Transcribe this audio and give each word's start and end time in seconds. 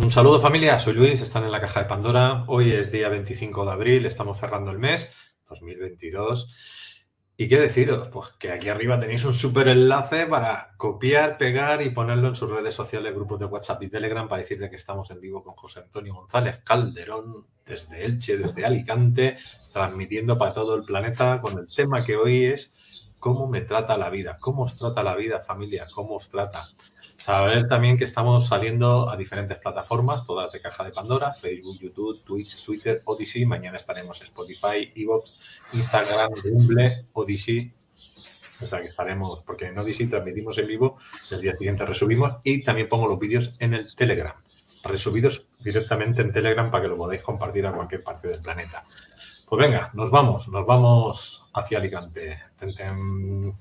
Un 0.00 0.12
saludo 0.12 0.38
familia, 0.38 0.78
soy 0.78 0.94
Luis, 0.94 1.20
están 1.20 1.42
en 1.42 1.50
la 1.50 1.60
caja 1.60 1.80
de 1.80 1.88
Pandora. 1.88 2.44
Hoy 2.46 2.70
es 2.70 2.92
día 2.92 3.08
25 3.08 3.64
de 3.64 3.72
abril, 3.72 4.06
estamos 4.06 4.38
cerrando 4.38 4.70
el 4.70 4.78
mes 4.78 5.12
2022. 5.48 6.54
¿Y 7.36 7.48
qué 7.48 7.58
deciros? 7.58 8.06
Pues 8.06 8.28
que 8.38 8.52
aquí 8.52 8.68
arriba 8.68 9.00
tenéis 9.00 9.24
un 9.24 9.34
súper 9.34 9.66
enlace 9.66 10.26
para 10.26 10.70
copiar, 10.76 11.36
pegar 11.36 11.82
y 11.82 11.90
ponerlo 11.90 12.28
en 12.28 12.36
sus 12.36 12.48
redes 12.48 12.76
sociales, 12.76 13.12
grupos 13.12 13.40
de 13.40 13.46
WhatsApp 13.46 13.82
y 13.82 13.88
Telegram 13.88 14.28
para 14.28 14.40
decirte 14.40 14.70
que 14.70 14.76
estamos 14.76 15.10
en 15.10 15.20
vivo 15.20 15.42
con 15.42 15.56
José 15.56 15.80
Antonio 15.80 16.14
González 16.14 16.60
Calderón 16.64 17.48
desde 17.66 18.04
Elche, 18.04 18.38
desde 18.38 18.64
Alicante, 18.64 19.36
transmitiendo 19.72 20.38
para 20.38 20.54
todo 20.54 20.76
el 20.76 20.84
planeta 20.84 21.40
con 21.40 21.58
el 21.58 21.66
tema 21.74 22.04
que 22.04 22.14
hoy 22.14 22.44
es 22.44 22.72
cómo 23.18 23.48
me 23.48 23.62
trata 23.62 23.98
la 23.98 24.10
vida, 24.10 24.36
cómo 24.40 24.62
os 24.62 24.76
trata 24.76 25.02
la 25.02 25.16
vida 25.16 25.40
familia, 25.40 25.88
cómo 25.92 26.14
os 26.14 26.28
trata. 26.28 26.62
Saber 27.28 27.68
también 27.68 27.98
que 27.98 28.04
estamos 28.04 28.46
saliendo 28.46 29.10
a 29.10 29.14
diferentes 29.14 29.58
plataformas, 29.58 30.24
todas 30.24 30.50
de 30.50 30.62
caja 30.62 30.82
de 30.82 30.92
Pandora, 30.92 31.34
Facebook, 31.34 31.78
YouTube, 31.78 32.24
Twitch, 32.24 32.64
Twitter, 32.64 33.00
Odyssey. 33.04 33.44
Mañana 33.44 33.76
estaremos 33.76 34.22
Spotify, 34.22 34.90
Evox, 34.96 35.36
Instagram, 35.74 36.30
Rumble, 36.42 37.04
Odyssey. 37.12 37.70
O 38.62 38.64
sea 38.64 38.80
que 38.80 38.86
estaremos, 38.86 39.42
porque 39.44 39.66
en 39.66 39.78
Odyssey 39.78 40.06
transmitimos 40.06 40.56
en 40.56 40.68
vivo, 40.68 40.96
el 41.30 41.42
día 41.42 41.54
siguiente 41.54 41.84
resubimos 41.84 42.36
y 42.44 42.64
también 42.64 42.88
pongo 42.88 43.06
los 43.06 43.18
vídeos 43.18 43.56
en 43.58 43.74
el 43.74 43.94
Telegram. 43.94 44.32
Resubidos 44.84 45.48
directamente 45.60 46.22
en 46.22 46.32
Telegram 46.32 46.70
para 46.70 46.84
que 46.84 46.88
lo 46.88 46.96
podáis 46.96 47.20
compartir 47.20 47.66
a 47.66 47.74
cualquier 47.74 48.02
parte 48.02 48.28
del 48.28 48.40
planeta. 48.40 48.82
Pues 49.46 49.60
venga, 49.60 49.90
nos 49.92 50.10
vamos, 50.10 50.48
nos 50.48 50.66
vamos 50.66 51.44
hacia 51.52 51.76
Alicante. 51.76 52.40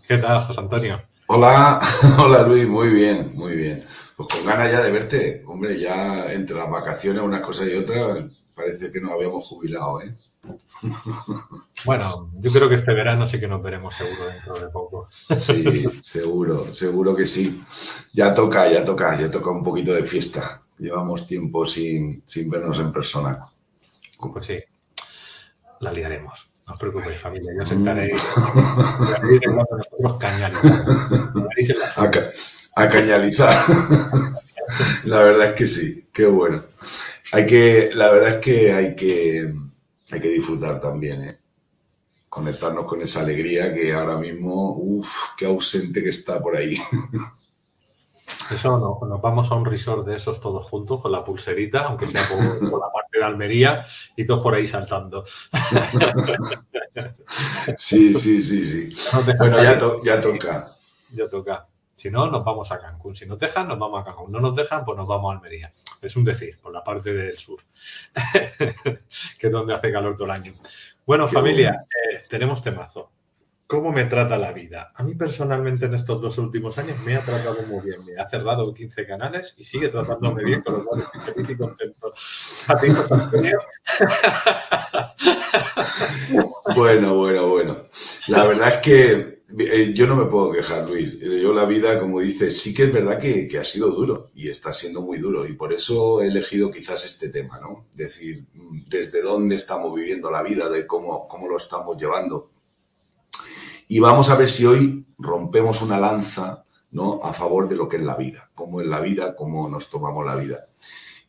¿Qué 0.07 0.17
tal, 0.19 0.43
José 0.45 0.61
Antonio? 0.61 1.01
Hola, 1.29 1.81
hola 2.19 2.47
Luis, 2.47 2.65
muy 2.67 2.89
bien, 2.89 3.31
muy 3.35 3.53
bien. 3.55 3.83
Pues 4.15 4.29
con 4.29 4.45
ganas 4.45 4.71
ya 4.71 4.81
de 4.81 4.91
verte, 4.91 5.43
hombre, 5.45 5.77
ya 5.77 6.31
entre 6.31 6.55
las 6.55 6.69
vacaciones, 6.69 7.21
una 7.21 7.41
cosa 7.41 7.65
y 7.65 7.75
otra, 7.75 8.25
parece 8.55 8.91
que 8.93 9.01
nos 9.01 9.11
habíamos 9.11 9.45
jubilado, 9.45 10.01
¿eh? 10.01 10.13
Bueno, 11.85 12.31
yo 12.39 12.51
creo 12.51 12.69
que 12.69 12.75
este 12.75 12.93
verano 12.93 13.27
sí 13.27 13.41
que 13.41 13.47
nos 13.47 13.61
veremos 13.61 13.93
seguro 13.93 14.25
dentro 14.25 14.57
de 14.57 14.69
poco. 14.69 15.09
Sí, 15.35 15.83
seguro, 16.01 16.73
seguro 16.73 17.13
que 17.13 17.25
sí. 17.25 17.61
Ya 18.13 18.33
toca, 18.33 18.71
ya 18.71 18.85
toca, 18.85 19.19
ya 19.19 19.29
toca 19.29 19.51
un 19.51 19.63
poquito 19.63 19.93
de 19.93 20.03
fiesta. 20.03 20.63
Llevamos 20.77 21.27
tiempo 21.27 21.65
sin, 21.65 22.23
sin 22.25 22.49
vernos 22.49 22.79
en 22.79 22.93
persona. 22.93 23.45
Pues 24.17 24.45
sí, 24.45 24.59
la 25.81 25.91
liaremos. 25.91 26.49
No 26.67 26.73
os 26.73 26.79
preocupéis, 26.79 27.17
familia, 27.17 27.51
yo 27.57 27.65
sentaré 27.65 28.11
nosotros 29.55 30.19
A, 31.95 32.11
a 32.83 32.89
cañalizar. 32.89 33.55
la 35.05 35.23
verdad 35.23 35.49
es 35.49 35.53
que 35.53 35.65
sí, 35.65 36.07
qué 36.11 36.25
bueno. 36.25 36.61
Hay 37.31 37.45
que, 37.45 37.91
la 37.93 38.11
verdad 38.11 38.35
es 38.35 38.37
que 38.45 38.73
hay 38.73 38.95
que, 38.95 39.53
hay 40.11 40.19
que 40.19 40.27
disfrutar 40.27 40.81
también, 40.81 41.21
¿eh? 41.23 41.37
Conectarnos 42.27 42.85
con 42.85 43.01
esa 43.01 43.21
alegría 43.21 43.73
que 43.73 43.93
ahora 43.93 44.17
mismo, 44.17 44.73
uff, 44.77 45.35
qué 45.37 45.45
ausente 45.45 46.03
que 46.03 46.09
está 46.09 46.41
por 46.41 46.57
ahí. 46.57 46.77
Eso 48.51 48.77
no, 48.77 49.07
nos 49.07 49.21
vamos 49.21 49.51
a 49.51 49.55
un 49.55 49.65
resort 49.65 50.05
de 50.05 50.15
esos 50.15 50.39
todos 50.39 50.65
juntos 50.65 51.01
con 51.01 51.11
la 51.11 51.23
pulserita, 51.23 51.85
aunque 51.85 52.07
sea 52.07 52.21
por, 52.27 52.79
la 52.79 52.91
parte 52.91 53.19
de 53.19 53.23
Almería, 53.23 53.85
y 54.15 54.25
todos 54.25 54.41
por 54.41 54.55
ahí 54.55 54.67
saltando. 54.67 55.23
Sí, 57.75 58.13
sí, 58.15 58.41
sí, 58.41 58.65
sí. 58.65 58.95
bueno, 59.37 59.61
ya, 59.61 59.77
ya 60.03 60.21
toca. 60.21 60.75
Ya 61.11 61.29
toca. 61.29 61.67
Si 61.95 62.11
no, 62.11 62.29
nos 62.29 62.43
vamos 62.45 62.71
a 62.71 62.79
Cancún. 62.79 63.15
Si 63.15 63.25
nos 63.25 63.39
dejan, 63.39 63.67
nos 63.67 63.79
vamos 63.79 64.01
a 64.01 64.05
Cancún. 64.05 64.31
No 64.31 64.39
nos 64.39 64.55
dejan, 64.55 64.85
pues 64.85 64.97
nos 64.97 65.07
vamos 65.07 65.31
a 65.31 65.35
Almería. 65.35 65.73
Es 66.01 66.15
un 66.15 66.23
decir, 66.23 66.59
por 66.61 66.71
la 66.71 66.83
parte 66.83 67.11
del 67.11 67.37
sur, 67.37 67.59
que 68.57 69.47
es 69.47 69.51
donde 69.51 69.73
hace 69.73 69.91
calor 69.91 70.15
todo 70.15 70.25
el 70.25 70.31
año. 70.31 70.53
Bueno, 71.05 71.27
familia, 71.27 71.85
eh, 72.11 72.25
tenemos 72.29 72.61
temazo. 72.61 73.11
¿Cómo 73.67 73.91
me 73.91 74.05
trata 74.05 74.37
la 74.37 74.53
vida? 74.53 74.93
A 74.95 75.03
mí 75.03 75.13
personalmente 75.15 75.87
en 75.87 75.93
estos 75.93 76.21
dos 76.21 76.37
últimos 76.37 76.77
años 76.77 76.97
me 77.05 77.17
ha 77.17 77.25
tratado 77.25 77.61
muy 77.63 77.85
bien. 77.85 78.05
Me 78.05 78.15
ha 78.15 78.29
cerrado 78.29 78.73
15 78.73 79.05
canales 79.05 79.55
y 79.57 79.65
sigue 79.65 79.89
tratándome 79.89 80.45
bien, 80.45 80.61
con 80.61 80.75
lo 80.75 80.85
cual 80.85 81.01
estoy 81.01 81.33
feliz 81.33 81.49
y 81.49 81.57
contento. 81.57 82.13
¿A 82.67 82.77
ti, 82.77 82.87
Bueno, 86.75 87.15
bueno, 87.15 87.49
bueno. 87.49 87.77
La 88.29 88.45
verdad 88.45 88.75
es 88.75 88.77
que 88.77 89.41
eh, 89.59 89.91
yo 89.93 90.07
no 90.07 90.15
me 90.15 90.27
puedo 90.27 90.53
quejar, 90.53 90.89
Luis. 90.89 91.19
Yo 91.19 91.51
la 91.51 91.65
vida, 91.65 91.99
como 91.99 92.21
dices, 92.21 92.57
sí 92.57 92.73
que 92.73 92.83
es 92.83 92.93
verdad 92.93 93.19
que, 93.19 93.49
ha 93.59 93.65
sido 93.65 93.89
duro 93.89 94.31
y 94.33 94.47
está 94.47 94.71
siendo 94.71 95.01
muy 95.01 95.17
duro. 95.17 95.45
Y 95.45 95.51
por 95.53 95.73
eso 95.73 96.21
he 96.21 96.27
elegido 96.27 96.71
quizás 96.71 97.03
este 97.03 97.27
tema, 97.27 97.59
¿no? 97.59 97.85
Decir, 97.93 98.45
mm, 98.53 98.85
desde 98.87 99.21
dónde 99.21 99.57
estamos 99.57 99.93
viviendo 99.93 100.31
la 100.31 100.41
vida, 100.41 100.69
de 100.69 100.87
cómo, 100.87 101.27
cómo 101.27 101.49
lo 101.49 101.57
estamos 101.57 101.97
llevando 101.97 102.51
y 103.87 103.99
vamos 103.99 104.29
a 104.29 104.35
ver 104.35 104.49
si 104.49 104.65
hoy 104.65 105.05
rompemos 105.17 105.81
una 105.81 105.99
lanza 105.99 106.63
¿no? 106.91 107.21
a 107.23 107.33
favor 107.33 107.69
de 107.69 107.75
lo 107.75 107.87
que 107.87 107.97
es 107.97 108.03
la 108.03 108.15
vida, 108.15 108.49
cómo 108.53 108.81
es 108.81 108.87
la 108.87 108.99
vida, 108.99 109.35
cómo 109.35 109.69
nos 109.69 109.89
tomamos 109.89 110.25
la 110.25 110.35
vida. 110.35 110.67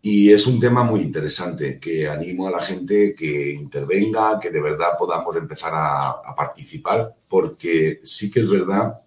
Y 0.00 0.30
es 0.30 0.46
un 0.46 0.60
tema 0.60 0.84
muy 0.84 1.00
interesante 1.00 1.78
que 1.80 2.08
animo 2.08 2.46
a 2.46 2.52
la 2.52 2.60
gente 2.60 3.14
que 3.16 3.52
intervenga, 3.52 4.38
que 4.41 4.50
de 4.50 4.60
verdad 4.60 4.96
podamos 4.98 5.36
empezar 5.36 5.72
a, 5.74 6.34
participar, 6.36 7.14
porque 7.28 8.00
sí 8.04 8.30
que 8.30 8.41
es 8.41 8.48
verdad, 8.48 9.00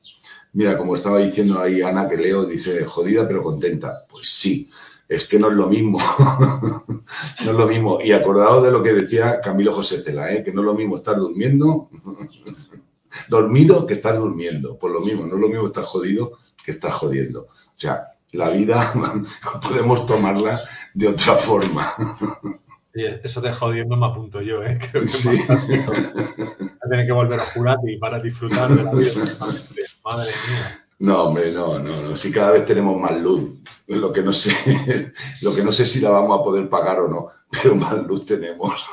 mira, 0.54 0.78
como 0.78 0.96
estaba 0.96 1.20
diciendo 1.20 1.60
ahí 1.60 1.82
Ana, 1.82 2.10
que 2.10 2.18
leo, 2.18 2.46
dice, 2.46 2.86
jodida 2.86 3.26
pero 3.26 3.42
contenta. 3.42 4.06
Pues 4.10 4.28
sí, 4.28 4.70
es 5.08 5.28
que 5.28 5.40
no 5.40 5.50
es 5.50 5.56
lo 5.56 5.68
mismo. 5.68 5.98
no 7.46 7.52
es 7.52 7.58
lo 7.58 7.68
mismo. 7.68 8.00
Y 8.04 8.12
acordado 8.12 8.62
de 8.62 8.72
lo 8.72 8.84
que 8.84 8.94
decía 8.94 9.40
Camilo 9.40 9.72
José 9.72 10.02
Cela, 10.02 10.34
¿eh? 10.34 10.44
que 10.44 10.52
no 10.52 10.62
es 10.62 10.66
lo 10.66 10.74
mismo 10.74 10.98
estar 10.98 11.16
durmiendo 11.16 11.90
dormido 13.28 13.86
que 13.86 13.94
estar 13.94 14.18
durmiendo. 14.18 14.78
Por 14.78 14.92
lo 14.92 15.02
mismo, 15.02 15.26
no 15.26 15.36
es 15.36 15.42
lo 15.42 15.48
mismo 15.48 15.68
estar 15.68 15.84
jodido 15.84 16.34
que 16.64 16.72
estar 16.72 16.92
jodiendo. 16.92 17.42
O 17.42 17.78
sea, 17.80 18.08
la 18.34 18.50
vida 18.50 18.94
podemos 19.68 20.06
tomarla 20.06 20.62
de 20.94 21.08
otra 21.08 21.36
forma. 21.36 21.92
eso 22.94 23.42
de 23.42 23.52
jodiendo 23.52 23.98
me 23.98 24.06
apunto 24.06 24.42
yo, 24.42 24.64
¿eh? 24.64 24.78
Creo 24.92 25.02
que 25.02 25.08
sí. 25.08 25.42
a 25.50 26.90
tener 26.90 27.06
que 27.06 27.14
volver 27.14 27.40
a 27.40 27.46
jurar 27.46 27.78
y 27.88 27.98
para 27.98 28.20
disfrutar 28.20 28.70
de 28.70 28.84
la 28.84 28.92
vida. 28.92 29.12
Madre 30.04 30.32
mía. 30.48 30.82
No, 31.02 31.24
hombre, 31.24 31.52
no, 31.52 31.80
no, 31.80 32.00
no. 32.00 32.16
Si 32.16 32.32
cada 32.32 32.52
vez 32.52 32.64
tenemos 32.64 32.96
más 32.96 33.20
luz, 33.20 33.56
lo 33.88 34.14
que 34.14 34.22
no 34.22 34.32
sé, 34.32 34.54
lo 35.42 35.54
que 35.54 35.64
no 35.64 35.72
sé 35.72 35.84
si 35.88 36.00
la 36.00 36.12
vamos 36.12 36.40
a 36.40 36.44
poder 36.44 36.70
pagar 36.70 37.00
o 37.00 37.08
no, 37.08 37.28
pero 37.50 37.76
más 37.76 37.98
luz 38.06 38.24
tenemos. 38.24 38.86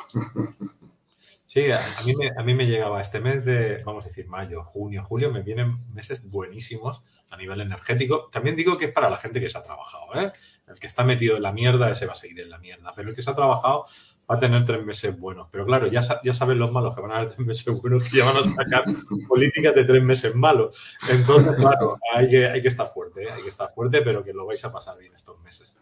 Sí, 1.48 1.72
a, 1.72 1.80
mí 2.04 2.14
me, 2.14 2.28
a 2.36 2.42
mí 2.42 2.52
me 2.52 2.66
llegaba 2.66 3.00
este 3.00 3.20
mes 3.20 3.42
de, 3.42 3.82
vamos 3.82 4.04
a 4.04 4.08
decir, 4.08 4.28
mayo, 4.28 4.62
junio, 4.62 5.02
julio, 5.02 5.32
me 5.32 5.40
vienen 5.40 5.78
meses 5.94 6.22
buenísimos 6.22 7.02
a 7.30 7.38
nivel 7.38 7.62
energético. 7.62 8.28
También 8.30 8.54
digo 8.54 8.76
que 8.76 8.84
es 8.84 8.92
para 8.92 9.08
la 9.08 9.16
gente 9.16 9.40
que 9.40 9.48
se 9.48 9.56
ha 9.56 9.62
trabajado, 9.62 10.14
¿eh? 10.14 10.30
El 10.66 10.78
que 10.78 10.86
está 10.86 11.04
metido 11.04 11.36
en 11.36 11.42
la 11.42 11.52
mierda, 11.52 11.90
ese 11.90 12.04
va 12.04 12.12
a 12.12 12.16
seguir 12.16 12.40
en 12.40 12.50
la 12.50 12.58
mierda. 12.58 12.92
Pero 12.94 13.08
el 13.08 13.14
que 13.14 13.22
se 13.22 13.30
ha 13.30 13.34
trabajado 13.34 13.86
va 14.30 14.34
a 14.34 14.38
tener 14.38 14.66
tres 14.66 14.84
meses 14.84 15.18
buenos. 15.18 15.48
Pero 15.50 15.64
claro, 15.64 15.86
ya, 15.86 16.02
ya 16.22 16.34
saben 16.34 16.58
los 16.58 16.70
malos 16.70 16.94
que 16.94 17.00
van 17.00 17.12
a 17.12 17.14
tener 17.14 17.32
tres 17.34 17.46
meses 17.46 17.80
buenos, 17.80 18.04
que 18.06 18.18
ya 18.18 18.26
van 18.26 18.36
a 18.36 18.54
sacar 18.54 18.84
políticas 19.28 19.74
de 19.74 19.84
tres 19.84 20.02
meses 20.02 20.34
malos. 20.34 20.78
Entonces, 21.10 21.56
claro, 21.56 21.98
hay 22.14 22.28
que, 22.28 22.46
hay 22.46 22.60
que 22.60 22.68
estar 22.68 22.86
fuerte, 22.88 23.22
¿eh? 23.22 23.30
hay 23.30 23.40
que 23.40 23.48
estar 23.48 23.70
fuerte, 23.70 24.02
pero 24.02 24.22
que 24.22 24.34
lo 24.34 24.44
vais 24.44 24.62
a 24.66 24.70
pasar 24.70 24.98
bien 24.98 25.14
estos 25.14 25.40
meses. 25.40 25.74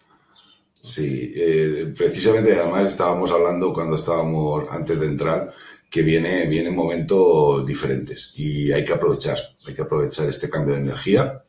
Sí, 0.87 1.33
eh, 1.35 1.93
precisamente 1.99 2.55
además 2.55 2.87
estábamos 2.87 3.33
hablando 3.33 3.73
cuando 3.73 3.97
estábamos 3.97 4.69
antes 4.71 5.01
de 5.01 5.07
entrar 5.07 5.53
que 5.91 6.03
viene, 6.03 6.47
vienen 6.47 6.77
momentos 6.77 7.67
diferentes 7.67 8.35
y 8.37 8.71
hay 8.71 8.85
que 8.85 8.93
aprovechar, 8.93 9.37
hay 9.67 9.75
que 9.75 9.83
aprovechar 9.83 10.29
este 10.29 10.49
cambio 10.49 10.75
de 10.77 10.83
energía 10.83 11.43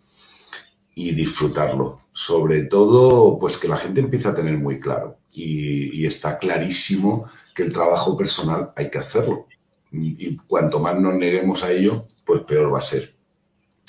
y 0.96 1.12
disfrutarlo. 1.12 1.98
Sobre 2.14 2.64
todo, 2.64 3.38
pues 3.38 3.58
que 3.58 3.68
la 3.68 3.78
gente 3.78 4.00
empiece 4.00 4.28
a 4.28 4.34
tener 4.34 4.58
muy 4.58 4.80
claro 4.80 5.20
y, 5.32 6.04
está 6.04 6.40
clarísimo 6.40 7.30
que 7.54 7.62
el 7.62 7.72
trabajo 7.72 8.18
personal 8.18 8.74
hay 8.76 8.90
que 8.90 8.98
hacerlo. 8.98 9.46
Y 9.92 10.36
cuanto 10.48 10.80
más 10.80 11.00
nos 11.00 11.14
neguemos 11.14 11.64
a 11.64 11.72
ello, 11.72 12.08
pues 12.26 12.42
peor 12.42 12.74
va 12.74 12.80
a 12.80 12.82
ser. 12.82 13.16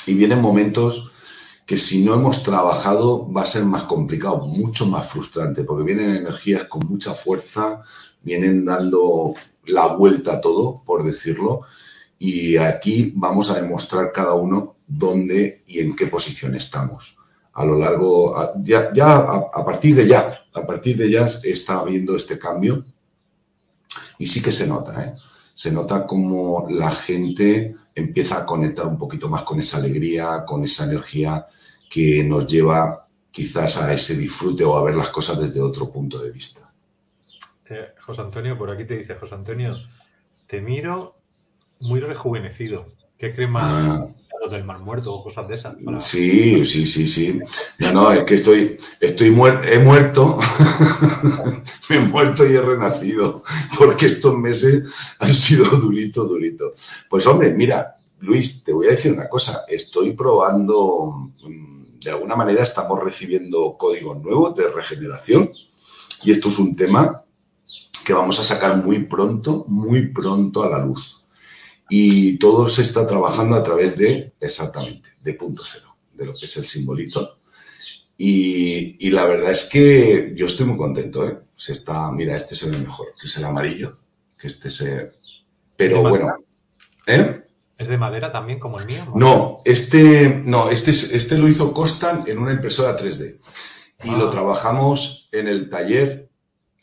Y 0.07 0.13
vienen 0.13 0.43
momentos 0.43 1.13
que 1.69 1.77
si 1.77 2.03
no 2.03 2.15
hemos 2.15 2.43
trabajado 2.43 3.31
va 3.31 3.43
a 3.43 3.47
ser 3.47 3.63
más 3.67 3.83
complicado, 3.83 4.47
mucho 4.47 4.87
más 4.87 5.07
frustrante, 5.07 5.65
porque 5.65 5.85
vienen 5.85 6.17
energías 6.17 6.65
con 6.65 6.89
mucha 6.89 7.13
fuerza, 7.13 7.83
vienen 8.23 8.65
dando 8.65 9.35
la 9.67 9.89
vuelta 9.89 10.33
a 10.33 10.41
todo, 10.41 10.83
por 10.87 11.05
decirlo, 11.05 11.61
y 12.19 12.57
aquí 12.57 13.13
vamos 13.15 13.51
a 13.51 13.61
demostrar 13.61 14.13
cada 14.13 14.33
uno 14.33 14.77
dónde 14.87 15.63
y 15.67 15.81
en 15.81 15.95
qué 15.95 16.07
posición 16.07 16.55
estamos. 16.55 17.19
A 17.53 17.67
lo 17.67 17.79
largo, 17.79 18.35
ya, 18.65 18.91
a, 19.19 19.63
partir 19.63 19.95
de 19.95 20.09
ya, 20.09 20.47
a 20.55 20.67
partir 20.67 20.97
de 20.97 21.11
ya 21.11 21.27
está 21.27 21.81
habiendo 21.81 22.17
este 22.17 22.39
cambio 22.39 22.83
y 24.17 24.27
sí 24.27 24.41
que 24.41 24.53
se 24.53 24.67
nota, 24.67 25.05
¿eh? 25.05 25.13
se 25.53 25.71
nota 25.71 26.07
como 26.07 26.67
la 26.71 26.91
gente 26.91 27.77
empieza 27.95 28.39
a 28.39 28.47
conectar 28.47 28.87
un 28.87 28.97
poquito 28.97 29.29
más 29.29 29.43
con 29.43 29.59
esa 29.59 29.77
alegría, 29.77 30.47
con 30.47 30.65
esa 30.65 30.85
energía 30.85 31.47
que 31.89 32.23
nos 32.25 32.47
lleva 32.47 33.09
quizás 33.31 33.83
a 33.83 33.93
ese 33.93 34.17
disfrute 34.17 34.65
o 34.65 34.77
a 34.77 34.83
ver 34.83 34.95
las 34.95 35.11
cosas 35.11 35.41
desde 35.41 35.61
otro 35.61 35.91
punto 35.91 36.19
de 36.19 36.31
vista. 36.31 36.73
Eh, 37.71 37.95
José 38.01 38.23
Antonio, 38.23 38.57
por 38.57 38.71
aquí 38.71 38.85
te 38.85 38.97
dice, 38.97 39.15
José 39.15 39.35
Antonio, 39.35 39.77
te 40.47 40.61
miro 40.61 41.19
muy 41.81 42.01
rejuvenecido. 42.01 42.87
¿Qué 43.19 43.35
crema 43.35 43.61
ah. 43.63 44.09
del 44.51 44.65
mar 44.65 44.81
muerto 44.81 45.13
o 45.13 45.23
cosas 45.23 45.49
de 45.49 45.57
esas? 45.57 45.77
Sí, 46.01 46.65
sí, 46.65 46.87
sí, 46.87 47.07
sí. 47.07 47.41
No, 47.79 47.93
no, 47.93 48.13
es 48.13 48.25
que 48.25 48.35
estoy, 48.37 48.77
estoy 49.01 49.31
muerto, 49.31 49.65
he 49.65 49.79
muerto, 49.81 50.39
me 51.91 51.97
he 51.97 52.01
muerto 52.01 52.49
y 52.49 52.55
he 52.55 52.61
renacido, 52.61 53.43
porque 53.77 54.07
estos 54.07 54.37
meses 54.37 54.85
han 55.19 55.35
sido 55.35 55.65
durito, 55.77 56.25
durito. 56.25 56.73
Pues 57.11 57.27
hombre, 57.27 57.51
mira, 57.51 57.97
Luis, 58.21 58.63
te 58.65 58.73
voy 58.73 58.87
a 58.87 58.91
decir 58.91 59.13
una 59.13 59.29
cosa, 59.29 59.65
estoy 59.69 60.13
probando, 60.13 61.31
mm, 61.45 61.78
de 62.01 62.11
alguna 62.11 62.37
manera 62.37 62.63
estamos 62.63 63.03
recibiendo 63.03 63.77
códigos 63.79 64.23
nuevos 64.23 64.55
de 64.55 64.69
regeneración 64.69 65.51
y 66.23 66.31
esto 66.31 66.49
es 66.49 66.59
un 66.59 66.77
tema 66.77 67.25
que 68.05 68.13
vamos 68.13 68.41
a 68.41 68.45
sacar 68.45 68.77
muy 68.83 69.05
pronto, 69.05 69.65
muy 69.69 70.09
pronto 70.09 70.63
a 70.63 70.71
la 70.71 70.85
luz 70.85 71.29
y 71.89 72.39
todo 72.39 72.69
se 72.69 72.83
está 72.83 73.07
trabajando 73.07 73.57
a 73.57 73.63
través 73.63 73.97
de, 73.97 74.33
exactamente, 74.41 75.11
de 75.23 75.35
punto 75.35 75.63
cero, 75.65 75.97
de 76.13 76.27
lo 76.27 76.33
que 76.33 76.45
es 76.45 76.57
el 76.57 76.67
simbolito. 76.67 77.39
Y, 78.17 79.11
la 79.11 79.25
verdad 79.25 79.53
es 79.53 79.69
que 79.69 80.33
yo 80.37 80.47
estoy 80.47 80.67
muy 80.67 80.77
contento, 80.77 81.27
¿eh? 81.27 81.39
Se 81.55 81.73
está, 81.73 82.11
mira, 82.13 82.37
este 82.37 82.55
se 82.55 82.71
ve 82.71 82.79
mejor, 82.79 83.09
que 83.19 83.27
es 83.27 83.37
el 83.37 83.45
amarillo, 83.45 83.99
que 84.37 84.49
este 84.49 84.71
se... 84.71 85.13
Pero 85.77 86.03
bueno, 86.03 86.35
¿eh? 87.07 87.48
¿Es 87.79 87.87
de 87.87 87.97
madera 87.97 88.33
también 88.33 88.59
como 88.59 88.81
el 88.81 88.87
mío? 88.87 89.05
No, 89.15 89.63
este, 89.65 90.43
no, 90.45 90.69
este, 90.69 90.91
este 90.91 91.39
lo 91.39 91.47
hizo 91.47 91.73
Costan 91.73 92.25
en 92.27 92.39
una 92.39 92.53
impresora 92.53 92.99
3D. 92.99 93.39
Y 94.05 94.11
lo 94.11 94.27
ah. 94.27 94.31
trabajamos 94.31 95.29
en 95.31 95.47
el 95.47 95.71
taller, 95.71 96.29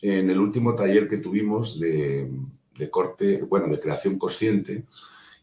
en 0.01 0.29
el 0.29 0.39
último 0.39 0.73
taller 0.73 1.07
que 1.09 1.17
tuvimos 1.17 1.79
de, 1.79 2.31
de 2.77 2.89
corte, 2.89 3.43
bueno, 3.43 3.67
de 3.67 3.79
creación 3.79 4.17
consciente. 4.17 4.85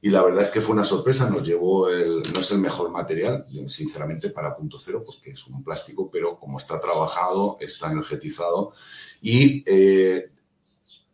Y 0.01 0.11
la 0.11 0.23
verdad 0.23 0.45
es 0.45 0.51
que 0.51 0.61
fue 0.61 0.75
una 0.75 0.85
sorpresa, 0.85 1.31
nos 1.31 1.47
llevó 1.47 1.89
el, 1.89 2.23
no 2.35 2.41
es 2.41 2.51
el 2.51 2.59
mejor 2.59 2.91
material, 2.91 3.45
sinceramente, 3.69 4.31
para 4.31 4.57
punto 4.57 4.79
cero, 4.79 5.03
porque 5.07 5.31
es 5.31 5.47
un 5.47 5.63
plástico, 5.63 6.11
pero 6.11 6.39
como 6.41 6.59
está 6.59 6.81
trabajado, 6.81 7.57
está 7.61 7.93
energetizado 7.93 8.73
y 9.21 9.63
eh, 9.65 10.31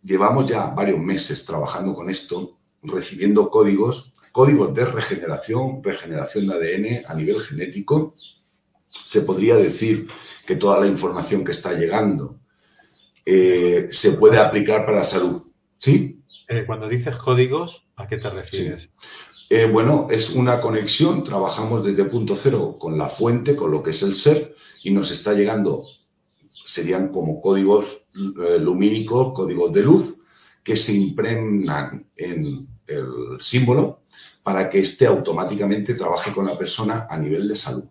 llevamos 0.03 0.47
ya 0.47 0.69
varios 0.69 0.99
meses 0.99 1.45
trabajando 1.45 1.93
con 1.93 2.09
esto, 2.09 2.57
recibiendo 2.83 3.51
códigos, 3.51 4.15
códigos 4.39 4.73
de 4.73 4.85
regeneración, 4.85 5.83
regeneración 5.83 6.47
de 6.47 6.55
ADN 6.55 7.07
a 7.09 7.15
nivel 7.17 7.41
genético. 7.41 8.15
Se 8.87 9.23
podría 9.23 9.57
decir 9.57 10.07
que 10.47 10.55
toda 10.55 10.79
la 10.79 10.87
información 10.87 11.43
que 11.43 11.51
está 11.51 11.73
llegando 11.73 12.39
eh, 13.27 13.89
se 13.91 14.13
puede 14.13 14.39
aplicar 14.39 14.87
para 14.87 14.99
la 14.99 15.05
salud 15.05 15.43
¿Sí? 15.77 16.23
Eh, 16.47 16.63
cuando 16.69 16.89
dices 16.89 17.17
códigos, 17.17 17.89
¿a 17.97 18.07
qué 18.07 18.17
te 18.17 18.31
refieres? 18.31 18.91
Eh, 19.51 19.67
bueno, 19.67 20.07
es 20.09 20.31
una 20.31 20.61
conexión, 20.61 21.25
trabajamos 21.25 21.85
desde 21.85 22.05
punto 22.05 22.37
cero 22.37 22.77
con 22.79 22.97
la 22.97 23.09
fuente, 23.09 23.57
con 23.57 23.73
lo 23.73 23.83
que 23.83 23.91
es 23.91 24.05
el 24.05 24.15
ser, 24.15 24.55
y 24.85 24.93
nos 24.93 25.11
está 25.11 25.33
llegando, 25.33 25.83
serían 26.65 27.09
como 27.09 27.41
códigos 27.41 28.07
lumínicos, 28.15 29.33
códigos 29.35 29.73
de 29.73 29.83
luz, 29.83 30.21
que 30.63 30.77
se 30.77 30.93
impregnan 30.93 32.07
en 32.17 32.69
el 32.87 33.07
símbolo 33.41 34.03
para 34.49 34.71
que 34.71 34.79
éste 34.79 35.05
automáticamente 35.05 35.93
trabaje 35.93 36.33
con 36.33 36.47
la 36.47 36.57
persona 36.57 37.07
a 37.11 37.19
nivel 37.19 37.47
de 37.47 37.55
salud. 37.55 37.85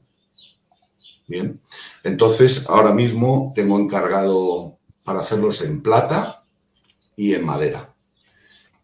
Bien, 1.28 1.62
entonces 2.04 2.68
ahora 2.68 2.92
mismo 2.92 3.52
tengo 3.54 3.78
encargado 3.80 4.80
para 5.04 5.20
hacerlos 5.20 5.62
en 5.62 5.84
plata, 5.84 6.38
y 7.18 7.34
en 7.34 7.44
madera. 7.44 7.94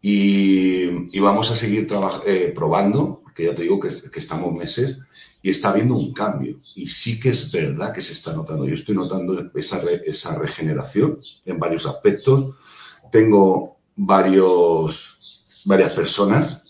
Y, 0.02 1.20
vamos 1.20 1.50
a 1.52 1.56
seguir 1.56 1.88
eh, 2.26 2.52
probando, 2.54 3.22
porque 3.24 3.46
ya 3.46 3.56
te 3.56 3.62
digo 3.62 3.80
que, 3.80 3.88
estamos 3.88 4.54
meses 4.54 5.00
y 5.42 5.50
está 5.50 5.70
habiendo 5.70 5.96
un 5.96 6.12
cambio. 6.12 6.58
Y 6.76 6.88
sí 6.88 7.20
que 7.20 7.30
es 7.30 7.50
verdad 7.52 7.94
que 7.94 8.02
se 8.02 8.12
está 8.12 8.34
notando. 8.34 8.66
Yo 8.68 8.74
estoy 8.74 8.96
notando 8.96 9.52
esa, 9.56 9.82
esa 10.04 10.38
regeneración 10.38 11.18
en 11.46 11.60
varios 11.60 11.86
aspectos. 11.86 12.56
Tengo 13.12 13.78
varios, 13.96 15.44
varias 15.64 15.94
personas 15.94 16.63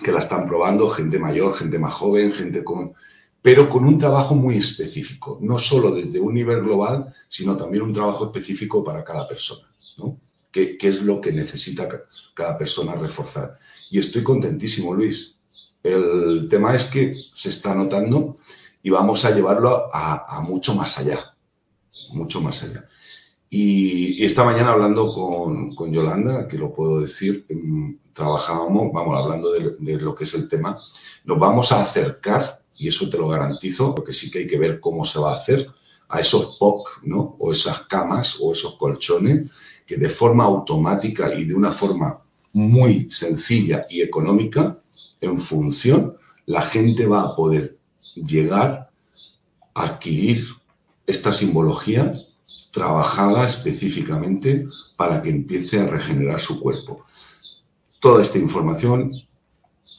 que 0.00 0.12
la 0.12 0.20
están 0.20 0.46
probando, 0.46 0.88
gente 0.88 1.18
mayor, 1.18 1.52
gente 1.54 1.78
más 1.78 1.94
joven, 1.94 2.32
gente 2.32 2.64
con... 2.64 2.94
Pero 3.42 3.70
con 3.70 3.84
un 3.86 3.96
trabajo 3.96 4.34
muy 4.34 4.58
específico, 4.58 5.38
no 5.40 5.58
solo 5.58 5.92
desde 5.92 6.20
un 6.20 6.34
nivel 6.34 6.60
global, 6.60 7.14
sino 7.28 7.56
también 7.56 7.82
un 7.82 7.92
trabajo 7.92 8.26
específico 8.26 8.84
para 8.84 9.02
cada 9.02 9.26
persona. 9.26 9.66
¿no? 9.96 10.18
qué, 10.50 10.78
es 10.80 11.02
lo 11.02 11.20
que 11.20 11.32
necesita 11.32 11.88
cada 12.34 12.58
persona 12.58 12.94
reforzar. 12.94 13.58
Y 13.90 13.98
estoy 13.98 14.22
contentísimo, 14.22 14.94
Luis. 14.94 15.36
El 15.82 16.46
tema 16.50 16.74
es 16.74 16.84
que 16.84 17.14
se 17.32 17.50
está 17.50 17.74
notando 17.74 18.38
y 18.82 18.90
vamos 18.90 19.24
a 19.24 19.34
llevarlo 19.34 19.88
a, 19.92 20.40
mucho 20.42 20.74
más 20.74 20.98
allá, 20.98 21.34
mucho 22.12 22.40
más 22.40 22.62
allá. 22.64 22.86
Y, 23.48 24.24
esta 24.24 24.44
mañana 24.44 24.72
hablando 24.72 25.12
con, 25.12 25.74
con, 25.74 25.90
Yolanda, 25.92 26.46
que 26.46 26.58
lo 26.58 26.72
puedo 26.72 27.00
decir, 27.00 27.46
em, 27.48 27.98
trabajábamos, 28.20 28.92
vamos, 28.92 29.16
hablando 29.16 29.50
de, 29.50 29.98
lo 29.98 30.14
que 30.14 30.24
es 30.24 30.34
el 30.34 30.46
tema, 30.46 30.78
nos 31.24 31.38
vamos 31.38 31.72
a 31.72 31.80
acercar, 31.80 32.62
y 32.78 32.88
eso 32.88 33.08
te 33.08 33.16
lo 33.16 33.28
garantizo, 33.28 33.94
porque 33.94 34.12
sí 34.12 34.30
que 34.30 34.40
hay 34.40 34.46
que 34.46 34.58
ver 34.58 34.78
cómo 34.78 35.06
se 35.06 35.18
va 35.18 35.32
a 35.32 35.36
hacer, 35.36 35.66
a 36.08 36.20
esos 36.20 36.56
POC, 36.58 37.02
¿no? 37.04 37.36
O 37.38 37.52
esas 37.52 37.86
camas 37.86 38.36
o 38.40 38.52
esos 38.52 38.76
colchones 38.76 39.50
que 39.86 39.96
de 39.96 40.10
forma 40.10 40.44
automática 40.44 41.32
y 41.34 41.44
de 41.44 41.54
una 41.54 41.72
forma 41.72 42.20
muy 42.52 43.10
sencilla 43.10 43.86
y 43.88 44.02
económica, 44.02 44.78
en 45.20 45.38
función, 45.40 46.16
la 46.46 46.62
gente 46.62 47.06
va 47.06 47.22
a 47.22 47.34
poder 47.34 47.78
llegar 48.16 48.90
a 49.74 49.82
adquirir 49.82 50.44
esta 51.06 51.32
simbología 51.32 52.12
trabajada 52.70 53.46
específicamente 53.46 54.66
para 54.96 55.22
que 55.22 55.30
empiece 55.30 55.80
a 55.80 55.86
regenerar 55.86 56.40
su 56.40 56.60
cuerpo. 56.60 57.04
Toda 58.00 58.22
esta 58.22 58.38
información 58.38 59.12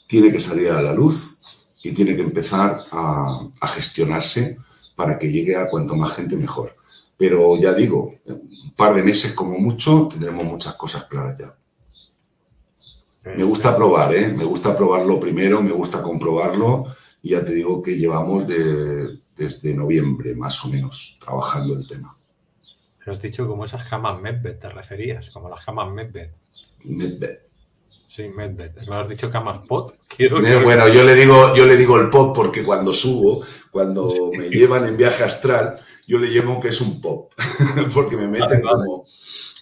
tiene 0.07 0.31
que 0.31 0.39
salir 0.39 0.69
a 0.69 0.81
la 0.81 0.93
luz 0.93 1.37
y 1.83 1.91
tiene 1.93 2.15
que 2.15 2.23
empezar 2.23 2.85
a, 2.91 3.47
a 3.59 3.67
gestionarse 3.67 4.57
para 4.95 5.17
que 5.17 5.31
llegue 5.31 5.55
a 5.55 5.69
cuanto 5.69 5.95
más 5.95 6.13
gente 6.13 6.35
mejor. 6.35 6.75
Pero 7.17 7.55
ya 7.57 7.73
digo, 7.73 8.15
un 8.25 8.73
par 8.75 8.95
de 8.95 9.03
meses 9.03 9.33
como 9.33 9.57
mucho, 9.59 10.07
tendremos 10.11 10.43
muchas 10.43 10.73
cosas 10.73 11.05
claras 11.05 11.37
ya. 11.37 11.55
Me 13.23 13.43
gusta 13.43 13.75
probar, 13.75 14.15
¿eh? 14.15 14.27
Me 14.29 14.43
gusta 14.43 14.75
probarlo 14.75 15.19
primero, 15.19 15.61
me 15.61 15.71
gusta 15.71 16.01
comprobarlo. 16.01 16.87
Y 17.21 17.31
ya 17.31 17.45
te 17.45 17.53
digo 17.53 17.81
que 17.81 17.95
llevamos 17.97 18.47
desde 18.47 19.73
noviembre, 19.75 20.35
más 20.35 20.65
o 20.65 20.69
menos, 20.69 21.19
trabajando 21.23 21.75
el 21.75 21.87
tema. 21.87 22.17
Pero 22.97 23.11
has 23.11 23.21
dicho 23.21 23.47
como 23.47 23.65
esas 23.65 23.85
camas 23.85 24.19
Medbed, 24.19 24.57
¿te 24.57 24.69
referías? 24.69 25.29
Como 25.29 25.49
las 25.49 25.63
camas 25.63 25.91
Medbed. 25.93 26.31
Medbed. 26.85 27.50
Sí, 28.11 28.27
Medbed. 28.27 28.73
¿No 28.89 28.99
has 28.99 29.07
dicho 29.07 29.31
camas 29.31 29.65
pot? 29.65 29.95
Quiero 30.09 30.45
eh, 30.45 30.61
bueno, 30.61 30.89
yo 30.89 31.01
le, 31.05 31.15
digo, 31.15 31.55
yo 31.55 31.65
le 31.65 31.77
digo 31.77 31.97
el 31.97 32.09
pot 32.09 32.35
porque 32.35 32.61
cuando 32.61 32.91
subo, 32.91 33.41
cuando 33.71 34.31
me 34.37 34.49
llevan 34.49 34.85
en 34.85 34.97
viaje 34.97 35.23
astral, 35.23 35.81
yo 36.05 36.19
le 36.19 36.27
llamo 36.27 36.59
que 36.59 36.67
es 36.67 36.81
un 36.81 36.99
pop, 36.99 37.31
porque 37.93 38.17
me 38.17 38.27
meten 38.27 38.63
como, 38.63 39.05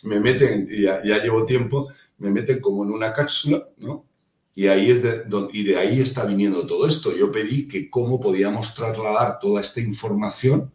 me 0.05 0.19
meten, 0.19 0.67
ya, 0.67 0.99
ya 1.03 1.21
llevo 1.21 1.45
tiempo, 1.45 1.89
me 2.17 2.31
meten 2.31 2.59
como 2.59 2.83
en 2.83 2.89
una 2.89 3.13
cápsula, 3.13 3.69
¿no? 3.77 4.07
Y, 4.55 4.65
ahí 4.65 4.89
es 4.89 5.03
de, 5.03 5.25
y 5.53 5.63
de 5.65 5.77
ahí 5.77 6.01
está 6.01 6.25
viniendo 6.25 6.65
todo 6.65 6.87
esto. 6.87 7.15
Yo 7.15 7.31
pedí 7.31 7.67
que 7.67 7.87
cómo 7.87 8.19
podíamos 8.19 8.73
trasladar 8.73 9.37
toda 9.37 9.61
esta 9.61 9.79
información 9.79 10.71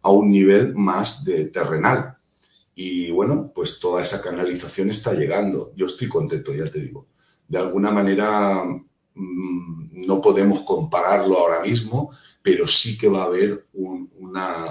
a 0.00 0.08
un 0.08 0.30
nivel 0.30 0.74
más 0.74 1.22
de 1.26 1.48
terrenal. 1.48 2.16
Y 2.74 3.10
bueno, 3.10 3.52
pues 3.54 3.78
toda 3.78 4.00
esa 4.00 4.22
canalización 4.22 4.88
está 4.88 5.12
llegando. 5.12 5.74
Yo 5.76 5.84
estoy 5.84 6.08
contento, 6.08 6.54
ya 6.54 6.64
te 6.64 6.80
digo. 6.80 7.09
De 7.50 7.58
alguna 7.58 7.90
manera 7.90 8.64
mm, 9.14 10.06
no 10.06 10.20
podemos 10.22 10.60
compararlo 10.60 11.36
ahora 11.36 11.60
mismo, 11.60 12.10
pero 12.42 12.66
sí 12.66 12.96
que 12.96 13.08
va 13.08 13.22
a 13.22 13.26
haber 13.26 13.66
un, 13.74 14.08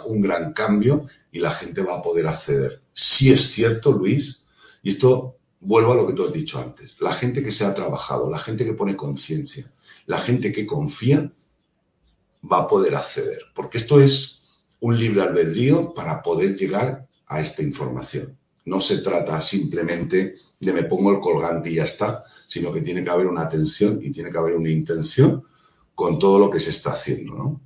un 0.07 0.21
gran 0.21 0.53
cambio 0.53 1.05
y 1.29 1.39
la 1.39 1.51
gente 1.51 1.83
va 1.83 1.97
a 1.97 2.01
poder 2.01 2.25
acceder. 2.25 2.81
Sí 2.93 3.31
es 3.31 3.51
cierto, 3.51 3.91
Luis, 3.91 4.45
y 4.81 4.91
esto 4.91 5.35
vuelvo 5.59 5.91
a 5.91 5.95
lo 5.95 6.07
que 6.07 6.13
tú 6.13 6.25
has 6.25 6.31
dicho 6.31 6.57
antes, 6.57 6.95
la 7.01 7.11
gente 7.11 7.43
que 7.43 7.51
se 7.51 7.65
ha 7.65 7.73
trabajado, 7.73 8.31
la 8.31 8.39
gente 8.39 8.63
que 8.63 8.73
pone 8.73 8.95
conciencia, 8.95 9.71
la 10.05 10.17
gente 10.17 10.53
que 10.53 10.65
confía, 10.65 11.31
va 12.49 12.59
a 12.59 12.67
poder 12.67 12.95
acceder, 12.95 13.41
porque 13.53 13.77
esto 13.77 14.01
es 14.01 14.45
un 14.79 14.97
libre 14.97 15.21
albedrío 15.21 15.93
para 15.93 16.23
poder 16.23 16.55
llegar 16.55 17.05
a 17.27 17.41
esta 17.41 17.61
información. 17.61 18.37
No 18.63 18.79
se 18.79 18.99
trata 18.99 19.41
simplemente 19.41 20.35
de 20.57 20.73
me 20.73 20.83
pongo 20.83 21.11
el 21.11 21.19
colgante 21.19 21.69
y 21.69 21.75
ya 21.75 21.83
está, 21.83 22.23
sino 22.49 22.73
que 22.73 22.81
tiene 22.81 23.03
que 23.03 23.09
haber 23.11 23.27
una 23.27 23.43
atención 23.43 23.99
y 24.01 24.09
tiene 24.09 24.31
que 24.31 24.37
haber 24.39 24.55
una 24.55 24.71
intención 24.71 25.43
con 25.93 26.17
todo 26.17 26.39
lo 26.39 26.49
que 26.49 26.59
se 26.59 26.71
está 26.71 26.93
haciendo, 26.93 27.35
¿no? 27.35 27.61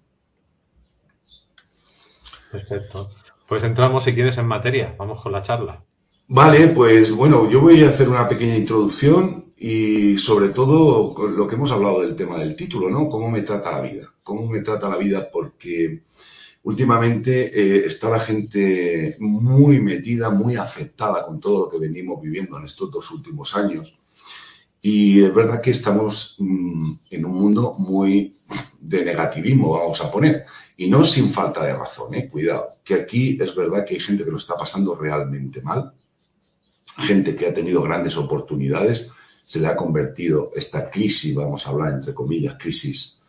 Perfecto. 2.52 3.10
Pues 3.48 3.64
entramos, 3.64 4.04
si 4.04 4.14
quieres, 4.14 4.38
en 4.38 4.46
materia. 4.46 4.94
Vamos 5.00 5.22
con 5.22 5.32
la 5.32 5.42
charla. 5.42 5.82
Vale, 6.28 6.68
pues 6.68 7.12
bueno, 7.14 7.50
yo 7.50 7.62
voy 7.62 7.82
a 7.82 7.90
hacer 7.90 8.10
una 8.10 8.28
pequeña 8.28 8.58
introducción 8.58 9.54
y 9.58 10.18
sobre 10.18 10.50
todo 10.50 11.30
lo 11.30 11.48
que 11.48 11.56
hemos 11.56 11.72
hablado 11.72 12.02
del 12.02 12.18
tema 12.18 12.38
del 12.38 12.56
título, 12.56 12.90
¿no? 12.90 13.08
¿Cómo 13.08 13.32
me 13.32 13.42
trata 13.42 13.72
la 13.72 13.82
vida? 13.82 14.14
¿Cómo 14.22 14.48
me 14.48 14.60
trata 14.60 14.90
la 14.90 14.98
vida? 14.98 15.30
Porque 15.32 16.04
últimamente 16.64 17.52
eh, 17.58 17.86
está 17.86 18.10
la 18.10 18.20
gente 18.20 19.16
muy 19.20 19.80
metida, 19.80 20.30
muy 20.30 20.58
afectada 20.58 21.26
con 21.26 21.40
todo 21.40 21.66
lo 21.66 21.70
que 21.70 21.80
venimos 21.80 22.22
viviendo 22.22 22.58
en 22.58 22.66
estos 22.66 22.92
dos 22.92 23.12
últimos 23.12 23.56
años. 23.56 24.03
Y 24.86 25.24
es 25.24 25.34
verdad 25.34 25.62
que 25.62 25.72
estamos 25.72 26.36
mm, 26.40 26.94
en 27.10 27.26
un 27.26 27.36
mundo 27.36 27.74
muy 27.80 28.36
de 28.82 29.06
negativismo, 29.06 29.72
vamos 29.72 30.02
a 30.02 30.12
poner. 30.12 30.46
Y 30.76 30.90
no 30.90 31.06
sin 31.06 31.30
falta 31.30 31.64
de 31.64 31.74
razón, 31.74 32.14
¿eh? 32.14 32.28
cuidado, 32.28 32.80
que 32.84 32.96
aquí 32.96 33.38
es 33.40 33.56
verdad 33.56 33.86
que 33.86 33.94
hay 33.94 34.02
gente 34.02 34.26
que 34.26 34.32
lo 34.32 34.38
está 34.38 34.58
pasando 34.58 34.94
realmente 34.96 35.62
mal, 35.62 35.94
gente 36.98 37.34
que 37.34 37.48
ha 37.48 37.54
tenido 37.54 37.82
grandes 37.82 38.18
oportunidades, 38.18 39.14
se 39.46 39.62
le 39.62 39.68
ha 39.68 39.78
convertido 39.78 40.52
esta 40.54 40.92
crisis, 40.92 41.34
vamos 41.34 41.66
a 41.66 41.70
hablar 41.70 41.94
entre 41.94 42.14
comillas, 42.14 42.58
crisis, 42.60 43.22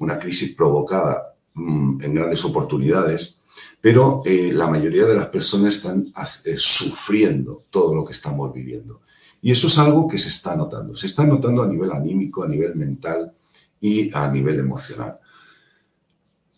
una 0.00 0.18
crisis 0.18 0.54
provocada 0.54 1.34
mm, 1.54 2.02
en 2.04 2.14
grandes 2.14 2.44
oportunidades, 2.44 3.40
pero 3.80 4.20
eh, 4.26 4.50
la 4.52 4.66
mayoría 4.66 5.06
de 5.06 5.14
las 5.14 5.28
personas 5.28 5.76
están 5.76 6.12
eh, 6.44 6.58
sufriendo 6.58 7.64
todo 7.70 7.94
lo 7.94 8.04
que 8.04 8.12
estamos 8.12 8.52
viviendo. 8.52 9.00
Y 9.42 9.50
eso 9.52 9.68
es 9.68 9.78
algo 9.78 10.06
que 10.06 10.18
se 10.18 10.28
está 10.28 10.54
notando. 10.54 10.94
Se 10.94 11.06
está 11.06 11.24
notando 11.24 11.62
a 11.62 11.66
nivel 11.66 11.90
anímico, 11.92 12.42
a 12.42 12.48
nivel 12.48 12.74
mental 12.76 13.32
y 13.80 14.14
a 14.14 14.30
nivel 14.30 14.58
emocional. 14.60 15.18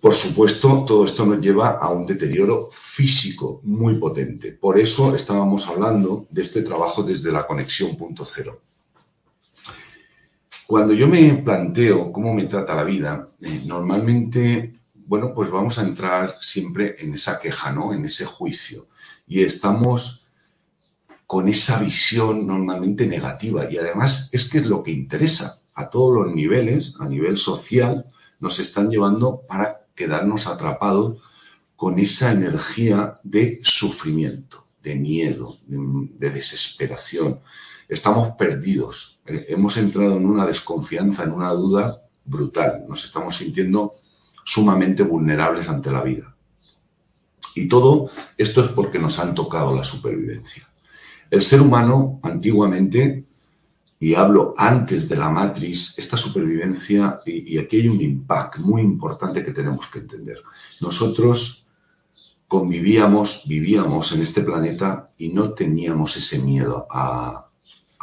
Por 0.01 0.15
supuesto, 0.15 0.85
todo 0.85 1.05
esto 1.05 1.25
nos 1.25 1.41
lleva 1.41 1.79
a 1.79 1.91
un 1.91 2.05
deterioro 2.05 2.69
físico 2.73 3.61
muy 3.62 3.95
potente. 3.95 4.51
Por 4.51 4.77
eso 4.77 5.15
estábamos 5.15 5.69
hablando 5.69 6.27
de 6.29 6.43
este 6.43 6.62
trabajo 6.62 7.05
desde 7.05 7.31
la 7.31 7.47
conexión 7.47 7.97
punto 7.97 8.25
cero. 8.25 8.59
Cuando 10.67 10.93
yo 10.93 11.07
me 11.07 11.35
planteo 11.35 12.11
cómo 12.11 12.35
me 12.35 12.47
trata 12.47 12.75
la 12.75 12.83
vida, 12.83 13.29
eh, 13.43 13.62
normalmente, 13.65 14.75
bueno, 15.07 15.33
pues 15.33 15.53
vamos 15.53 15.79
a 15.79 15.83
entrar 15.83 16.37
siempre 16.41 16.97
en 16.99 17.15
esa 17.15 17.39
queja, 17.39 17.71
¿no? 17.71 17.93
En 17.93 18.05
ese 18.05 18.25
juicio. 18.25 18.87
Y 19.29 19.45
estamos 19.45 20.22
con 21.33 21.49
esa 21.49 21.79
visión 21.79 22.47
normalmente 22.47 23.07
negativa. 23.07 23.65
Y 23.71 23.79
además 23.79 24.29
es 24.33 24.51
que 24.51 24.59
es 24.59 24.67
lo 24.67 24.83
que 24.83 24.91
interesa 24.91 25.62
a 25.73 25.89
todos 25.89 26.15
los 26.15 26.35
niveles, 26.35 26.97
a 27.01 27.09
nivel 27.09 27.39
social, 27.39 28.05
nos 28.39 28.59
están 28.59 28.91
llevando 28.91 29.41
para 29.49 29.87
quedarnos 29.95 30.47
atrapados 30.47 31.23
con 31.75 31.99
esa 31.99 32.33
energía 32.33 33.19
de 33.23 33.61
sufrimiento, 33.62 34.67
de 34.83 34.95
miedo, 34.97 35.57
de, 35.67 36.29
desesperación. 36.29 37.41
Estamos 37.89 38.35
perdidos, 38.37 39.21
eh, 39.25 39.47
hemos 39.49 39.79
entrado 39.79 40.19
en 40.19 40.27
una 40.27 40.45
desconfianza, 40.45 41.25
en 41.25 41.33
una 41.33 41.49
duda 41.53 42.03
brutal, 42.27 42.85
nos 42.87 43.07
estamos 43.07 43.37
sintiendo 43.37 43.95
sumamente 44.45 45.03
vulnerables 45.03 45.67
ante 45.71 45.91
la 45.91 46.03
vida. 46.03 46.37
Y 47.55 47.69
todo 47.69 48.11
esto 48.37 48.62
es 48.62 48.69
porque 48.73 48.99
nos 48.99 49.19
han 49.19 49.35
tocado 49.35 49.75
la 49.75 49.83
supervivencia. 49.83 50.69
El 51.33 51.41
ser 51.41 51.62
humano 51.62 52.21
antiguamente 52.23 53.25
y 53.99 54.15
hablo 54.15 54.53
antes 54.59 55.09
de 55.09 55.17
la 55.17 55.31
matriz, 55.31 55.99
esta 55.99 56.19
supervivencia, 56.19 57.21
y, 57.25 57.57
aquí 57.57 57.81
hay 57.81 57.89
un 57.89 58.03
impacto 58.03 58.61
muy 58.61 58.83
importante 58.83 59.43
que 59.43 59.53
tenemos 59.53 59.87
que 59.87 60.01
entender. 60.01 60.43
Nosotros 60.83 61.69
convivíamos, 62.47 63.45
vivíamos 63.49 64.12
en 64.12 64.21
este 64.21 64.43
planeta 64.43 65.09
y 65.17 65.31
no 65.31 65.55
teníamos 65.55 66.19
ese 66.19 66.41
miedo 66.41 66.87
a 66.91 67.49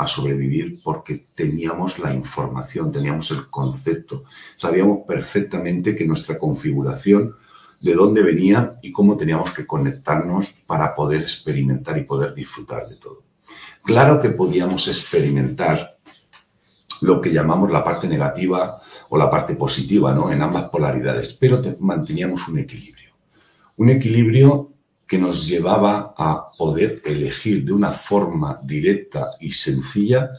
sobrevivir 0.07 0.81
porque 0.83 1.27
teníamos 1.35 1.99
la 1.99 2.11
información, 2.11 2.91
teníamos 2.91 3.29
el 3.29 3.47
concepto, 3.51 4.23
sabíamos 4.55 5.01
perfectamente 5.07 5.95
que 5.95 6.07
nuestra 6.07 6.39
configuración, 6.39 7.35
de 7.81 7.93
dónde 7.93 8.21
venía 8.21 8.77
y 8.81 8.91
cómo 8.91 9.15
teníamos 9.15 9.51
que 9.51 9.65
conectarnos 9.65 10.51
para 10.65 10.95
poder 10.95 11.21
experimentar 11.21 11.97
y 11.97 12.03
poder 12.03 12.33
disfrutar 12.33 12.87
de 12.87 12.97
todo. 12.97 13.23
Claro 13.83 14.19
que 14.19 14.29
podíamos 14.29 14.87
experimentar 14.87 15.97
lo 17.01 17.21
que 17.21 17.31
llamamos 17.31 17.71
la 17.71 17.83
parte 17.83 18.07
negativa 18.07 18.79
o 19.09 19.17
la 19.17 19.31
parte 19.31 19.55
positiva, 19.55 20.13
¿no? 20.13 20.31
En 20.31 20.41
ambas 20.41 20.69
polaridades, 20.69 21.33
pero 21.33 21.61
manteníamos 21.79 22.47
un 22.47 22.59
equilibrio. 22.59 23.13
Un 23.77 23.89
equilibrio 23.89 24.73
que 25.07 25.17
nos 25.17 25.47
llevaba 25.47 26.13
a 26.17 26.49
poder 26.57 27.01
elegir 27.05 27.65
de 27.65 27.73
una 27.73 27.91
forma 27.91 28.59
directa 28.63 29.25
y 29.39 29.51
sencilla 29.51 30.29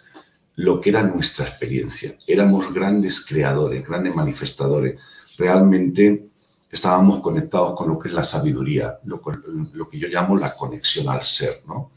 lo 0.56 0.80
que 0.80 0.90
era 0.90 1.02
nuestra 1.02 1.46
experiencia. 1.46 2.14
Éramos 2.26 2.72
grandes 2.72 3.24
creadores, 3.24 3.84
grandes 3.84 4.14
manifestadores. 4.14 5.00
Realmente 5.38 6.29
estábamos 6.70 7.20
conectados 7.20 7.74
con 7.74 7.88
lo 7.88 7.98
que 7.98 8.08
es 8.08 8.14
la 8.14 8.24
sabiduría, 8.24 8.98
lo, 9.04 9.20
que 9.20 9.98
yo 9.98 10.08
llamo 10.08 10.36
la 10.36 10.54
conexión 10.54 11.08
al 11.08 11.22
ser, 11.22 11.62
¿no? 11.66 11.92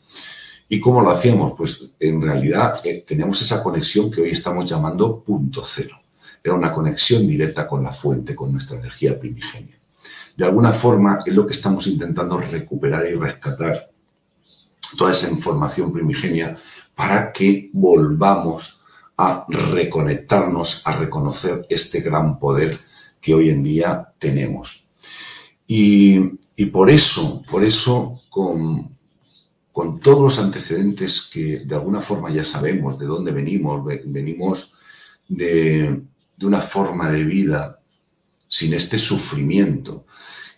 ¿Y 0.69 0.79
cómo 0.79 1.01
lo 1.01 1.11
hacíamos? 1.11 1.53
Pues 1.55 1.91
en 1.99 2.21
realidad 2.21 2.79
eh, 2.83 3.03
teníamos 3.05 3.41
esa 3.41 3.61
conexión 3.61 4.09
que 4.09 4.21
hoy 4.21 4.31
estamos 4.31 4.65
llamando 4.65 5.19
punto 5.19 5.61
cero. 5.63 5.99
Era 6.43 6.55
una 6.55 6.71
conexión 6.71 7.27
directa 7.27 7.67
con 7.67 7.83
la 7.83 7.91
fuente, 7.91 8.35
con 8.35 8.51
nuestra 8.51 8.77
energía 8.77 9.19
primigenia. 9.19 9.77
De 10.35 10.45
alguna 10.45 10.71
forma 10.71 11.19
es 11.25 11.33
lo 11.33 11.45
que 11.45 11.53
estamos 11.53 11.85
intentando 11.85 12.39
recuperar 12.39 13.05
y 13.05 13.13
rescatar 13.13 13.91
toda 14.97 15.11
esa 15.11 15.29
información 15.29 15.93
primigenia 15.93 16.57
para 16.95 17.31
que 17.31 17.69
volvamos 17.73 18.83
a 19.17 19.45
reconectarnos, 19.47 20.87
a 20.87 20.97
reconocer 20.97 21.65
este 21.69 22.01
gran 22.01 22.39
poder 22.39 22.79
que 23.23 23.33
hoy 23.33 23.49
en 23.49 23.63
día 23.63 24.13
tenemos. 24.19 24.89
Y, 25.65 26.19
por 26.71 26.89
eso, 26.89 27.41
por 27.49 27.63
eso, 27.63 28.21
con, 28.29 28.95
con 29.71 29.99
todos 29.99 30.21
los 30.21 30.39
antecedentes 30.39 31.29
que 31.33 31.59
de 31.59 31.75
alguna 31.75 32.01
forma 32.01 32.29
ya 32.29 32.43
sabemos 32.43 32.99
de 32.99 33.07
dónde 33.07 33.31
venimos, 33.31 33.83
venimos 34.05 34.75
de, 35.27 36.03
una 36.41 36.61
forma 36.61 37.09
de 37.09 37.23
vida 37.23 37.79
sin 38.49 38.73
este 38.73 38.97
sufrimiento 38.97 40.05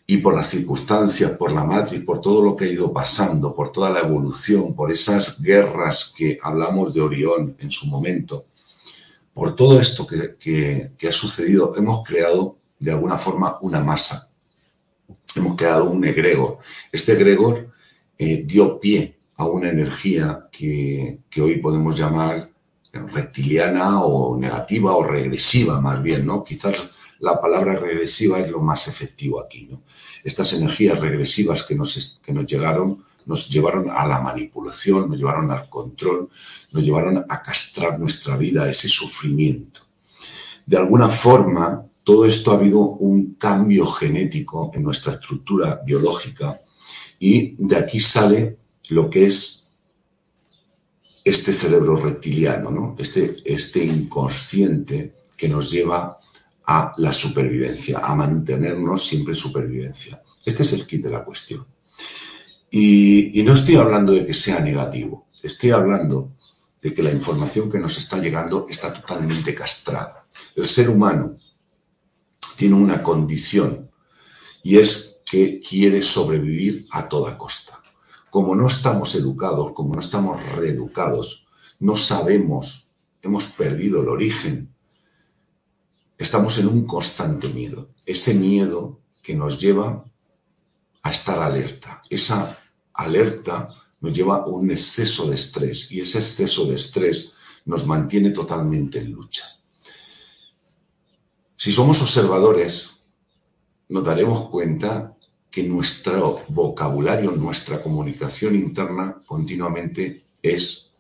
y 0.08 0.18
por 0.18 0.36
las 0.36 0.50
circunstancias, 0.50 1.32
por 1.38 1.52
la 1.52 1.64
matriz, 1.64 2.04
por 2.04 2.22
todo 2.22 2.44
lo 2.44 2.56
que 2.56 2.66
ha 2.66 2.72
ido 2.72 2.92
pasando, 2.92 3.56
por 3.56 3.72
toda 3.72 3.92
la 3.92 4.00
evolución, 4.00 4.76
por 4.76 4.92
esas 4.92 5.40
guerras 5.42 6.14
que 6.18 6.40
hablamos 6.42 6.94
de 6.94 7.02
Orión 7.02 7.56
en 7.60 7.70
su 7.70 7.86
momento, 7.86 8.48
por 9.36 9.54
todo 9.54 9.82
esto 9.82 10.08
que, 10.08 10.92
ha 11.06 11.12
sucedido, 11.12 11.76
hemos 11.76 12.08
creado 12.08 12.58
de 12.80 12.92
alguna 12.92 13.18
forma 13.18 13.58
una 13.62 13.82
masa, 13.82 14.32
hemos 15.36 15.58
creado 15.58 15.90
un 15.90 16.06
egregor. 16.06 16.60
Este 16.90 17.12
egregor 17.12 17.70
eh, 18.18 18.46
dio 18.48 18.80
pie 18.80 19.20
a 19.36 19.46
una 19.46 19.70
energía 19.70 20.48
que, 20.50 21.20
hoy 21.42 21.58
podemos 21.58 21.98
llamar 21.98 22.50
reptiliana 22.94 24.06
o 24.06 24.38
negativa 24.40 24.96
o 24.96 25.04
regresiva 25.04 25.82
más 25.82 26.02
bien, 26.02 26.26
¿no? 26.26 26.42
Quizás 26.42 26.90
la 27.20 27.42
palabra 27.42 27.76
regresiva 27.76 28.40
es 28.40 28.50
lo 28.50 28.62
más 28.62 28.88
efectivo 28.88 29.42
aquí, 29.42 29.68
¿no? 29.70 29.82
Estas 30.24 30.54
energías 30.54 30.98
regresivas 30.98 31.64
que 31.64 31.76
nos 31.76 32.46
llegaron 32.46 33.04
nos 33.26 33.50
llevaron 33.50 33.90
a 33.90 34.06
la 34.06 34.22
manipulación, 34.22 35.10
nos 35.10 35.18
llevaron 35.18 35.52
al 35.52 35.70
control, 35.70 36.30
nos 36.76 36.84
llevaron 36.84 37.18
a 37.18 37.42
castrar 37.42 37.98
nuestra 37.98 38.36
vida, 38.36 38.64
a 38.64 38.70
ese 38.70 38.90
sufrimiento. 38.90 39.82
De 40.66 40.78
alguna 40.78 41.08
forma, 41.08 41.86
todo 42.04 42.26
esto 42.26 42.52
ha 42.52 42.56
habido 42.56 42.80
un 42.80 43.36
cambio 43.36 43.86
genético 43.86 44.72
en 44.74 44.84
nuestra 44.84 45.14
estructura 45.14 45.82
biológica 45.86 46.56
y 47.20 47.56
de 47.58 47.78
aquí 47.78 48.00
sale 48.00 48.58
lo 48.90 49.10
que 49.10 49.26
es 49.26 49.72
este 51.24 51.54
cerebro 51.54 51.96
reptiliano, 51.96 52.70
¿no? 52.70 52.96
este, 53.00 53.38
este 53.46 53.84
inconsciente 53.84 55.16
que 55.38 55.48
nos 55.48 55.72
lleva 55.72 56.20
a 56.68 56.94
la 56.98 57.14
supervivencia, 57.14 58.00
a 58.00 58.14
mantenernos 58.16 59.06
siempre 59.06 59.34
en 59.34 59.38
supervivencia. 59.38 60.22
Este 60.46 60.64
es 60.64 60.74
el 60.74 60.86
kit 60.86 61.04
de 61.04 61.10
la 61.10 61.24
cuestión. 61.24 61.66
Y, 62.70 63.40
y, 63.40 63.44
no 63.44 63.54
estoy 63.54 63.76
hablando 63.76 64.12
de 64.12 64.26
que 64.26 64.34
sea 64.34 64.60
negativo, 64.60 65.26
estoy 65.42 65.72
hablando 65.72 66.35
de 66.86 66.94
que 66.94 67.02
la 67.02 67.12
información 67.12 67.68
que 67.68 67.80
nos 67.80 67.98
está 67.98 68.20
llegando 68.20 68.68
está 68.70 68.94
totalmente 68.94 69.56
castrada. 69.56 70.28
El 70.56 70.68
ser 70.68 70.88
humano 70.88 71.34
tiene 72.58 72.76
una 72.76 73.02
condición 73.02 73.90
y 74.62 74.78
es 74.78 75.24
que 75.26 75.60
quiere 75.60 76.04
sobrevivir 76.04 76.86
a 76.92 77.10
toda 77.10 77.40
costa. 77.40 77.82
Como 78.30 78.54
no 78.54 78.68
estamos 78.68 79.16
educados, 79.16 79.74
como 79.74 79.96
no 79.96 80.00
estamos 80.00 80.40
reeducados, 80.58 81.48
no 81.80 81.98
sabemos, 81.98 82.92
hemos 83.24 83.46
perdido 83.46 84.04
el 84.04 84.10
origen, 84.10 84.72
estamos 86.20 86.60
en 86.60 86.68
un 86.68 86.86
constante 86.86 87.48
miedo. 87.48 87.90
Ese 88.06 88.36
miedo 88.36 89.00
que 89.24 89.34
nos 89.34 89.60
lleva 89.60 90.06
a 91.02 91.10
estar 91.10 91.40
alerta. 91.40 92.04
Esa 92.12 92.60
alerta 92.94 93.70
nos 94.06 94.14
lleva 94.14 94.36
a 94.38 94.46
un 94.46 94.70
exceso 94.70 95.28
de 95.28 95.34
estrés 95.34 95.92
y 95.92 96.00
ese 96.00 96.20
exceso 96.20 96.68
de 96.68 96.76
estrés 96.76 97.34
nos 97.66 97.88
mantiene 97.88 98.30
totalmente 98.30 99.00
en 99.00 99.12
lucha. 99.12 99.44
Si 101.56 101.72
somos 101.72 102.00
observadores, 102.04 102.92
nos 103.90 104.06
daremos 104.06 104.48
cuenta 104.50 105.18
que 105.50 105.64
nuestro 105.64 106.44
vocabulario, 106.50 107.32
nuestra 107.32 107.82
comunicación 107.82 108.56
interna 108.56 109.18
continuamente 109.26 110.26
es 110.44 110.92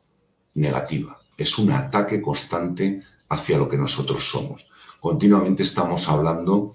negativa. 0.55 1.21
Es 1.37 1.59
un 1.59 1.69
ataque 1.69 2.19
constante 2.23 3.03
hacia 3.29 3.59
lo 3.59 3.69
que 3.69 3.77
nosotros 3.77 4.27
somos. 4.27 4.71
Continuamente 4.99 5.61
estamos 5.61 6.09
hablando 6.09 6.73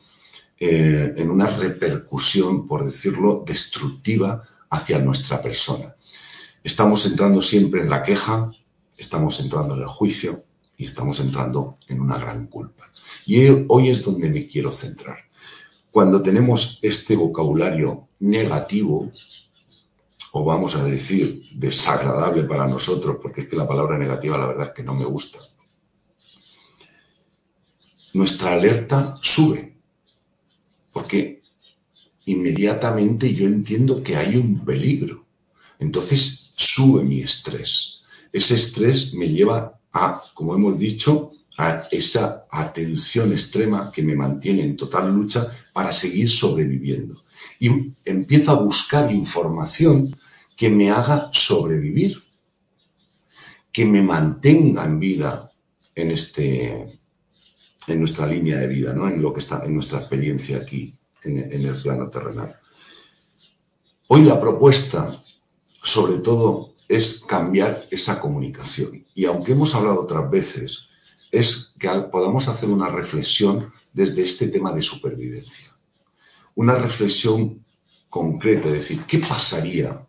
eh, 0.60 1.12
en 1.16 1.28
una 1.28 1.48
repercusión, 1.48 2.68
por 2.68 2.84
decirlo, 2.84 3.42
destructiva 3.44 4.44
hacia 4.70 5.00
nuestra 5.00 5.42
persona. 5.42 5.96
Estamos 6.62 7.06
entrando 7.06 7.40
siempre 7.40 7.80
en 7.80 7.88
la 7.88 8.02
queja, 8.02 8.52
estamos 8.98 9.40
entrando 9.40 9.74
en 9.74 9.80
el 9.80 9.86
juicio 9.86 10.44
y 10.76 10.84
estamos 10.84 11.18
entrando 11.20 11.78
en 11.88 12.00
una 12.00 12.18
gran 12.18 12.46
culpa. 12.48 12.90
Y 13.24 13.48
hoy 13.68 13.88
es 13.88 14.04
donde 14.04 14.28
me 14.28 14.46
quiero 14.46 14.70
centrar. 14.70 15.18
Cuando 15.90 16.22
tenemos 16.22 16.78
este 16.82 17.16
vocabulario 17.16 18.08
negativo, 18.20 19.10
o 20.32 20.44
vamos 20.44 20.76
a 20.76 20.84
decir 20.84 21.48
desagradable 21.54 22.44
para 22.44 22.66
nosotros, 22.66 23.16
porque 23.20 23.40
es 23.40 23.48
que 23.48 23.56
la 23.56 23.66
palabra 23.66 23.98
negativa 23.98 24.38
la 24.38 24.46
verdad 24.46 24.68
es 24.68 24.74
que 24.74 24.82
no 24.82 24.94
me 24.94 25.04
gusta, 25.04 25.40
nuestra 28.12 28.52
alerta 28.52 29.18
sube, 29.22 29.76
porque 30.92 31.42
inmediatamente 32.26 33.32
yo 33.32 33.46
entiendo 33.46 34.02
que 34.02 34.16
hay 34.16 34.36
un 34.36 34.64
peligro. 34.64 35.26
Entonces 35.78 36.39
sube 36.60 37.02
mi 37.02 37.20
estrés. 37.20 38.02
Ese 38.32 38.54
estrés 38.56 39.14
me 39.14 39.28
lleva 39.28 39.80
a, 39.92 40.22
como 40.34 40.54
hemos 40.54 40.78
dicho, 40.78 41.32
a 41.56 41.88
esa 41.90 42.46
atención 42.50 43.32
extrema 43.32 43.90
que 43.90 44.02
me 44.02 44.14
mantiene 44.14 44.62
en 44.62 44.76
total 44.76 45.12
lucha 45.12 45.50
para 45.72 45.92
seguir 45.92 46.28
sobreviviendo. 46.28 47.24
Y 47.58 47.92
empiezo 48.04 48.52
a 48.52 48.62
buscar 48.62 49.10
información 49.10 50.14
que 50.56 50.68
me 50.68 50.90
haga 50.90 51.30
sobrevivir, 51.32 52.22
que 53.72 53.84
me 53.84 54.02
mantenga 54.02 54.84
en 54.84 55.00
vida 55.00 55.50
en, 55.94 56.10
este, 56.10 57.00
en 57.86 57.98
nuestra 57.98 58.26
línea 58.26 58.58
de 58.58 58.66
vida, 58.66 58.92
¿no? 58.92 59.08
en 59.08 59.22
lo 59.22 59.32
que 59.32 59.40
está 59.40 59.64
en 59.64 59.74
nuestra 59.74 60.00
experiencia 60.00 60.58
aquí, 60.58 60.96
en, 61.22 61.38
en 61.38 61.66
el 61.66 61.80
plano 61.82 62.08
terrenal. 62.10 62.56
Hoy 64.08 64.24
la 64.24 64.40
propuesta, 64.40 65.20
sobre 65.82 66.18
todo, 66.18 66.74
es 66.88 67.20
cambiar 67.20 67.86
esa 67.90 68.20
comunicación. 68.20 69.04
Y 69.14 69.24
aunque 69.24 69.52
hemos 69.52 69.74
hablado 69.74 70.02
otras 70.02 70.28
veces 70.30 70.86
es 71.30 71.74
que 71.78 71.88
podamos 72.10 72.48
hacer 72.48 72.68
una 72.68 72.88
reflexión 72.88 73.72
desde 73.92 74.22
este 74.22 74.48
tema 74.48 74.72
de 74.72 74.82
supervivencia. 74.82 75.76
Una 76.56 76.74
reflexión 76.74 77.64
concreta, 78.08 78.68
es 78.68 78.74
decir, 78.74 79.04
¿qué 79.06 79.20
pasaría 79.20 80.04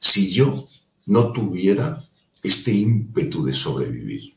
si 0.00 0.32
yo 0.32 0.66
no 1.06 1.32
tuviera 1.32 2.02
este 2.42 2.72
ímpetu 2.72 3.44
de 3.44 3.52
sobrevivir? 3.52 4.34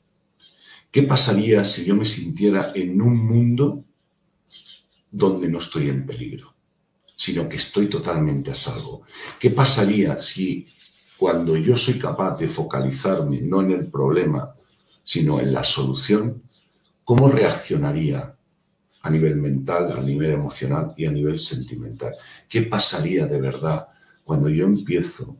¿Qué 0.91 1.04
pasaría 1.04 1.65
si 1.65 1.86
yo 1.86 1.96
me 1.96 2.06
sintiera 2.06 2.72
en 2.76 3.02
un 3.02 3.17
mundo 3.17 3.84
donde 5.12 5.50
no 5.50 5.58
estoy 5.58 5.89
en 5.89 6.06
peligro, 6.06 6.54
sino 7.17 7.49
que 7.49 7.56
estoy 7.58 7.88
totalmente 7.88 8.51
a 8.51 8.56
salvo? 8.56 9.01
¿Qué 9.39 9.49
pasaría 9.49 10.21
si 10.21 10.67
cuando 11.17 11.58
yo 11.58 11.75
soy 11.75 11.97
capaz 11.97 12.38
de 12.38 12.47
focalizarme 12.47 13.41
no 13.41 13.62
en 13.62 13.71
el 13.71 13.88
problema, 13.88 14.53
sino 15.01 15.39
en 15.39 15.51
la 15.51 15.63
solución, 15.63 16.43
¿cómo 17.03 17.27
reaccionaría 17.27 18.36
a 19.01 19.10
nivel 19.10 19.38
mental, 19.38 19.97
a 19.97 20.01
nivel 20.01 20.32
emocional 20.32 20.93
y 20.95 21.08
a 21.08 21.12
nivel 21.12 21.39
sentimental? 21.39 22.13
¿Qué 22.47 22.62
pasaría 22.63 23.25
de 23.25 23.41
verdad 23.41 23.88
cuando 24.23 24.47
yo 24.47 24.65
empiezo 24.65 25.38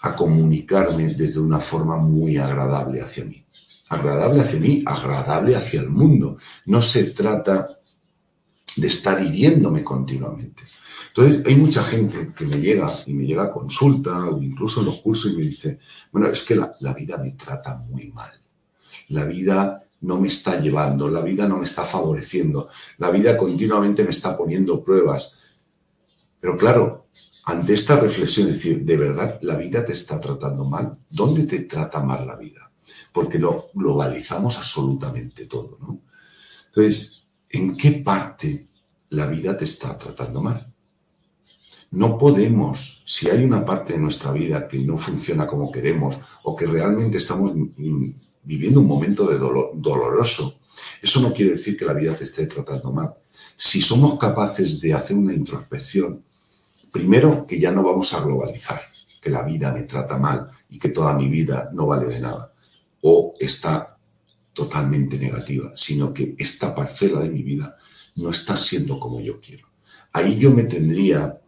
a 0.00 0.14
comunicarme 0.14 1.14
desde 1.14 1.40
una 1.40 1.60
forma 1.60 1.96
muy 1.96 2.36
agradable 2.36 3.00
hacia 3.00 3.24
mí? 3.24 3.42
Agradable 3.88 4.42
hacia 4.42 4.60
mí, 4.60 4.82
agradable 4.84 5.56
hacia 5.56 5.80
el 5.80 5.88
mundo. 5.88 6.36
No 6.66 6.82
se 6.82 7.04
trata 7.04 7.78
de 8.76 8.88
estar 8.88 9.22
hiriéndome 9.22 9.82
continuamente. 9.82 10.62
Entonces, 11.08 11.44
hay 11.46 11.56
mucha 11.56 11.82
gente 11.82 12.32
que 12.34 12.46
me 12.46 12.58
llega 12.58 12.90
y 13.06 13.12
me 13.12 13.26
llega 13.26 13.44
a 13.44 13.52
consulta 13.52 14.28
o 14.28 14.42
incluso 14.42 14.80
en 14.80 14.86
los 14.86 15.00
cursos 15.02 15.32
y 15.32 15.36
me 15.36 15.42
dice, 15.42 15.78
bueno, 16.10 16.28
es 16.28 16.42
que 16.42 16.56
la, 16.56 16.74
la 16.80 16.94
vida 16.94 17.18
me 17.18 17.32
trata 17.32 17.76
muy 17.76 18.08
mal. 18.08 18.30
La 19.08 19.24
vida 19.26 19.84
no 20.00 20.18
me 20.18 20.28
está 20.28 20.58
llevando, 20.58 21.10
la 21.10 21.20
vida 21.20 21.46
no 21.46 21.58
me 21.58 21.64
está 21.64 21.84
favoreciendo, 21.84 22.68
la 22.98 23.10
vida 23.10 23.36
continuamente 23.36 24.04
me 24.04 24.10
está 24.10 24.36
poniendo 24.36 24.82
pruebas. 24.82 25.38
Pero 26.40 26.56
claro, 26.56 27.06
ante 27.44 27.74
esta 27.74 27.96
reflexión, 27.96 28.48
es 28.48 28.54
decir, 28.54 28.84
¿de 28.84 28.96
verdad 28.96 29.38
la 29.42 29.56
vida 29.56 29.84
te 29.84 29.92
está 29.92 30.20
tratando 30.20 30.64
mal? 30.64 30.96
¿Dónde 31.10 31.44
te 31.44 31.60
trata 31.60 32.00
mal 32.02 32.26
la 32.26 32.36
vida? 32.36 32.70
Porque 33.12 33.38
lo 33.38 33.66
globalizamos 33.74 34.56
absolutamente 34.56 35.46
todo, 35.46 35.76
¿no? 35.80 36.00
Entonces, 36.68 37.21
¿en 37.52 37.76
qué 37.76 37.92
parte 37.92 38.66
la 39.10 39.26
vida 39.26 39.56
te 39.56 39.64
está 39.64 39.96
tratando 39.96 40.40
mal? 40.40 40.72
No 41.90 42.16
podemos, 42.16 43.02
si 43.04 43.28
hay 43.28 43.44
una 43.44 43.64
parte 43.64 43.92
de 43.92 43.98
nuestra 43.98 44.32
vida 44.32 44.66
que 44.66 44.78
no 44.78 44.96
funciona 44.96 45.46
como 45.46 45.70
queremos 45.70 46.18
o 46.42 46.56
que 46.56 46.66
realmente 46.66 47.18
estamos 47.18 47.52
mm, 47.54 48.10
viviendo 48.42 48.80
un 48.80 48.86
momento 48.86 49.26
de 49.26 49.38
dolor, 49.38 49.72
doloroso, 49.74 50.58
eso 51.02 51.20
no 51.20 51.34
quiere 51.34 51.50
decir 51.50 51.76
que 51.76 51.84
la 51.84 51.92
vida 51.92 52.14
te 52.14 52.24
esté 52.24 52.46
tratando 52.46 52.92
mal. 52.92 53.14
Si 53.56 53.82
somos 53.82 54.18
capaces 54.18 54.80
de 54.80 54.94
hacer 54.94 55.16
una 55.16 55.34
introspección, 55.34 56.24
primero 56.90 57.46
que 57.46 57.60
ya 57.60 57.70
no 57.70 57.82
vamos 57.82 58.14
a 58.14 58.24
globalizar, 58.24 58.80
que 59.20 59.30
la 59.30 59.42
vida 59.42 59.70
me 59.72 59.82
trata 59.82 60.16
mal 60.16 60.48
y 60.70 60.78
que 60.78 60.88
toda 60.88 61.12
mi 61.12 61.28
vida 61.28 61.70
no 61.72 61.86
vale 61.86 62.06
de 62.06 62.20
nada 62.20 62.52
o 63.02 63.34
está 63.38 63.91
totalmente 64.52 65.18
negativa, 65.18 65.72
sino 65.76 66.12
que 66.12 66.34
esta 66.38 66.74
parcela 66.74 67.20
de 67.20 67.30
mi 67.30 67.42
vida 67.42 67.76
no 68.16 68.30
está 68.30 68.56
siendo 68.56 69.00
como 69.00 69.20
yo 69.20 69.40
quiero. 69.40 69.68
Ahí 70.12 70.38
yo 70.38 70.50
me 70.50 70.64
tendría 70.64 71.40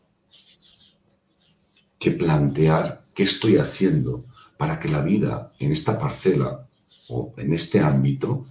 que 1.98 2.10
plantear 2.12 3.04
qué 3.14 3.24
estoy 3.24 3.56
haciendo 3.56 4.26
para 4.56 4.78
que 4.78 4.88
la 4.88 5.02
vida 5.02 5.52
en 5.58 5.72
esta 5.72 5.98
parcela 5.98 6.68
o 7.08 7.34
en 7.36 7.52
este 7.52 7.80
ámbito 7.80 8.46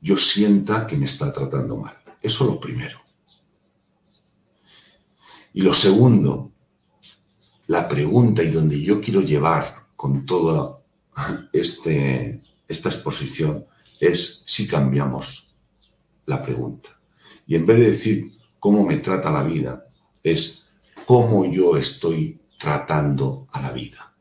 yo 0.00 0.16
sienta 0.16 0.86
que 0.86 0.96
me 0.96 1.04
está 1.04 1.32
tratando 1.32 1.76
mal. 1.76 1.96
Eso 2.20 2.44
es 2.44 2.50
lo 2.50 2.60
primero. 2.60 3.00
Y 5.52 5.62
lo 5.62 5.74
segundo, 5.74 6.52
la 7.66 7.88
pregunta 7.88 8.42
y 8.42 8.50
donde 8.50 8.80
yo 8.80 9.00
quiero 9.00 9.20
llevar 9.20 9.88
con 9.96 10.24
toda 10.24 10.80
este, 11.52 12.39
esta 12.70 12.88
exposición 12.88 13.66
es 13.98 14.42
si 14.46 14.66
cambiamos 14.68 15.56
la 16.26 16.42
pregunta. 16.42 16.90
Y 17.46 17.56
en 17.56 17.66
vez 17.66 17.78
de 17.80 17.86
decir 17.86 18.38
cómo 18.60 18.84
me 18.84 18.98
trata 18.98 19.30
la 19.30 19.42
vida, 19.42 19.86
es 20.22 20.70
cómo 21.04 21.44
yo 21.44 21.76
estoy 21.76 22.40
tratando 22.58 23.48
a 23.50 23.60
la 23.60 23.72
vida. 23.72 24.14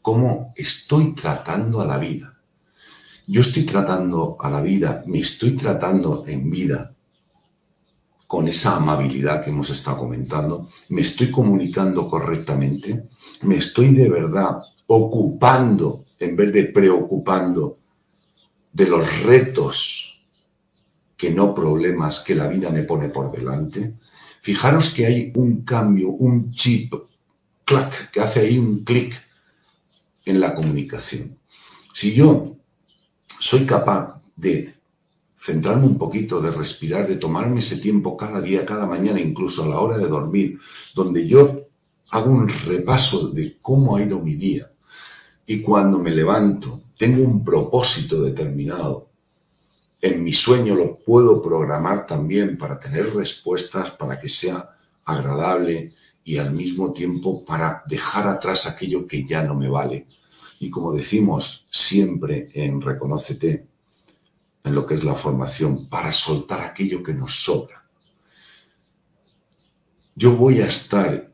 ¿Cómo 0.00 0.52
estoy 0.54 1.14
tratando 1.14 1.80
a 1.80 1.86
la 1.86 1.98
vida? 1.98 2.40
Yo 3.26 3.40
estoy 3.40 3.64
tratando 3.64 4.36
a 4.38 4.48
la 4.48 4.60
vida, 4.60 5.02
me 5.06 5.18
estoy 5.18 5.56
tratando 5.56 6.24
en 6.28 6.48
vida 6.48 6.94
con 8.28 8.46
esa 8.48 8.76
amabilidad 8.76 9.42
que 9.42 9.50
hemos 9.50 9.70
estado 9.70 9.98
comentando? 9.98 10.68
¿Me 10.88 11.02
estoy 11.02 11.30
comunicando 11.30 12.08
correctamente? 12.08 13.08
¿Me 13.42 13.56
estoy 13.56 13.94
de 13.94 14.08
verdad 14.08 14.58
ocupando 14.86 16.05
en 16.18 16.36
vez 16.36 16.52
de 16.52 16.64
preocupando 16.64 17.78
de 18.72 18.86
los 18.88 19.22
retos 19.22 20.22
que 21.16 21.30
no 21.30 21.54
problemas 21.54 22.20
que 22.20 22.34
la 22.34 22.48
vida 22.48 22.70
me 22.70 22.82
pone 22.82 23.08
por 23.08 23.32
delante? 23.32 23.94
Fijaros 24.40 24.90
que 24.90 25.06
hay 25.06 25.32
un 25.34 25.62
cambio, 25.62 26.10
un 26.10 26.52
chip, 26.52 26.94
clac, 27.64 28.10
que 28.10 28.20
hace 28.20 28.40
ahí 28.40 28.58
un 28.58 28.84
clic 28.84 29.14
en 30.24 30.40
la 30.40 30.54
comunicación. 30.54 31.38
Si 31.92 32.14
yo 32.14 32.56
soy 33.26 33.64
capaz 33.64 34.20
de 34.36 34.74
centrarme 35.36 35.86
un 35.86 35.98
poquito, 35.98 36.40
de 36.40 36.50
respirar, 36.50 37.06
de 37.06 37.16
tomarme 37.16 37.60
ese 37.60 37.78
tiempo 37.78 38.16
cada 38.16 38.40
día, 38.40 38.66
cada 38.66 38.86
mañana, 38.86 39.20
incluso 39.20 39.64
a 39.64 39.68
la 39.68 39.80
hora 39.80 39.96
de 39.96 40.08
dormir, 40.08 40.58
donde 40.94 41.26
yo 41.26 41.68
hago 42.10 42.30
un 42.30 42.48
repaso 42.48 43.28
de 43.28 43.58
cómo 43.60 43.96
ha 43.96 44.02
ido 44.02 44.20
mi 44.20 44.34
día 44.34 44.70
y 45.46 45.62
cuando 45.62 45.98
me 45.98 46.10
levanto 46.10 46.82
tengo 46.98 47.22
un 47.22 47.44
propósito 47.44 48.22
determinado. 48.22 49.10
En 50.00 50.22
mi 50.22 50.32
sueño 50.32 50.74
lo 50.74 50.96
puedo 50.96 51.40
programar 51.40 52.06
también 52.06 52.58
para 52.58 52.78
tener 52.78 53.14
respuestas, 53.14 53.92
para 53.92 54.18
que 54.18 54.28
sea 54.28 54.76
agradable 55.04 55.94
y 56.24 56.38
al 56.38 56.52
mismo 56.52 56.92
tiempo 56.92 57.44
para 57.44 57.84
dejar 57.88 58.26
atrás 58.26 58.66
aquello 58.66 59.06
que 59.06 59.24
ya 59.24 59.42
no 59.42 59.54
me 59.54 59.68
vale. 59.68 60.06
Y 60.58 60.70
como 60.70 60.92
decimos 60.92 61.66
siempre 61.70 62.48
en 62.54 62.80
Reconócete, 62.80 63.66
en 64.64 64.74
lo 64.74 64.84
que 64.84 64.94
es 64.94 65.04
la 65.04 65.14
formación, 65.14 65.88
para 65.88 66.10
soltar 66.10 66.60
aquello 66.60 67.02
que 67.02 67.14
nos 67.14 67.44
sobra. 67.44 67.84
Yo 70.16 70.34
voy 70.34 70.60
a 70.60 70.66
estar 70.66 71.30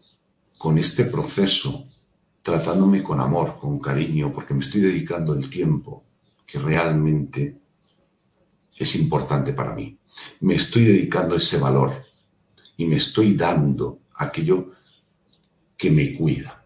con 0.58 0.76
este 0.76 1.04
proceso 1.04 1.88
tratándome 2.42 3.02
con 3.02 3.20
amor, 3.20 3.56
con 3.58 3.78
cariño, 3.78 4.32
porque 4.32 4.54
me 4.54 4.60
estoy 4.60 4.80
dedicando 4.80 5.32
el 5.32 5.48
tiempo 5.48 6.04
que 6.44 6.58
realmente 6.58 7.58
es 8.76 8.96
importante 8.96 9.52
para 9.52 9.74
mí. 9.74 9.96
Me 10.40 10.54
estoy 10.54 10.84
dedicando 10.84 11.36
ese 11.36 11.58
valor 11.58 11.92
y 12.76 12.84
me 12.86 12.96
estoy 12.96 13.34
dando 13.34 14.00
aquello 14.16 14.72
que 15.76 15.90
me 15.90 16.14
cuida. 16.14 16.64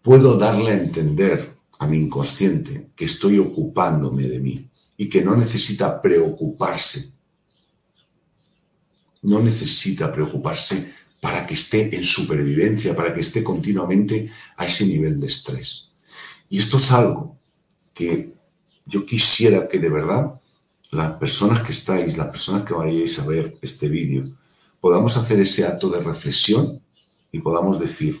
Puedo 0.00 0.38
darle 0.38 0.70
a 0.70 0.76
entender 0.76 1.56
a 1.78 1.86
mi 1.86 1.98
inconsciente 1.98 2.90
que 2.94 3.04
estoy 3.04 3.38
ocupándome 3.38 4.22
de 4.24 4.38
mí 4.38 4.70
y 4.96 5.08
que 5.08 5.22
no 5.22 5.36
necesita 5.36 6.00
preocuparse. 6.00 7.12
No 9.22 9.40
necesita 9.40 10.12
preocuparse 10.12 10.92
para 11.22 11.46
que 11.46 11.54
esté 11.54 11.94
en 11.94 12.02
supervivencia, 12.02 12.96
para 12.96 13.14
que 13.14 13.20
esté 13.20 13.44
continuamente 13.44 14.28
a 14.56 14.66
ese 14.66 14.86
nivel 14.86 15.20
de 15.20 15.28
estrés. 15.28 15.92
Y 16.48 16.58
esto 16.58 16.78
es 16.78 16.90
algo 16.90 17.38
que 17.94 18.34
yo 18.86 19.06
quisiera 19.06 19.68
que 19.68 19.78
de 19.78 19.88
verdad 19.88 20.40
las 20.90 21.12
personas 21.12 21.62
que 21.62 21.70
estáis, 21.70 22.16
las 22.16 22.26
personas 22.26 22.64
que 22.64 22.74
vayáis 22.74 23.20
a 23.20 23.26
ver 23.28 23.56
este 23.62 23.88
vídeo, 23.88 24.36
podamos 24.80 25.16
hacer 25.16 25.38
ese 25.38 25.64
acto 25.64 25.88
de 25.90 26.00
reflexión 26.00 26.82
y 27.30 27.38
podamos 27.38 27.78
decir, 27.78 28.20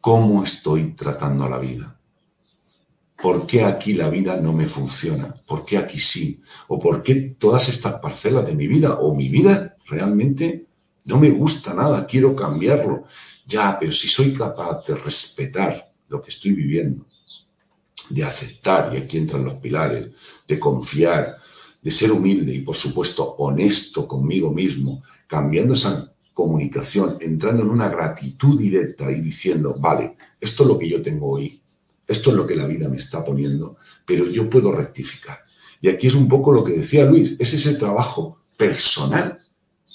¿cómo 0.00 0.42
estoy 0.42 0.94
tratando 0.94 1.44
a 1.44 1.50
la 1.50 1.58
vida? 1.58 2.00
¿Por 3.20 3.46
qué 3.46 3.62
aquí 3.62 3.92
la 3.92 4.08
vida 4.08 4.40
no 4.40 4.54
me 4.54 4.64
funciona? 4.64 5.34
¿Por 5.46 5.66
qué 5.66 5.76
aquí 5.76 5.98
sí? 5.98 6.40
¿O 6.66 6.78
por 6.78 7.02
qué 7.02 7.36
todas 7.38 7.68
estas 7.68 7.96
parcelas 8.00 8.46
de 8.46 8.54
mi 8.54 8.66
vida 8.68 8.94
o 9.00 9.14
mi 9.14 9.28
vida 9.28 9.76
realmente 9.84 10.64
no 11.04 11.18
me 11.18 11.30
gusta 11.30 11.74
nada? 11.74 12.06
Quiero 12.06 12.34
cambiarlo. 12.34 13.04
Ya, 13.46 13.76
pero 13.78 13.92
si 13.92 14.08
soy 14.08 14.32
capaz 14.32 14.86
de 14.86 14.94
respetar 14.94 15.92
lo 16.08 16.20
que 16.20 16.30
estoy 16.30 16.52
viviendo, 16.52 17.06
de 18.10 18.24
aceptar, 18.24 18.94
y 18.94 18.98
aquí 18.98 19.18
entran 19.18 19.44
los 19.44 19.54
pilares, 19.54 20.08
de 20.46 20.58
confiar, 20.58 21.36
de 21.82 21.90
ser 21.90 22.10
humilde 22.12 22.54
y 22.54 22.60
por 22.60 22.74
supuesto 22.74 23.34
honesto 23.38 24.08
conmigo 24.08 24.52
mismo, 24.52 25.02
cambiando 25.26 25.74
esa 25.74 26.14
comunicación, 26.32 27.18
entrando 27.20 27.62
en 27.62 27.68
una 27.68 27.88
gratitud 27.88 28.58
directa 28.58 29.10
y 29.10 29.20
diciendo, 29.20 29.76
vale, 29.78 30.16
esto 30.40 30.62
es 30.62 30.68
lo 30.68 30.78
que 30.78 30.88
yo 30.88 31.02
tengo 31.02 31.32
hoy, 31.32 31.62
esto 32.06 32.30
es 32.30 32.36
lo 32.36 32.46
que 32.46 32.56
la 32.56 32.66
vida 32.66 32.88
me 32.88 32.96
está 32.96 33.22
poniendo, 33.22 33.76
pero 34.06 34.26
yo 34.26 34.48
puedo 34.48 34.72
rectificar. 34.72 35.38
Y 35.80 35.88
aquí 35.88 36.06
es 36.06 36.14
un 36.14 36.28
poco 36.28 36.50
lo 36.52 36.64
que 36.64 36.72
decía 36.72 37.04
Luis, 37.04 37.36
es 37.38 37.52
ese 37.52 37.74
trabajo 37.74 38.40
personal 38.56 39.44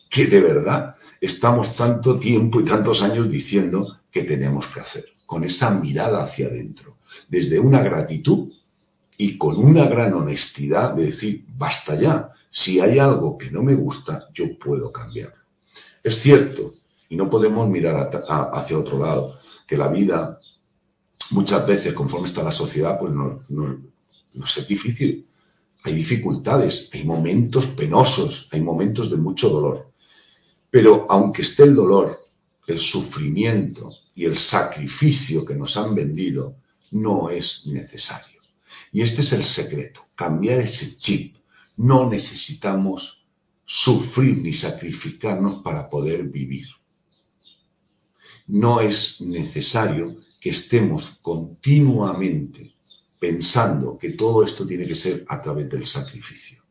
que 0.09 0.27
de 0.27 0.41
verdad 0.41 0.95
estamos 1.21 1.75
tanto 1.75 2.19
tiempo 2.19 2.59
y 2.59 2.65
tantos 2.65 3.01
años 3.03 3.29
diciendo 3.29 3.99
que 4.11 4.23
tenemos 4.23 4.67
que 4.67 4.79
hacer, 4.79 5.05
con 5.25 5.43
esa 5.43 5.71
mirada 5.71 6.23
hacia 6.23 6.47
adentro, 6.47 6.97
desde 7.27 7.59
una 7.59 7.81
gratitud 7.81 8.51
y 9.17 9.37
con 9.37 9.57
una 9.57 9.85
gran 9.85 10.13
honestidad 10.13 10.93
de 10.93 11.05
decir, 11.07 11.45
basta 11.57 11.95
ya, 11.95 12.31
si 12.49 12.79
hay 12.79 12.99
algo 12.99 13.37
que 13.37 13.51
no 13.51 13.61
me 13.61 13.75
gusta, 13.75 14.27
yo 14.33 14.57
puedo 14.57 14.91
cambiarlo. 14.91 15.43
Es 16.01 16.15
cierto, 16.15 16.73
y 17.09 17.15
no 17.15 17.29
podemos 17.29 17.67
mirar 17.67 18.09
hacia 18.53 18.77
otro 18.77 18.97
lado, 18.99 19.35
que 19.67 19.77
la 19.77 19.87
vida 19.87 20.37
muchas 21.31 21.65
veces, 21.67 21.93
conforme 21.93 22.27
está 22.27 22.43
la 22.43 22.51
sociedad, 22.51 22.97
pues 22.97 23.13
no, 23.13 23.41
no, 23.49 23.79
es 24.43 24.67
difícil. 24.67 25.27
Hay 25.83 25.93
dificultades, 25.93 26.89
hay 26.93 27.03
momentos 27.03 27.67
penosos, 27.67 28.49
hay 28.51 28.61
momentos 28.61 29.09
de 29.11 29.17
mucho 29.17 29.49
dolor. 29.49 29.88
Pero 30.71 31.07
aunque 31.09 31.41
esté 31.41 31.63
el 31.63 31.75
dolor, 31.75 32.21
el 32.67 32.79
sufrimiento 32.79 33.91
y 34.13 34.25
el 34.25 34.37
sacrificio 34.37 35.43
que 35.43 35.55
nos 35.55 35.77
han 35.77 35.95
vendido 35.95 36.57
no 36.91 37.29
es 37.29 37.67
necesario. 37.67 38.41
Y 38.91 39.01
este 39.01 39.21
es 39.21 39.33
el 39.33 39.43
secreto, 39.43 40.07
cambiar 40.15 40.59
ese 40.59 40.95
chip. 40.97 41.37
No 41.77 42.09
necesitamos 42.09 43.27
sufrir 43.65 44.39
ni 44.39 44.53
sacrificarnos 44.53 45.61
para 45.61 45.89
poder 45.89 46.23
vivir. 46.23 46.67
No 48.47 48.81
es 48.81 49.21
necesario 49.21 50.17
que 50.39 50.49
estemos 50.49 51.19
continuamente 51.21 52.75
pensando 53.19 53.97
que 53.97 54.11
todo 54.11 54.43
esto 54.43 54.65
tiene 54.65 54.87
que 54.87 54.95
ser 54.95 55.25
a 55.27 55.41
través 55.41 55.69
del 55.69 55.85
sacrificio, 55.85 56.63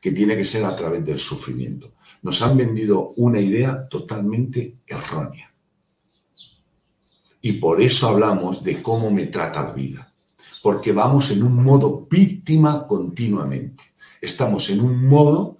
que 0.00 0.12
tiene 0.12 0.36
que 0.36 0.44
ser 0.44 0.64
a 0.64 0.76
través 0.76 1.04
del 1.04 1.18
sufrimiento. 1.18 1.94
Nos 2.22 2.42
han 2.42 2.56
vendido 2.56 3.10
una 3.16 3.40
idea 3.40 3.88
totalmente 3.88 4.78
errónea. 4.86 5.52
Y 7.40 7.52
por 7.52 7.80
eso 7.80 8.08
hablamos 8.08 8.64
de 8.64 8.82
cómo 8.82 9.10
me 9.10 9.26
trata 9.26 9.62
la 9.62 9.72
vida, 9.72 10.12
porque 10.62 10.92
vamos 10.92 11.30
en 11.30 11.42
un 11.42 11.62
modo 11.62 12.06
víctima 12.10 12.86
continuamente. 12.86 13.84
Estamos 14.20 14.68
en 14.70 14.80
un 14.80 15.06
modo 15.06 15.56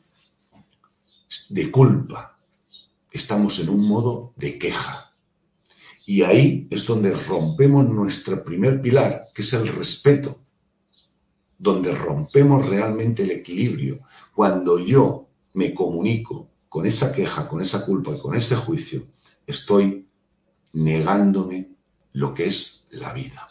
de 1.50 1.70
culpa, 1.70 2.36
estamos 3.12 3.60
en 3.60 3.68
un 3.68 3.86
modo 3.86 4.32
de 4.36 4.58
queja. 4.58 5.12
Y 6.04 6.22
ahí 6.22 6.66
es 6.70 6.86
donde 6.86 7.12
rompemos 7.12 7.88
nuestro 7.88 8.42
primer 8.42 8.80
pilar, 8.80 9.20
que 9.34 9.42
es 9.42 9.52
el 9.52 9.68
respeto, 9.68 10.40
donde 11.58 11.92
rompemos 11.92 12.66
realmente 12.66 13.24
el 13.24 13.32
equilibrio. 13.32 13.98
Cuando 14.34 14.78
yo 14.78 15.26
me 15.54 15.74
comunico 15.74 16.48
con 16.68 16.86
esa 16.86 17.12
queja, 17.12 17.48
con 17.48 17.60
esa 17.60 17.84
culpa 17.84 18.14
y 18.14 18.18
con 18.18 18.34
ese 18.34 18.54
juicio, 18.54 19.02
estoy 19.46 20.06
negándome 20.74 21.70
lo 22.12 22.32
que 22.32 22.46
es 22.46 22.86
la 22.92 23.12
vida. 23.12 23.48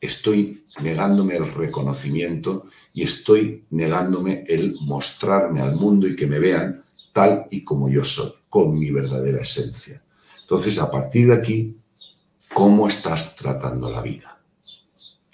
Estoy 0.00 0.64
negándome 0.82 1.36
el 1.36 1.50
reconocimiento 1.52 2.64
y 2.92 3.02
estoy 3.02 3.64
negándome 3.70 4.44
el 4.48 4.76
mostrarme 4.82 5.60
al 5.60 5.76
mundo 5.76 6.06
y 6.06 6.16
que 6.16 6.26
me 6.26 6.38
vean 6.38 6.84
tal 7.12 7.46
y 7.50 7.64
como 7.64 7.88
yo 7.88 8.04
soy, 8.04 8.30
con 8.48 8.78
mi 8.78 8.90
verdadera 8.90 9.40
esencia. 9.40 10.02
Entonces, 10.42 10.78
a 10.78 10.90
partir 10.90 11.28
de 11.28 11.34
aquí, 11.34 11.76
¿cómo 12.52 12.86
estás 12.86 13.36
tratando 13.36 13.90
la 13.90 14.02
vida? 14.02 14.35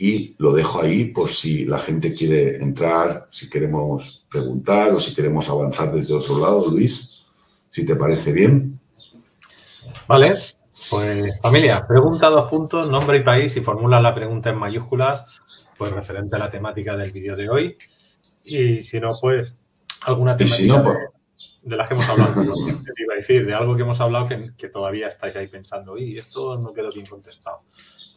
Y 0.05 0.35
lo 0.39 0.53
dejo 0.53 0.83
ahí 0.83 1.05
por 1.05 1.29
si 1.29 1.65
la 1.65 1.79
gente 1.79 2.13
quiere 2.13 2.57
entrar, 2.57 3.29
si 3.31 3.49
queremos 3.49 4.27
preguntar 4.29 4.91
o 4.91 4.99
si 4.99 5.15
queremos 5.15 5.49
avanzar 5.49 5.93
desde 5.93 6.13
otro 6.13 6.41
lado, 6.41 6.69
Luis, 6.69 7.23
si 7.71 7.87
te 7.87 7.95
parece 7.95 8.33
bien. 8.33 8.81
Vale, 10.09 10.35
pues 10.91 11.41
familia, 11.41 11.87
pregunta 11.87 12.31
dos 12.31 12.51
puntos, 12.51 12.91
nombre 12.91 13.19
y 13.19 13.23
país 13.23 13.57
y 13.57 13.61
formula 13.61 14.01
la 14.01 14.13
pregunta 14.13 14.51
en 14.51 14.59
mayúsculas, 14.59 15.25
pues 15.79 15.93
referente 15.93 16.35
a 16.35 16.41
la 16.41 16.51
temática 16.51 16.97
del 16.97 17.13
vídeo 17.13 17.37
de 17.37 17.49
hoy. 17.49 17.77
Y 18.43 18.81
si 18.81 18.99
no, 18.99 19.13
pues 19.21 19.55
alguna 20.01 20.37
temática 20.37 20.83
pues 20.83 20.97
de, 20.97 21.12
las 21.65 21.89
que 21.89 21.95
hemos 21.95 22.09
hablado. 22.09 22.43
¿no? 22.43 22.55
iba 22.97 23.15
a 23.15 23.17
decir, 23.17 23.47
de 23.47 23.55
algo 23.55 23.77
que 23.77 23.83
hemos 23.83 24.01
hablado 24.01 24.27
que, 24.57 24.69
todavía 24.69 25.09
estáis 25.09 25.37
ahí 25.37 25.49
pensando, 25.49 25.97
y 25.97 26.15
esto 26.15 26.59
no 26.59 26.73
quedó 26.73 26.91
bien 26.91 27.07
contestado. 27.07 27.63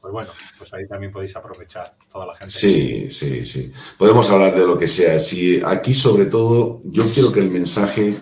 Pues 0.02 0.12
bueno, 0.12 0.30
pues 0.60 0.72
ahí 0.74 0.88
también 0.88 1.12
podéis 1.12 1.36
aprovechar 1.36 1.96
toda 2.12 2.28
la 2.28 2.36
gente. 2.36 2.54
Sí, 2.54 3.10
sí, 3.10 3.44
sí. 3.44 3.72
Podemos 3.98 4.30
hablar 4.30 4.54
de 4.54 4.66
lo 4.66 4.78
que 4.78 4.88
sea. 4.88 5.20
Si 5.20 5.62
aquí 5.66 5.94
sobre 5.96 6.26
todo, 6.26 6.80
yo 6.84 7.04
quiero 7.12 7.32
que 7.32 7.40
el 7.40 7.50
mensaje 7.50 8.16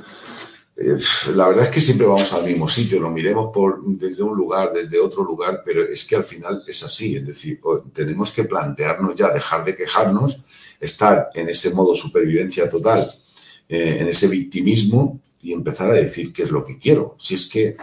eh, 0.75 0.97
la 1.35 1.47
verdad 1.47 1.65
es 1.65 1.69
que 1.69 1.81
siempre 1.81 2.07
vamos 2.07 2.33
al 2.33 2.45
mismo 2.45 2.67
sitio, 2.67 2.99
lo 2.99 3.11
miremos 3.11 3.51
por, 3.53 3.83
desde 3.85 4.23
un 4.23 4.35
lugar, 4.35 4.71
desde 4.73 4.99
otro 4.99 5.23
lugar, 5.23 5.61
pero 5.63 5.83
es 5.83 6.03
que 6.03 6.15
al 6.15 6.23
final 6.23 6.63
es 6.67 6.83
así, 6.83 7.15
es 7.15 7.27
decir, 7.27 7.61
tenemos 7.93 8.31
que 8.31 8.45
plantearnos 8.45 9.13
ya, 9.13 9.29
dejar 9.29 9.63
de 9.65 9.75
quejarnos, 9.75 10.41
estar 10.79 11.29
en 11.35 11.49
ese 11.49 11.73
modo 11.75 11.95
supervivencia 11.95 12.67
total, 12.69 13.07
eh, 13.69 13.97
en 13.99 14.07
ese 14.07 14.27
victimismo 14.27 15.21
y 15.41 15.53
empezar 15.53 15.91
a 15.91 15.95
decir 15.95 16.31
qué 16.31 16.43
es 16.43 16.51
lo 16.51 16.63
que 16.63 16.77
quiero. 16.77 17.15
Si 17.19 17.35
es 17.35 17.47
que 17.47 17.75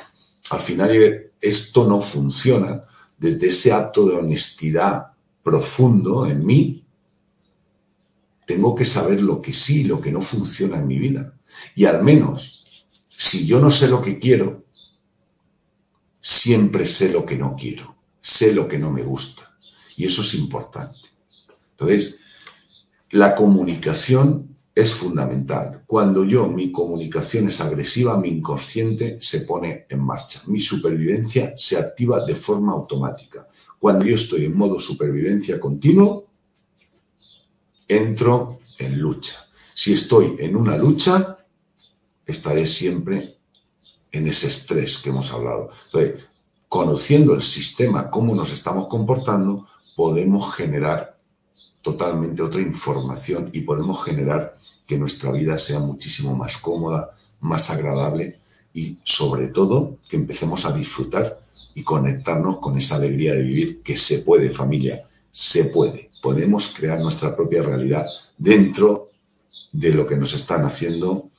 al 0.50 0.60
final 0.60 1.32
esto 1.40 1.86
no 1.86 2.00
funciona 2.00 2.84
desde 3.18 3.48
ese 3.48 3.72
acto 3.72 4.06
de 4.06 4.16
honestidad 4.16 5.12
profundo 5.42 6.26
en 6.26 6.44
mí, 6.44 6.84
tengo 8.46 8.74
que 8.74 8.84
saber 8.84 9.20
lo 9.22 9.40
que 9.40 9.52
sí, 9.52 9.84
lo 9.84 10.00
que 10.00 10.10
no 10.10 10.20
funciona 10.20 10.78
en 10.78 10.88
mi 10.88 10.98
vida. 10.98 11.34
Y 11.76 11.84
al 11.84 12.02
menos 12.02 12.60
si 13.20 13.46
yo 13.46 13.60
no 13.60 13.70
sé 13.70 13.88
lo 13.88 14.00
que 14.00 14.18
quiero, 14.18 14.64
siempre 16.20 16.86
sé 16.86 17.12
lo 17.12 17.26
que 17.26 17.36
no 17.36 17.54
quiero, 17.54 17.94
sé 18.18 18.54
lo 18.54 18.66
que 18.66 18.78
no 18.78 18.90
me 18.90 19.02
gusta. 19.02 19.54
Y 19.94 20.06
eso 20.06 20.22
es 20.22 20.32
importante. 20.32 21.10
Entonces, 21.72 22.18
la 23.10 23.34
comunicación 23.34 24.49
es 24.74 24.94
fundamental. 24.94 25.82
Cuando 25.86 26.24
yo, 26.24 26.46
mi 26.48 26.70
comunicación 26.70 27.48
es 27.48 27.60
agresiva, 27.60 28.18
mi 28.18 28.28
inconsciente 28.28 29.18
se 29.20 29.40
pone 29.40 29.86
en 29.88 30.00
marcha. 30.00 30.42
Mi 30.46 30.60
supervivencia 30.60 31.52
se 31.56 31.76
activa 31.76 32.24
de 32.24 32.34
forma 32.34 32.72
automática. 32.72 33.48
Cuando 33.78 34.04
yo 34.04 34.14
estoy 34.14 34.44
en 34.44 34.56
modo 34.56 34.78
supervivencia 34.78 35.58
continuo, 35.58 36.26
entro 37.88 38.60
en 38.78 39.00
lucha. 39.00 39.34
Si 39.74 39.92
estoy 39.92 40.36
en 40.38 40.54
una 40.54 40.76
lucha, 40.76 41.38
estaré 42.26 42.66
siempre 42.66 43.38
en 44.12 44.26
ese 44.26 44.46
estrés 44.46 44.98
que 44.98 45.10
hemos 45.10 45.32
hablado. 45.32 45.70
Entonces, 45.86 46.28
conociendo 46.68 47.34
el 47.34 47.42
sistema, 47.42 48.10
cómo 48.10 48.34
nos 48.34 48.52
estamos 48.52 48.86
comportando, 48.86 49.66
podemos 49.96 50.54
generar 50.54 51.09
totalmente 51.82 52.42
otra 52.42 52.60
información 52.60 53.50
y 53.52 53.62
podemos 53.62 54.04
generar 54.04 54.56
que 54.86 54.98
nuestra 54.98 55.30
vida 55.32 55.56
sea 55.58 55.80
muchísimo 55.80 56.36
más 56.36 56.56
cómoda, 56.58 57.16
más 57.40 57.70
agradable 57.70 58.38
y 58.74 58.98
sobre 59.02 59.48
todo 59.48 59.98
que 60.08 60.16
empecemos 60.16 60.64
a 60.64 60.72
disfrutar 60.72 61.40
y 61.74 61.82
conectarnos 61.82 62.58
con 62.58 62.76
esa 62.76 62.96
alegría 62.96 63.34
de 63.34 63.42
vivir 63.42 63.82
que 63.82 63.96
se 63.96 64.18
puede 64.18 64.50
familia, 64.50 65.08
se 65.30 65.66
puede. 65.66 66.10
Podemos 66.20 66.68
crear 66.68 67.00
nuestra 67.00 67.34
propia 67.34 67.62
realidad 67.62 68.04
dentro 68.36 69.08
de 69.72 69.94
lo 69.94 70.06
que 70.06 70.16
nos 70.16 70.34
están 70.34 70.64
haciendo 70.64 71.30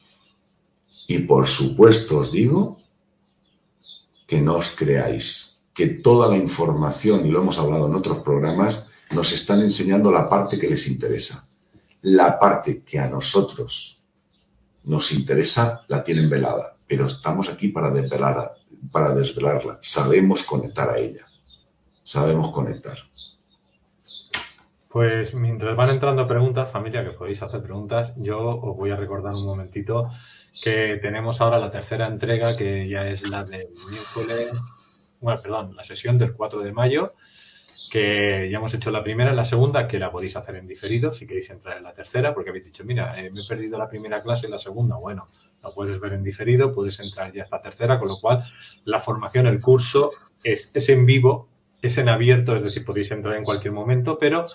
y 1.07 1.19
por 1.19 1.45
supuesto 1.45 2.19
os 2.19 2.31
digo 2.31 2.79
que 4.25 4.39
no 4.39 4.55
os 4.55 4.71
creáis, 4.71 5.59
que 5.73 5.87
toda 5.87 6.29
la 6.29 6.37
información, 6.37 7.25
y 7.25 7.29
lo 7.29 7.41
hemos 7.41 7.59
hablado 7.59 7.87
en 7.87 7.95
otros 7.95 8.19
programas, 8.19 8.90
nos 9.13 9.31
están 9.33 9.61
enseñando 9.61 10.11
la 10.11 10.29
parte 10.29 10.57
que 10.59 10.69
les 10.69 10.87
interesa. 10.87 11.47
La 12.03 12.39
parte 12.39 12.83
que 12.83 12.99
a 12.99 13.07
nosotros 13.07 14.03
nos 14.83 15.11
interesa 15.11 15.83
la 15.87 16.03
tienen 16.03 16.29
velada, 16.29 16.77
pero 16.87 17.05
estamos 17.05 17.49
aquí 17.49 17.67
para 17.67 17.91
desvelarla, 17.91 18.53
para 18.91 19.13
desvelarla. 19.13 19.77
Sabemos 19.81 20.43
conectar 20.43 20.89
a 20.89 20.97
ella. 20.97 21.27
Sabemos 22.03 22.51
conectar. 22.51 22.97
Pues 24.89 25.33
mientras 25.35 25.75
van 25.77 25.89
entrando 25.91 26.27
preguntas, 26.27 26.69
familia, 26.69 27.05
que 27.05 27.11
podéis 27.11 27.41
hacer 27.41 27.61
preguntas, 27.61 28.11
yo 28.17 28.39
os 28.39 28.75
voy 28.75 28.91
a 28.91 28.97
recordar 28.97 29.33
un 29.33 29.45
momentito 29.45 30.09
que 30.61 30.99
tenemos 31.01 31.39
ahora 31.39 31.59
la 31.59 31.71
tercera 31.71 32.07
entrega, 32.07 32.57
que 32.57 32.89
ya 32.89 33.07
es 33.07 33.29
la 33.29 33.45
del 33.45 33.69
miércoles, 33.89 34.51
bueno, 35.21 35.41
perdón, 35.41 35.75
la 35.77 35.85
sesión 35.85 36.17
del 36.17 36.33
4 36.33 36.59
de 36.61 36.73
mayo, 36.73 37.13
que 37.91 38.47
ya 38.49 38.57
hemos 38.57 38.73
hecho 38.73 38.89
la 38.89 39.03
primera, 39.03 39.33
la 39.33 39.43
segunda, 39.43 39.85
que 39.85 39.99
la 39.99 40.09
podéis 40.09 40.37
hacer 40.37 40.55
en 40.55 40.65
diferido 40.65 41.11
si 41.11 41.27
queréis 41.27 41.49
entrar 41.49 41.77
en 41.77 41.83
la 41.83 41.93
tercera, 41.93 42.33
porque 42.33 42.49
habéis 42.49 42.63
dicho, 42.63 42.85
mira, 42.85 43.19
eh, 43.19 43.29
me 43.33 43.41
he 43.41 43.45
perdido 43.45 43.77
la 43.77 43.89
primera 43.89 44.23
clase 44.23 44.47
y 44.47 44.49
la 44.49 44.59
segunda, 44.59 44.95
bueno, 44.95 45.25
la 45.61 45.71
puedes 45.71 45.99
ver 45.99 46.13
en 46.13 46.23
diferido, 46.23 46.73
puedes 46.73 47.01
entrar 47.01 47.33
ya 47.33 47.41
esta 47.41 47.59
tercera, 47.59 47.99
con 47.99 48.07
lo 48.07 48.17
cual 48.21 48.41
la 48.85 49.01
formación, 49.01 49.45
el 49.45 49.59
curso 49.59 50.09
es, 50.41 50.71
es 50.73 50.87
en 50.87 51.05
vivo, 51.05 51.49
es 51.81 51.97
en 51.97 52.07
abierto, 52.07 52.55
es 52.55 52.63
decir, 52.63 52.85
podéis 52.85 53.11
entrar 53.11 53.35
en 53.35 53.43
cualquier 53.43 53.73
momento, 53.73 54.17
pero 54.17 54.45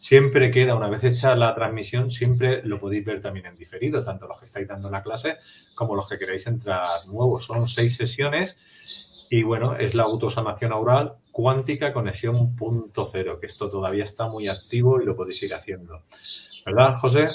siempre 0.00 0.50
queda, 0.50 0.74
una 0.74 0.88
vez 0.88 1.04
hecha 1.04 1.34
la 1.34 1.54
transmisión, 1.54 2.10
siempre 2.10 2.62
lo 2.64 2.80
podéis 2.80 3.04
ver 3.04 3.20
también 3.20 3.44
en 3.44 3.56
diferido, 3.56 4.02
tanto 4.02 4.26
los 4.26 4.38
que 4.38 4.46
estáis 4.46 4.68
dando 4.68 4.88
la 4.88 5.02
clase 5.02 5.36
como 5.74 5.94
los 5.94 6.08
que 6.08 6.16
queráis 6.16 6.46
entrar 6.46 7.06
nuevos. 7.08 7.44
Son 7.44 7.68
seis 7.68 7.94
sesiones 7.94 8.56
y 9.30 9.42
bueno, 9.42 9.76
es 9.76 9.94
la 9.94 10.04
autosanación 10.04 10.72
oral 10.72 11.14
cuántica 11.32 11.92
conexión 11.92 12.56
punto 12.56 13.04
cero, 13.04 13.38
que 13.40 13.46
esto 13.46 13.68
todavía 13.68 14.04
está 14.04 14.28
muy 14.28 14.48
activo 14.48 15.00
y 15.00 15.04
lo 15.04 15.14
podéis 15.14 15.42
ir 15.42 15.54
haciendo. 15.54 16.02
¿Verdad, 16.64 16.94
José? 16.96 17.28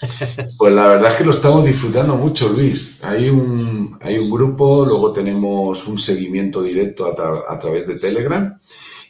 Pues 0.56 0.72
la 0.72 0.86
verdad 0.86 1.10
es 1.10 1.16
que 1.18 1.24
lo 1.24 1.32
estamos 1.32 1.64
disfrutando 1.64 2.14
mucho, 2.14 2.48
Luis. 2.50 3.02
Hay 3.02 3.28
un, 3.28 3.98
hay 4.00 4.16
un 4.16 4.30
grupo, 4.30 4.84
luego 4.86 5.12
tenemos 5.12 5.88
un 5.88 5.98
seguimiento 5.98 6.62
directo 6.62 7.06
a, 7.06 7.52
a 7.52 7.58
través 7.58 7.88
de 7.88 7.98
Telegram 7.98 8.60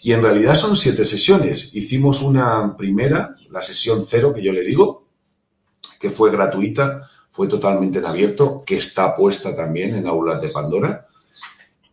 y 0.02 0.12
en 0.12 0.22
realidad 0.22 0.54
son 0.54 0.76
siete 0.76 1.04
sesiones. 1.04 1.74
Hicimos 1.74 2.22
una 2.22 2.74
primera, 2.76 3.34
la 3.50 3.60
sesión 3.60 4.04
cero, 4.06 4.32
que 4.32 4.42
yo 4.42 4.52
le 4.52 4.62
digo, 4.62 5.08
que 6.00 6.10
fue 6.10 6.30
gratuita, 6.30 7.08
fue 7.30 7.48
totalmente 7.48 7.98
en 7.98 8.06
abierto, 8.06 8.62
que 8.64 8.76
está 8.76 9.14
puesta 9.16 9.54
también 9.54 9.94
en 9.94 10.06
aulas 10.06 10.40
de 10.40 10.50
Pandora. 10.50 11.07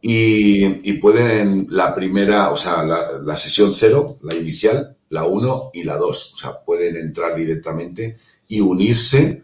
Y, 0.07 0.93
pueden 0.99 1.65
la 1.71 1.95
primera, 1.95 2.51
o 2.51 2.57
sea, 2.57 2.83
la, 2.83 3.35
sesión 3.37 3.73
cero, 3.73 4.19
la 4.21 4.35
inicial, 4.35 4.95
la 5.09 5.23
uno 5.23 5.71
y 5.73 5.83
la 5.83 5.97
dos. 5.97 6.31
O 6.33 6.37
sea, 6.37 6.59
pueden 6.59 6.95
entrar 6.95 7.35
directamente 7.35 8.15
y 8.47 8.59
unirse 8.59 9.41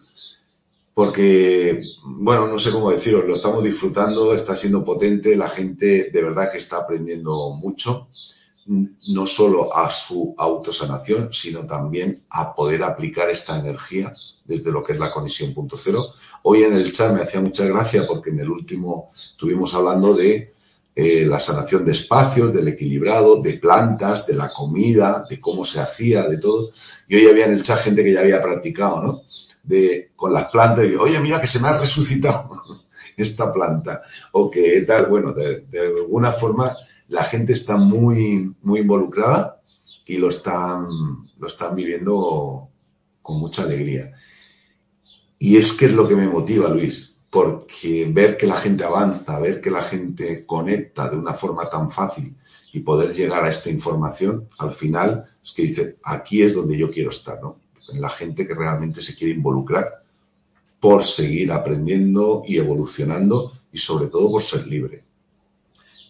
porque, 0.94 1.80
bueno, 2.04 2.46
no 2.46 2.60
sé 2.60 2.70
cómo 2.70 2.92
decirlo, 2.92 3.24
lo 3.24 3.34
estamos 3.34 3.64
disfrutando, 3.64 4.36
está 4.36 4.56
siendo 4.56 4.86
potente, 4.86 5.36
la 5.36 5.50
gente 5.50 6.12
de 6.14 6.22
verdad 6.22 6.52
que 6.52 6.60
está 6.60 6.78
aprendiendo 6.78 7.56
mucho 7.56 8.08
no 8.66 9.26
solo 9.26 9.76
a 9.76 9.90
su 9.90 10.36
autosanación, 10.38 11.30
sino 11.32 11.66
también 11.66 12.24
a 12.30 12.54
poder 12.54 12.84
aplicar 12.84 13.30
esta 13.30 13.58
energía 13.58 14.12
desde 14.46 14.72
lo 14.72 14.84
que 14.84 14.94
es 14.94 15.00
la 15.00 15.12
conexión 15.12 15.54
punto 15.54 15.78
cero. 15.78 16.06
Hoy 16.44 16.64
en 16.64 16.74
el 16.74 16.92
chat 16.92 17.14
me 17.14 17.22
hacía 17.22 17.42
mucha 17.42 17.66
gracia 17.66 18.06
porque 18.08 18.30
en 18.30 18.40
el 18.40 18.50
último 18.50 19.10
estuvimos 19.14 19.74
hablando 19.74 20.14
de 20.14 20.54
eh, 20.96 21.26
la 21.26 21.40
sanación 21.40 21.86
de 21.86 21.94
espacios, 21.94 22.54
del 22.54 22.68
equilibrado, 22.68 23.42
de 23.42 23.54
plantas, 23.54 24.28
de 24.28 24.36
la 24.36 24.50
comida, 24.50 25.26
de 25.30 25.40
cómo 25.40 25.66
se 25.66 25.80
hacía, 25.80 26.28
de 26.28 26.38
todo. 26.38 26.72
Y 27.08 27.16
hoy 27.16 27.28
había 27.28 27.46
en 27.46 27.54
el 27.54 27.64
chat 27.64 27.80
gente 27.80 28.04
que 28.04 28.14
ya 28.14 28.20
había 28.20 28.42
practicado, 28.42 29.02
¿no? 29.02 29.22
De, 29.64 30.12
con 30.16 30.34
las 30.34 30.50
plantas 30.50 30.90
y 30.90 30.96
oye, 30.96 31.20
mira 31.20 31.40
que 31.40 31.48
se 31.48 31.60
me 31.60 31.68
ha 31.68 31.78
resucitado 31.80 32.50
esta 33.18 33.52
planta. 33.52 34.04
O 34.34 34.50
que 34.50 34.82
tal, 34.82 35.08
bueno, 35.08 35.34
de 35.34 35.66
alguna 35.80 36.32
forma 36.32 36.76
la 37.12 37.26
gente 37.26 37.52
está 37.52 37.76
muy, 37.76 38.56
muy 38.62 38.80
involucrada 38.80 39.62
y 40.06 40.18
lo 40.18 40.30
están, 40.30 40.86
lo 41.38 41.48
están 41.48 41.76
viviendo 41.76 42.70
con 43.22 43.38
mucha 43.38 43.64
alegría. 43.64 44.14
Y 45.38 45.58
es 45.58 45.74
que 45.74 45.88
es 45.88 45.92
lo 45.92 46.08
que 46.08 46.16
me 46.16 46.30
motiva, 46.30 46.70
Luis, 46.70 47.18
porque 47.30 48.10
ver 48.10 48.38
que 48.38 48.48
la 48.48 48.56
gente 48.56 48.86
avanza, 48.86 49.40
ver 49.40 49.60
que 49.60 49.70
la 49.70 49.82
gente 49.82 50.46
conecta 50.46 51.10
de 51.10 51.18
una 51.18 51.34
forma 51.34 51.70
tan 51.70 51.92
fácil 51.92 52.34
y 52.72 52.80
poder 52.80 53.14
llegar 53.14 53.44
a 53.44 53.50
esta 53.50 53.70
información, 53.70 54.48
al 54.60 54.72
final 54.72 55.26
es 55.44 55.52
que 55.52 55.64
dice, 55.64 55.98
aquí 56.06 56.42
es 56.42 56.56
donde 56.56 56.78
yo 56.78 56.90
quiero 56.90 57.10
estar, 57.10 57.42
¿no? 57.42 57.60
En 57.92 58.00
la 58.00 58.10
gente 58.10 58.48
que 58.48 58.54
realmente 58.54 59.02
se 59.02 59.16
quiere 59.16 59.34
involucrar 59.34 60.06
por 60.80 61.04
seguir 61.04 61.52
aprendiendo 61.52 62.44
y 62.46 62.56
evolucionando 62.56 63.52
y 63.74 63.80
sobre 63.80 64.08
todo 64.08 64.32
por 64.32 64.42
ser 64.42 64.66
libre. 64.66 65.11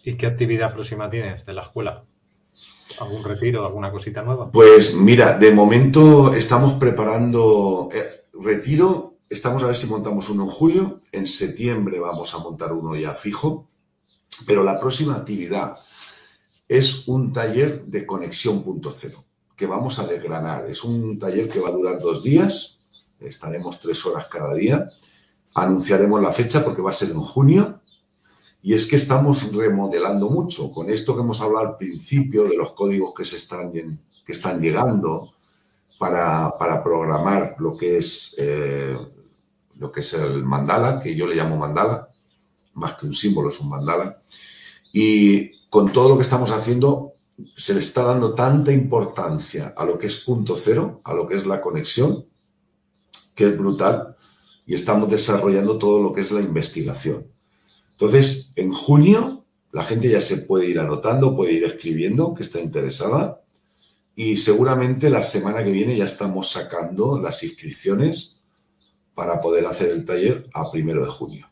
¿Y 0.04 0.16
qué 0.16 0.26
actividad 0.26 0.74
próxima 0.74 1.08
tienes 1.08 1.46
de 1.46 1.52
la 1.52 1.62
escuela? 1.62 2.04
¿Algún 2.98 3.22
retiro, 3.22 3.64
alguna 3.64 3.90
cosita 3.90 4.22
nueva? 4.22 4.50
Pues 4.50 4.96
mira, 4.96 5.38
de 5.38 5.52
momento 5.52 6.34
estamos 6.34 6.72
preparando 6.72 7.88
eh, 7.92 8.26
retiro. 8.32 9.18
Estamos 9.28 9.62
a 9.62 9.66
ver 9.66 9.76
si 9.76 9.86
montamos 9.86 10.28
uno 10.28 10.44
en 10.44 10.50
julio. 10.50 11.00
En 11.12 11.24
septiembre 11.24 12.00
vamos 12.00 12.34
a 12.34 12.38
montar 12.38 12.72
uno 12.72 12.96
ya 12.96 13.14
fijo. 13.14 13.68
Pero 14.46 14.64
la 14.64 14.80
próxima 14.80 15.14
actividad 15.14 15.76
es 16.68 17.06
un 17.06 17.32
taller 17.32 17.84
de 17.84 18.04
conexión 18.04 18.62
punto 18.62 18.90
cero 18.90 19.24
que 19.54 19.66
vamos 19.66 20.00
a 20.00 20.06
desgranar. 20.06 20.68
Es 20.68 20.82
un 20.82 21.18
taller 21.18 21.48
que 21.48 21.60
va 21.60 21.68
a 21.68 21.72
durar 21.72 22.00
dos 22.00 22.24
días. 22.24 22.80
Estaremos 23.20 23.78
tres 23.78 24.04
horas 24.04 24.26
cada 24.26 24.52
día. 24.54 24.86
Anunciaremos 25.54 26.20
la 26.20 26.32
fecha 26.32 26.64
porque 26.64 26.82
va 26.82 26.90
a 26.90 26.94
ser 26.94 27.10
en 27.10 27.20
junio 27.20 27.81
y 28.62 28.74
es 28.74 28.86
que 28.86 28.96
estamos 28.96 29.52
remodelando 29.52 30.30
mucho. 30.30 30.70
Con 30.70 30.88
esto 30.88 31.16
que 31.16 31.22
hemos 31.22 31.40
hablado 31.40 31.66
al 31.66 31.76
principio 31.76 32.44
de 32.44 32.56
los 32.56 32.72
códigos 32.72 33.12
que, 33.12 33.24
se 33.24 33.36
están, 33.36 33.72
llegando 34.60 35.32
para, 35.98 36.82
programar 36.84 37.56
lo 37.58 37.76
que, 37.76 37.98
es, 37.98 38.36
eh, 38.38 38.96
lo 39.78 39.90
que 39.90 40.00
es 40.00 40.14
el 40.14 40.44
mandala, 40.44 41.00
que 41.00 41.16
yo 41.16 41.26
le 41.26 41.34
llamo 41.34 41.56
mandala, 41.56 42.08
más 42.74 42.94
que 42.94 43.06
un 43.06 43.12
símbolo, 43.12 43.48
es 43.48 43.58
un 43.58 43.68
mandala. 43.68 44.22
Y 44.92 45.68
con 45.68 45.92
todo 45.92 46.10
lo 46.10 46.16
que 46.16 46.22
estamos 46.22 46.52
haciendo, 46.52 47.14
se 47.56 47.74
le 47.74 47.80
está 47.80 48.04
dando 48.04 48.32
tanta 48.34 48.72
importancia 48.72 49.74
a 49.76 49.84
lo 49.84 49.98
que 49.98 50.06
es 50.06 50.18
punto 50.18 50.54
cero, 50.54 51.00
a 51.02 51.14
lo 51.14 51.26
que 51.26 51.34
es 51.34 51.46
la 51.46 51.60
conexión, 51.60 52.26
que 53.34 53.46
es 53.46 53.58
brutal, 53.58 54.14
y 54.66 54.74
estamos 54.74 55.10
desarrollando 55.10 55.78
todo 55.78 56.00
lo 56.00 56.12
que 56.12 56.20
es 56.20 56.30
la 56.30 56.40
investigación. 56.40 57.26
Entonces, 58.02 58.52
en 58.56 58.72
junio, 58.72 59.44
la 59.70 59.84
gente 59.84 60.10
ya 60.10 60.20
se 60.20 60.38
puede 60.38 60.66
ir 60.66 60.80
anotando, 60.80 61.36
puede 61.36 61.52
ir 61.52 61.62
escribiendo 61.62 62.34
que 62.34 62.42
está 62.42 62.60
interesada, 62.60 63.42
y 64.16 64.38
seguramente 64.38 65.08
la 65.08 65.22
semana 65.22 65.62
que 65.62 65.70
viene 65.70 65.96
ya 65.96 66.06
estamos 66.06 66.50
sacando 66.50 67.20
las 67.20 67.44
inscripciones 67.44 68.42
para 69.14 69.40
poder 69.40 69.66
hacer 69.66 69.90
el 69.90 70.04
taller 70.04 70.50
a 70.52 70.68
primero 70.72 71.04
de 71.04 71.10
junio. 71.12 71.48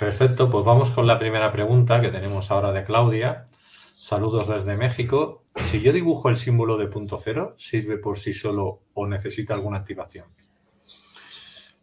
Perfecto, 0.00 0.50
pues 0.50 0.64
vamos 0.64 0.90
con 0.90 1.06
la 1.06 1.20
primera 1.20 1.52
pregunta 1.52 2.00
que 2.00 2.08
tenemos 2.08 2.50
ahora 2.50 2.72
de 2.72 2.82
Claudia. 2.82 3.46
Saludos 3.92 4.48
desde 4.48 4.76
México. 4.76 5.44
Si 5.62 5.80
yo 5.80 5.92
dibujo 5.92 6.28
el 6.28 6.36
símbolo 6.36 6.76
de 6.76 6.88
punto 6.88 7.18
cero, 7.18 7.54
¿sirve 7.56 7.98
por 7.98 8.18
sí 8.18 8.34
solo 8.34 8.80
o 8.94 9.06
necesita 9.06 9.54
alguna 9.54 9.78
activación? 9.78 10.26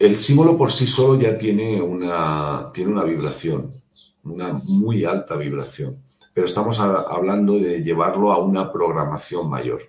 El 0.02 0.18
símbolo 0.18 0.58
por 0.58 0.72
sí 0.72 0.88
solo 0.88 1.22
ya 1.22 1.38
tiene 1.38 1.80
una, 1.80 2.72
tiene 2.74 2.92
una 2.92 3.04
vibración, 3.04 3.84
una 4.24 4.52
muy 4.52 5.06
alta 5.06 5.36
vibración, 5.36 6.02
pero 6.34 6.48
estamos 6.48 6.80
hablando 6.80 7.60
de 7.60 7.84
llevarlo 7.84 8.32
a 8.32 8.44
una 8.44 8.72
programación 8.72 9.48
mayor. 9.48 9.84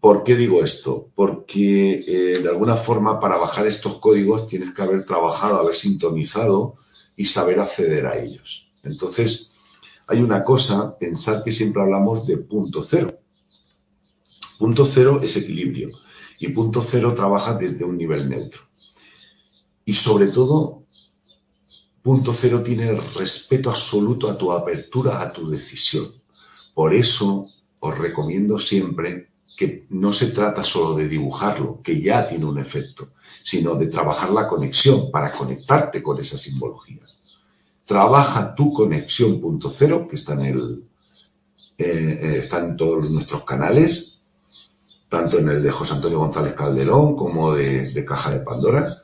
¿Por 0.00 0.24
qué 0.24 0.34
digo 0.34 0.64
esto? 0.64 1.10
Porque 1.14 2.04
eh, 2.08 2.40
de 2.40 2.48
alguna 2.48 2.74
forma 2.74 3.20
para 3.20 3.36
bajar 3.36 3.68
estos 3.68 3.98
códigos 3.98 4.48
tienes 4.48 4.74
que 4.74 4.82
haber 4.82 5.04
trabajado, 5.04 5.60
haber 5.60 5.76
sintonizado 5.76 6.74
y 7.14 7.24
saber 7.26 7.60
acceder 7.60 8.04
a 8.04 8.18
ellos. 8.18 8.72
Entonces, 8.82 9.52
hay 10.08 10.22
una 10.22 10.42
cosa, 10.42 10.98
pensar 10.98 11.44
que 11.44 11.52
siempre 11.52 11.82
hablamos 11.82 12.26
de 12.26 12.38
punto 12.38 12.82
cero. 12.82 13.16
Punto 14.58 14.84
cero 14.84 15.20
es 15.22 15.36
equilibrio 15.36 15.88
y 16.40 16.48
punto 16.48 16.82
cero 16.82 17.14
trabaja 17.14 17.54
desde 17.54 17.84
un 17.84 17.96
nivel 17.96 18.28
neutro. 18.28 18.67
Y 19.88 19.94
sobre 19.94 20.26
todo, 20.28 20.84
punto 22.02 22.34
cero 22.34 22.62
tiene 22.62 22.90
el 22.90 23.00
respeto 23.14 23.70
absoluto 23.70 24.28
a 24.28 24.36
tu 24.36 24.52
apertura, 24.52 25.22
a 25.22 25.32
tu 25.32 25.48
decisión. 25.48 26.06
Por 26.74 26.92
eso 26.92 27.48
os 27.80 27.96
recomiendo 27.96 28.58
siempre 28.58 29.30
que 29.56 29.86
no 29.88 30.12
se 30.12 30.26
trata 30.26 30.62
solo 30.62 30.94
de 30.94 31.08
dibujarlo, 31.08 31.80
que 31.82 32.02
ya 32.02 32.28
tiene 32.28 32.44
un 32.44 32.58
efecto, 32.58 33.12
sino 33.42 33.76
de 33.76 33.86
trabajar 33.86 34.30
la 34.30 34.46
conexión 34.46 35.10
para 35.10 35.32
conectarte 35.32 36.02
con 36.02 36.20
esa 36.20 36.36
simbología 36.36 37.00
trabaja 37.88 38.54
tu 38.54 38.70
conexión 38.70 39.40
punto 39.40 39.70
cero, 39.70 40.06
que 40.06 40.16
está 40.16 40.34
en, 40.34 40.86
eh, 41.78 42.42
eh, 42.42 42.74
todos 42.76 43.10
nuestros 43.10 43.44
canales, 43.44 44.20
tanto 45.08 45.38
en 45.38 45.48
el 45.48 45.62
de 45.62 45.70
José 45.70 45.94
Antonio 45.94 46.18
González 46.18 46.52
Calderón 46.52 47.16
como 47.16 47.54
de 47.54 48.04
Caja 48.06 48.30
de 48.30 48.40
Pandora. 48.40 48.97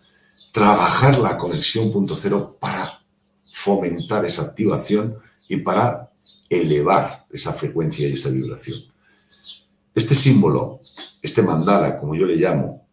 Trabajar 0.54 1.18
la 1.18 1.36
conexión 1.36 1.90
punto 1.90 2.14
cero 2.14 2.56
para 2.60 3.04
fomentar 3.52 4.24
esa 4.24 4.42
activación 4.42 5.18
y 5.48 5.56
para 5.56 6.12
elevar 6.48 7.26
esa 7.30 7.52
frecuencia 7.52 8.08
y 8.08 8.12
esa 8.12 8.30
vibración. 8.30 8.78
Este 9.94 10.14
símbolo, 10.14 10.78
este 11.20 11.42
mandala, 11.42 11.98
como 11.98 12.14
yo 12.14 12.24
le 12.24 12.36
llamo, 12.36 12.86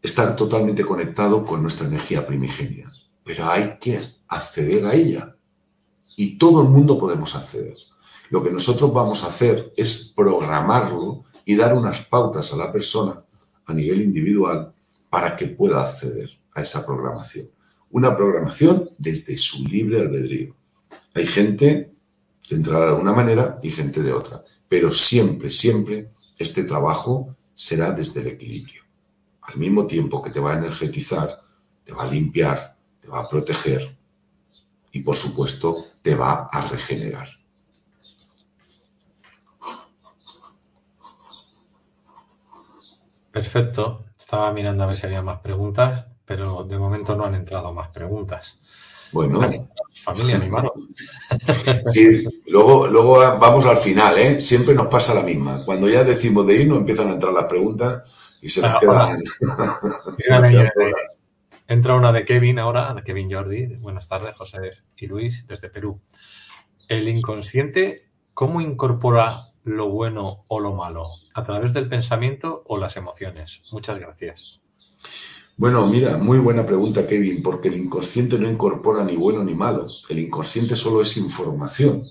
está 0.00 0.34
totalmente 0.34 0.82
conectado 0.82 1.44
con 1.44 1.60
nuestra 1.60 1.86
energía 1.86 2.26
primigenia 2.26 2.88
pero 3.26 3.44
hay 3.44 3.76
que 3.80 4.00
acceder 4.28 4.86
a 4.86 4.94
ella. 4.94 5.36
Y 6.16 6.38
todo 6.38 6.62
el 6.62 6.68
mundo 6.68 6.96
podemos 6.96 7.34
acceder. 7.34 7.74
Lo 8.30 8.40
que 8.40 8.52
nosotros 8.52 8.92
vamos 8.92 9.24
a 9.24 9.26
hacer 9.26 9.72
es 9.76 10.12
programarlo 10.14 11.24
y 11.44 11.56
dar 11.56 11.76
unas 11.76 12.02
pautas 12.02 12.52
a 12.52 12.56
la 12.56 12.70
persona 12.70 13.20
a 13.66 13.74
nivel 13.74 14.00
individual 14.00 14.72
para 15.16 15.34
que 15.34 15.46
pueda 15.46 15.80
acceder 15.80 16.28
a 16.52 16.60
esa 16.60 16.84
programación. 16.84 17.46
Una 17.88 18.14
programación 18.14 18.90
desde 18.98 19.38
su 19.38 19.66
libre 19.66 19.98
albedrío. 19.98 20.54
Hay 21.14 21.26
gente 21.26 21.90
que 22.46 22.54
entrará 22.54 22.88
de 22.88 23.00
una 23.00 23.14
manera 23.14 23.58
y 23.62 23.70
gente 23.70 24.02
de 24.02 24.12
otra, 24.12 24.44
pero 24.68 24.92
siempre, 24.92 25.48
siempre 25.48 26.10
este 26.38 26.64
trabajo 26.64 27.34
será 27.54 27.92
desde 27.92 28.20
el 28.20 28.26
equilibrio. 28.26 28.82
Al 29.40 29.56
mismo 29.56 29.86
tiempo 29.86 30.20
que 30.20 30.28
te 30.28 30.38
va 30.38 30.52
a 30.52 30.58
energetizar, 30.58 31.40
te 31.82 31.94
va 31.94 32.02
a 32.02 32.10
limpiar, 32.10 32.76
te 33.00 33.08
va 33.08 33.20
a 33.20 33.28
proteger 33.30 33.96
y 34.92 35.00
por 35.00 35.16
supuesto 35.16 35.86
te 36.02 36.14
va 36.14 36.50
a 36.52 36.68
regenerar. 36.68 37.28
Perfecto. 43.32 44.05
Estaba 44.26 44.52
mirando 44.52 44.82
a 44.82 44.86
ver 44.88 44.96
si 44.96 45.06
había 45.06 45.22
más 45.22 45.38
preguntas, 45.38 46.04
pero 46.24 46.64
de 46.64 46.76
momento 46.76 47.14
no 47.14 47.26
han 47.26 47.36
entrado 47.36 47.72
más 47.72 47.92
preguntas. 47.92 48.60
Bueno. 49.12 49.40
Familia 49.94 50.34
animada. 50.34 50.68
Sí, 51.92 52.24
luego, 52.48 52.88
luego 52.88 53.18
vamos 53.38 53.64
al 53.66 53.76
final, 53.76 54.18
¿eh? 54.18 54.40
Siempre 54.40 54.74
nos 54.74 54.88
pasa 54.88 55.14
la 55.14 55.22
misma. 55.22 55.64
Cuando 55.64 55.88
ya 55.88 56.02
decimos 56.02 56.44
de 56.44 56.60
irnos, 56.60 56.78
empiezan 56.78 57.06
a 57.06 57.12
entrar 57.12 57.32
las 57.32 57.44
preguntas 57.44 58.36
y 58.42 58.48
se 58.48 58.62
nos 58.62 58.80
quedan. 58.80 59.22
Entra 61.68 61.94
una 61.94 62.10
de 62.10 62.24
Kevin 62.24 62.58
ahora, 62.58 62.92
de 62.94 63.04
Kevin 63.04 63.30
Jordi. 63.30 63.76
Buenas 63.76 64.08
tardes, 64.08 64.34
José 64.34 64.58
y 64.96 65.06
Luis, 65.06 65.46
desde 65.46 65.70
Perú. 65.70 66.00
El 66.88 67.06
inconsciente, 67.06 68.08
¿cómo 68.36 68.60
incorpora 68.60 69.54
lo 69.64 69.88
bueno 69.88 70.44
o 70.46 70.60
lo 70.60 70.74
malo? 70.74 71.06
¿A 71.32 71.42
través 71.42 71.72
del 71.72 71.88
pensamiento 71.88 72.62
o 72.66 72.76
las 72.76 72.98
emociones? 72.98 73.62
Muchas 73.72 73.98
gracias. 73.98 74.60
Bueno, 75.56 75.86
mira, 75.86 76.18
muy 76.18 76.38
buena 76.38 76.66
pregunta, 76.66 77.06
Kevin, 77.06 77.42
porque 77.42 77.68
el 77.68 77.78
inconsciente 77.78 78.38
no 78.38 78.46
incorpora 78.46 79.04
ni 79.04 79.16
bueno 79.16 79.42
ni 79.42 79.54
malo. 79.54 79.86
El 80.10 80.18
inconsciente 80.18 80.76
solo 80.76 81.00
es 81.00 81.16
información 81.16 82.02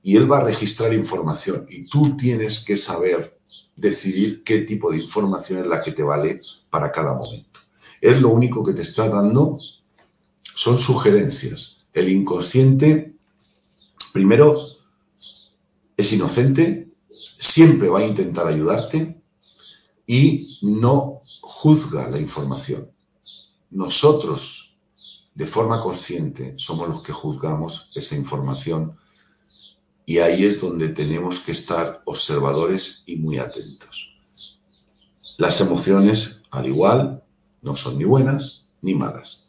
y 0.00 0.16
él 0.16 0.30
va 0.30 0.38
a 0.38 0.44
registrar 0.44 0.94
información 0.94 1.66
y 1.68 1.88
tú 1.88 2.16
tienes 2.16 2.64
que 2.64 2.76
saber 2.76 3.36
decidir 3.74 4.44
qué 4.44 4.60
tipo 4.60 4.92
de 4.92 4.98
información 4.98 5.62
es 5.62 5.66
la 5.66 5.82
que 5.82 5.90
te 5.90 6.04
vale 6.04 6.38
para 6.70 6.92
cada 6.92 7.14
momento. 7.14 7.58
Él 8.00 8.20
lo 8.20 8.28
único 8.28 8.62
que 8.62 8.74
te 8.74 8.82
está 8.82 9.08
dando 9.08 9.56
son 10.54 10.78
sugerencias. 10.78 11.84
El 11.92 12.10
inconsciente, 12.10 13.12
primero, 14.12 14.77
es 15.98 16.12
inocente, 16.12 16.94
siempre 17.38 17.88
va 17.88 17.98
a 17.98 18.06
intentar 18.06 18.46
ayudarte 18.46 19.20
y 20.06 20.58
no 20.62 21.18
juzga 21.42 22.08
la 22.08 22.20
información. 22.20 22.90
Nosotros, 23.70 24.78
de 25.34 25.46
forma 25.46 25.82
consciente, 25.82 26.54
somos 26.56 26.88
los 26.88 27.02
que 27.02 27.12
juzgamos 27.12 27.90
esa 27.96 28.14
información 28.14 28.96
y 30.06 30.18
ahí 30.18 30.44
es 30.44 30.60
donde 30.60 30.88
tenemos 30.88 31.40
que 31.40 31.52
estar 31.52 32.00
observadores 32.06 33.02
y 33.04 33.16
muy 33.16 33.38
atentos. 33.38 34.16
Las 35.36 35.60
emociones, 35.60 36.42
al 36.50 36.66
igual, 36.66 37.24
no 37.60 37.74
son 37.74 37.98
ni 37.98 38.04
buenas 38.04 38.64
ni 38.82 38.94
malas. 38.94 39.46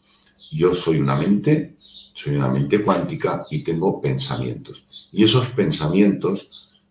Yo 0.52 0.74
soy 0.74 1.00
una 1.00 1.16
mente, 1.16 1.78
soy 2.22 2.36
una 2.36 2.50
mente 2.50 2.84
cuántica 2.84 3.46
y 3.50 3.60
tengo 3.60 4.02
pensamientos. 4.02 5.08
Y 5.10 5.24
esos 5.24 5.52
pensamientos 5.52 6.82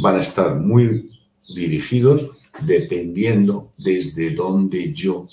van 0.00 0.16
a 0.16 0.20
estar 0.20 0.58
muy 0.58 1.06
dirigidos 1.54 2.30
dependiendo 2.62 3.72
desde 3.76 4.30
dónde 4.30 4.90
yo 4.90 5.26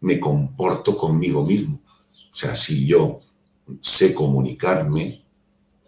me 0.00 0.18
comporto 0.18 0.96
conmigo 0.96 1.46
mismo. 1.46 1.80
O 2.32 2.34
sea, 2.34 2.56
si 2.56 2.84
yo 2.84 3.20
sé 3.80 4.12
comunicarme 4.12 5.22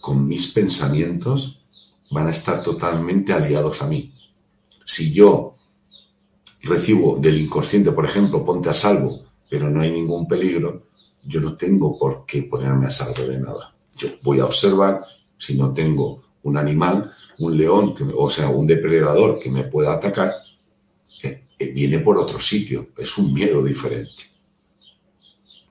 con 0.00 0.24
mis 0.28 0.46
pensamientos, 0.46 1.64
van 2.12 2.28
a 2.28 2.30
estar 2.30 2.62
totalmente 2.62 3.32
aliados 3.32 3.82
a 3.82 3.88
mí. 3.88 4.12
Si 4.84 5.12
yo 5.12 5.56
recibo 6.62 7.18
del 7.18 7.40
inconsciente, 7.40 7.90
por 7.90 8.04
ejemplo, 8.04 8.44
ponte 8.44 8.68
a 8.68 8.74
salvo, 8.74 9.24
pero 9.50 9.68
no 9.68 9.80
hay 9.80 9.90
ningún 9.90 10.28
peligro, 10.28 10.91
yo 11.24 11.40
no 11.40 11.56
tengo 11.56 11.98
por 11.98 12.24
qué 12.26 12.42
ponerme 12.42 12.86
a 12.86 12.90
salvo 12.90 13.24
de 13.24 13.38
nada. 13.38 13.74
Yo 13.96 14.08
voy 14.22 14.40
a 14.40 14.44
observar 14.44 15.00
si 15.36 15.56
no 15.56 15.72
tengo 15.72 16.22
un 16.42 16.56
animal, 16.56 17.10
un 17.38 17.56
león, 17.56 17.94
o 18.16 18.30
sea, 18.30 18.48
un 18.48 18.66
depredador 18.66 19.38
que 19.38 19.50
me 19.50 19.64
pueda 19.64 19.94
atacar, 19.94 20.32
eh, 21.22 21.44
eh, 21.58 21.66
viene 21.72 22.00
por 22.00 22.18
otro 22.18 22.40
sitio, 22.40 22.88
es 22.96 23.16
un 23.18 23.32
miedo 23.32 23.62
diferente. 23.62 24.24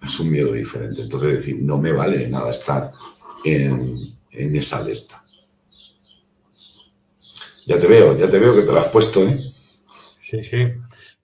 Es 0.01 0.19
un 0.19 0.31
miedo 0.31 0.53
diferente. 0.53 1.01
Entonces, 1.01 1.33
decir, 1.33 1.61
no 1.61 1.77
me 1.77 1.91
vale 1.91 2.17
de 2.17 2.29
nada 2.29 2.49
estar 2.49 2.91
en, 3.43 4.17
en 4.31 4.55
esa 4.55 4.79
alerta. 4.79 5.23
Ya 7.65 7.79
te 7.79 7.87
veo, 7.87 8.17
ya 8.17 8.29
te 8.29 8.39
veo 8.39 8.55
que 8.55 8.63
te 8.63 8.71
lo 8.71 8.79
has 8.79 8.87
puesto, 8.87 9.23
¿eh? 9.23 9.53
Sí, 10.15 10.43
sí. 10.43 10.57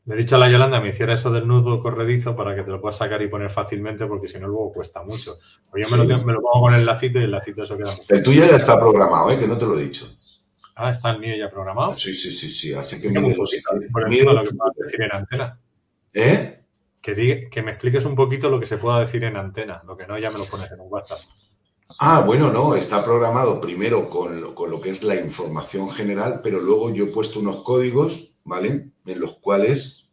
Le 0.07 0.15
he 0.15 0.17
dicho 0.19 0.37
a 0.37 0.39
la 0.39 0.49
Yolanda 0.49 0.79
me 0.79 0.89
hiciera 0.89 1.13
eso 1.13 1.29
del 1.31 1.45
nudo 1.45 1.81
corredizo 1.81 2.33
para 2.33 2.55
que 2.55 2.63
te 2.63 2.71
lo 2.71 2.79
puedas 2.79 2.95
sacar 2.95 3.21
y 3.21 3.27
poner 3.27 3.51
fácilmente, 3.51 4.05
porque 4.05 4.29
si 4.29 4.39
no, 4.39 4.47
luego 4.47 4.71
cuesta 4.71 5.03
mucho. 5.03 5.33
O 5.33 5.77
yo 5.77 5.89
me, 5.91 5.97
lo, 5.97 6.25
me, 6.25 6.31
lo, 6.31 6.41
pongo 6.41 6.61
con 6.61 6.73
el 6.73 6.85
lacito 6.85 7.19
y 7.19 7.23
el 7.23 7.31
lacito 7.31 7.63
eso 7.63 7.77
queda 7.77 7.91
El 8.07 8.23
tuyo 8.23 8.45
ya 8.45 8.55
está 8.55 8.79
programado, 8.79 9.31
¿eh? 9.31 9.37
que 9.37 9.47
no 9.47 9.57
te 9.57 9.65
lo 9.65 9.77
he 9.77 9.83
dicho. 9.83 10.07
Ah, 10.75 10.91
está 10.91 11.09
el 11.09 11.19
mío 11.19 11.35
ya 11.35 11.51
programado. 11.51 11.93
Sí, 11.97 12.13
sí, 12.13 12.31
sí, 12.31 12.47
sí. 12.47 12.73
Así 12.73 13.01
que 13.01 13.09
mide 13.09 13.35
los 13.35 13.53
Por 13.91 14.07
mide 14.07 14.33
lo 14.33 14.45
que 14.45 14.53
puedas 14.53 14.75
decir 14.77 15.01
en 15.01 15.13
antena. 15.13 15.59
¿Eh? 16.13 16.63
Que, 17.01 17.13
diga, 17.13 17.49
que 17.49 17.61
me 17.61 17.71
expliques 17.71 18.05
un 18.05 18.15
poquito 18.15 18.49
lo 18.49 18.61
que 18.61 18.65
se 18.65 18.77
pueda 18.77 19.01
decir 19.01 19.25
en 19.25 19.35
antena. 19.35 19.83
Lo 19.85 19.97
que 19.97 20.07
no, 20.07 20.17
ya 20.17 20.31
me 20.31 20.37
lo 20.37 20.45
pones 20.45 20.71
en 20.71 20.79
un 20.79 20.87
WhatsApp. 20.89 21.19
Ah, 21.99 22.23
bueno, 22.25 22.49
no, 22.49 22.75
está 22.75 23.03
programado 23.03 23.59
primero 23.59 24.09
con 24.09 24.39
lo, 24.39 24.55
con 24.55 24.71
lo 24.71 24.79
que 24.79 24.91
es 24.91 25.03
la 25.03 25.15
información 25.15 25.89
general, 25.89 26.39
pero 26.41 26.61
luego 26.61 26.93
yo 26.93 27.05
he 27.05 27.07
puesto 27.07 27.41
unos 27.41 27.63
códigos, 27.63 28.37
¿vale? 28.45 28.91
En 29.07 29.19
los 29.19 29.39
cuales 29.39 30.09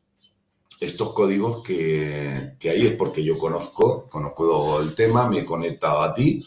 estos 0.80 1.12
códigos 1.12 1.62
que, 1.62 2.56
que 2.58 2.70
hay 2.70 2.86
es 2.86 2.92
porque 2.96 3.22
yo 3.22 3.38
conozco, 3.38 4.08
conozco 4.08 4.80
el 4.80 4.94
tema, 4.94 5.28
me 5.28 5.40
he 5.40 5.44
conectado 5.44 6.02
a 6.02 6.14
ti 6.14 6.44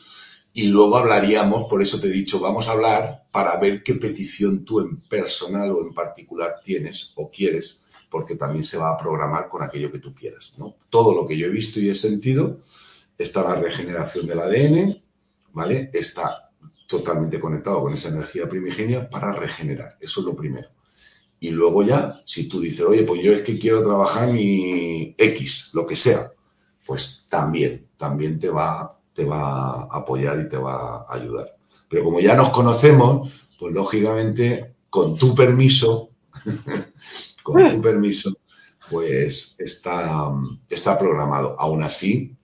y 0.58 0.70
luego 0.70 0.98
hablaríamos, 0.98 1.68
por 1.70 1.84
eso 1.84 2.00
te 2.00 2.08
he 2.08 2.12
dicho, 2.12 2.40
vamos 2.40 2.68
a 2.68 2.72
hablar 2.72 3.28
para 3.32 3.60
ver 3.60 3.84
qué 3.84 3.94
petición 3.94 4.66
tú 4.66 4.80
en 4.80 4.98
personal 5.08 5.72
o 5.72 5.82
en 5.86 5.94
particular 5.94 6.62
tienes 6.64 7.14
o 7.14 7.30
quieres, 7.30 7.84
porque 8.10 8.36
también 8.36 8.64
se 8.64 8.80
va 8.80 8.92
a 8.92 8.98
programar 8.98 9.50
con 9.50 9.62
aquello 9.62 9.92
que 9.92 10.00
tú 10.00 10.16
quieras, 10.16 10.56
¿no? 10.58 10.76
Todo 10.90 11.14
lo 11.14 11.28
que 11.28 11.38
yo 11.38 11.46
he 11.46 11.52
visto 11.52 11.80
y 11.80 11.90
he 11.90 11.94
sentido, 11.94 12.60
está 13.20 13.44
la 13.44 13.54
regeneración 13.54 14.26
del 14.26 14.40
ADN, 14.40 15.04
¿vale? 15.54 15.92
Está 15.94 16.50
totalmente 16.88 17.40
conectado 17.40 17.82
con 17.84 17.94
esa 17.94 18.10
energía 18.10 18.50
primigenia 18.50 19.08
para 19.08 19.34
regenerar, 19.34 19.98
eso 20.02 20.22
es 20.22 20.26
lo 20.26 20.36
primero. 20.36 20.70
Y 21.40 21.52
luego 21.52 21.84
ya, 21.84 22.22
si 22.26 22.50
tú 22.50 22.60
dices, 22.60 22.82
oye, 22.82 23.04
pues 23.04 23.22
yo 23.22 23.32
es 23.32 23.42
que 23.42 23.60
quiero 23.60 23.84
trabajar 23.84 24.32
mi 24.32 25.14
X, 25.18 25.72
lo 25.74 25.86
que 25.86 25.96
sea, 25.96 26.32
pues 26.86 27.28
también, 27.30 27.88
también 27.98 28.40
te 28.40 28.50
va, 28.50 29.00
te 29.14 29.24
va 29.24 29.84
a 29.84 29.98
apoyar 29.98 30.40
y 30.40 30.50
te 30.50 30.58
va 30.58 31.06
a 31.08 31.14
ayudar. 31.14 31.56
Pero 31.88 32.04
como 32.04 32.20
ya 32.20 32.36
nos 32.36 32.50
conocemos, 32.50 33.32
pues 33.60 33.74
lógicamente, 33.74 34.76
con 34.90 35.16
tu 35.16 35.36
permiso, 35.36 36.12
con 37.44 37.70
tu 37.70 37.82
permiso, 37.82 38.32
pues 38.90 39.60
está, 39.60 40.32
está 40.70 40.98
programado. 40.98 41.56
Aún 41.60 41.84
así, 41.84 42.36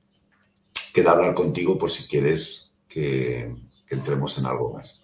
queda 0.94 1.12
hablar 1.12 1.34
contigo 1.34 1.78
por 1.78 1.90
si 1.90 2.08
quieres 2.08 2.74
que, 2.88 3.56
que 3.88 3.96
entremos 3.96 4.38
en 4.38 4.46
algo 4.46 4.74
más. 4.74 5.03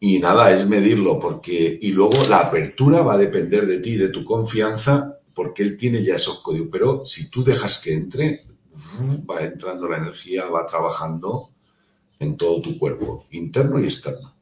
Y 0.00 0.20
nada, 0.20 0.52
es 0.52 0.66
medirlo, 0.66 1.18
porque. 1.18 1.78
Y 1.80 1.92
luego 1.92 2.24
la 2.28 2.40
apertura 2.40 3.02
va 3.02 3.14
a 3.14 3.18
depender 3.18 3.66
de 3.66 3.80
ti, 3.80 3.96
de 3.96 4.10
tu 4.10 4.24
confianza, 4.24 5.18
porque 5.34 5.62
él 5.62 5.76
tiene 5.76 6.04
ya 6.04 6.14
esos 6.14 6.40
códigos. 6.40 6.68
Pero 6.70 7.04
si 7.04 7.30
tú 7.30 7.42
dejas 7.42 7.80
que 7.80 7.94
entre, 7.94 8.46
va 9.28 9.42
entrando 9.42 9.88
la 9.88 9.96
energía, 9.96 10.46
va 10.46 10.66
trabajando 10.66 11.50
en 12.20 12.36
todo 12.36 12.62
tu 12.62 12.78
cuerpo, 12.78 13.26
interno 13.30 13.80
y 13.80 13.84
externo. 13.84 14.34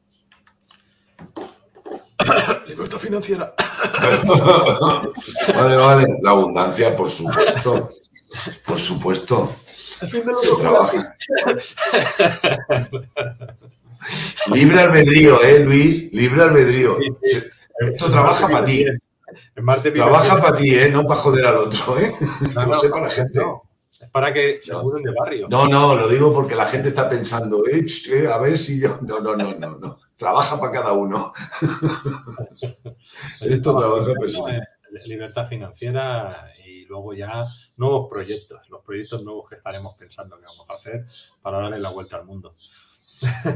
Libertad 2.67 2.97
financiera. 2.97 3.53
vale, 5.55 5.75
vale. 5.75 6.05
La 6.21 6.31
abundancia, 6.31 6.95
por 6.95 7.09
supuesto. 7.09 7.91
Por 8.65 8.79
supuesto. 8.79 9.49
Se 9.97 10.55
trabaja. 10.59 11.15
Libre 14.53 14.79
albedrío, 14.79 15.43
¿eh, 15.43 15.59
Luis? 15.59 16.13
Libre 16.13 16.43
albedrío. 16.43 16.97
Esto 17.79 18.11
trabaja 18.11 18.47
para 18.47 18.65
ti. 18.65 18.85
Trabaja 19.93 20.41
para 20.41 20.55
ti, 20.55 20.73
¿eh? 20.75 20.89
No 20.89 21.05
para 21.05 21.19
joder 21.19 21.45
al 21.45 21.57
otro, 21.57 21.99
¿eh? 21.99 22.13
que 22.39 22.65
lo 22.65 22.73
sepa 22.79 23.01
la 23.01 23.09
gente. 23.09 23.41
Es 23.99 24.09
para 24.09 24.31
que 24.33 24.59
se 24.61 24.73
muden 24.73 25.03
de 25.03 25.11
barrio. 25.11 25.47
No, 25.49 25.67
no, 25.67 25.95
lo 25.95 26.07
digo 26.07 26.33
porque 26.33 26.55
la 26.55 26.65
gente 26.65 26.89
está 26.89 27.09
pensando, 27.09 27.63
eh, 27.65 28.27
a 28.31 28.37
ver 28.37 28.57
si 28.57 28.79
yo. 28.79 28.99
No, 29.01 29.19
no, 29.19 29.35
no, 29.35 29.53
no, 29.55 29.77
no. 29.77 29.99
Trabaja 30.15 30.59
para 30.59 30.71
cada 30.71 30.93
uno. 30.93 31.33
Esto 33.41 33.77
trabaja 33.77 34.13
para 34.13 34.67
Libertad 35.05 35.47
financiera 35.47 36.51
y 36.65 36.85
luego 36.85 37.13
ya 37.13 37.41
nuevos 37.75 38.09
proyectos, 38.09 38.69
los 38.69 38.83
proyectos 38.83 39.23
nuevos 39.23 39.47
que 39.47 39.55
estaremos 39.55 39.95
pensando 39.95 40.37
que 40.39 40.45
vamos 40.45 40.67
a 40.69 40.73
hacer 40.73 41.03
para 41.41 41.59
darle 41.59 41.79
la 41.79 41.89
vuelta 41.89 42.17
al 42.17 42.25
mundo. 42.25 42.51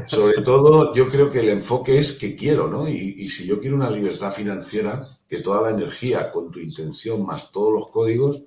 Sobre 0.06 0.42
todo, 0.42 0.94
yo 0.94 1.06
creo 1.08 1.30
que 1.30 1.40
el 1.40 1.48
enfoque 1.48 1.98
es 1.98 2.18
que 2.18 2.34
quiero, 2.34 2.68
¿no? 2.68 2.88
Y, 2.88 3.14
y, 3.18 3.30
si 3.30 3.46
yo 3.46 3.60
quiero 3.60 3.76
una 3.76 3.90
libertad 3.90 4.32
financiera, 4.32 5.18
que 5.28 5.38
toda 5.38 5.62
la 5.62 5.70
energía 5.70 6.30
con 6.30 6.50
tu 6.50 6.58
intención 6.58 7.24
más 7.24 7.52
todos 7.52 7.72
los 7.72 7.90
códigos, 7.90 8.42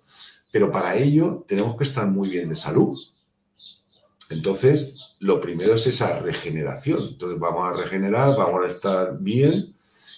pero 0.51 0.72
para 0.72 0.95
ello 0.97 1.43
tenemos 1.47 1.78
que 1.78 1.84
estar 1.84 2.05
muy 2.07 2.30
bien 2.30 2.49
de 2.49 2.55
salud. 2.55 2.95
Entonces, 4.30 5.16
lo 5.20 5.39
primero 5.39 5.74
es 5.74 5.88
esa 5.88 6.20
regeneración. 6.20 6.99
Entonces, 7.11 7.39
vamos 7.39 7.74
a 7.74 7.82
regenerar, 7.82 8.38
vamos 8.38 8.63
a 8.63 8.68
estar 8.68 9.18
bien 9.20 9.76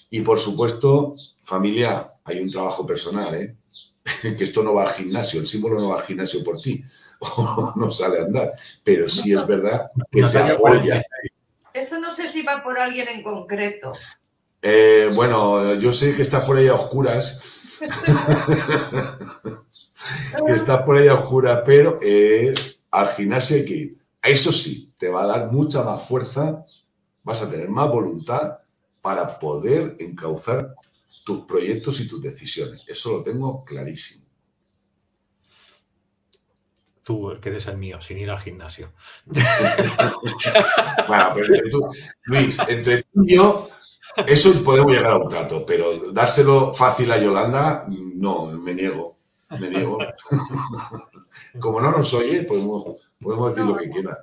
y, 0.10 0.22
por 0.22 0.40
supuesto, 0.40 1.14
familia, 1.42 2.14
hay 2.24 2.40
un 2.40 2.52
trabajo 2.52 2.86
personal, 2.86 3.36
¿eh? 3.36 3.56
que 4.22 4.44
esto 4.44 4.64
no 4.64 4.74
va 4.74 4.84
al 4.84 4.90
gimnasio, 4.90 5.40
el 5.40 5.48
símbolo 5.48 5.80
no 5.80 5.90
va 5.90 6.00
al 6.00 6.06
gimnasio 6.06 6.44
por 6.44 6.60
ti 6.60 6.84
o 7.20 7.74
no 7.76 7.92
sale 7.92 8.20
a 8.20 8.24
andar. 8.24 8.54
Pero 8.84 9.10
sí 9.10 9.34
es 9.34 9.46
verdad 9.46 9.92
que 10.12 10.24
te 10.24 10.40
apoya. 10.40 11.04
Eso 11.74 12.00
no 12.00 12.14
sé 12.14 12.30
si 12.30 12.44
va 12.44 12.64
por 12.64 12.80
alguien 12.80 13.08
en 13.08 13.24
concreto. 13.24 13.94
Eh, 14.62 15.10
bueno, 15.14 15.76
yo 15.76 15.94
sé 15.94 16.16
que 16.16 16.24
estás 16.24 16.44
por 16.46 16.58
ahí 16.58 16.68
a 16.68 16.74
oscuras. 16.74 17.78
que 20.46 20.54
estás 20.54 20.82
por 20.84 20.98
ahí 20.98 21.08
a 21.08 21.14
oscuras, 21.14 21.62
pero 21.66 22.00
eh, 22.02 22.54
al 22.92 23.08
gimnasio 23.10 23.58
hay 23.58 23.66
que 23.66 23.76
ir. 23.76 23.98
Eso 24.22 24.52
sí, 24.52 24.94
te 24.98 25.10
va 25.10 25.24
a 25.24 25.28
dar 25.28 25.52
mucha 25.52 25.84
más 25.84 26.04
fuerza, 26.04 26.66
vas 27.24 27.42
a 27.44 27.50
tener 27.50 27.70
más 27.70 27.90
voluntad 27.90 28.58
para 29.02 29.38
poder 29.38 29.96
encauzar 30.00 30.76
tus 31.24 31.46
proyectos 31.46 32.00
y 32.00 32.08
tus 32.08 32.22
decisiones. 32.22 32.84
Eso 32.88 33.12
lo 33.12 33.24
tengo 33.24 33.64
clarísimo 33.64 34.27
tú 37.08 37.32
que 37.42 37.48
eres 37.48 37.66
el 37.68 37.78
mío, 37.78 38.02
sin 38.02 38.18
ir 38.18 38.30
al 38.30 38.38
gimnasio. 38.38 38.92
bueno, 41.08 41.32
pero 41.34 41.46
entre 41.46 41.70
tú, 41.70 41.90
Luis, 42.24 42.60
entre 42.68 43.04
tú 43.04 43.24
y 43.24 43.36
yo, 43.36 43.70
eso 44.28 44.62
podemos 44.62 44.92
llegar 44.92 45.14
a 45.14 45.18
un 45.18 45.30
trato, 45.30 45.66
pero 45.66 46.12
dárselo 46.12 46.74
fácil 46.74 47.10
a 47.14 47.18
Yolanda, 47.18 47.86
no, 47.88 48.48
me 48.48 48.74
niego, 48.74 49.20
me 49.58 49.70
niego. 49.70 50.00
Como 51.60 51.80
no 51.80 51.94
nos 51.94 52.14
oye, 52.14 52.44
podemos, 52.44 52.98
podemos 53.22 53.56
decir 53.56 53.72
lo 53.72 53.78
que 53.78 53.90
quiera. 53.90 54.18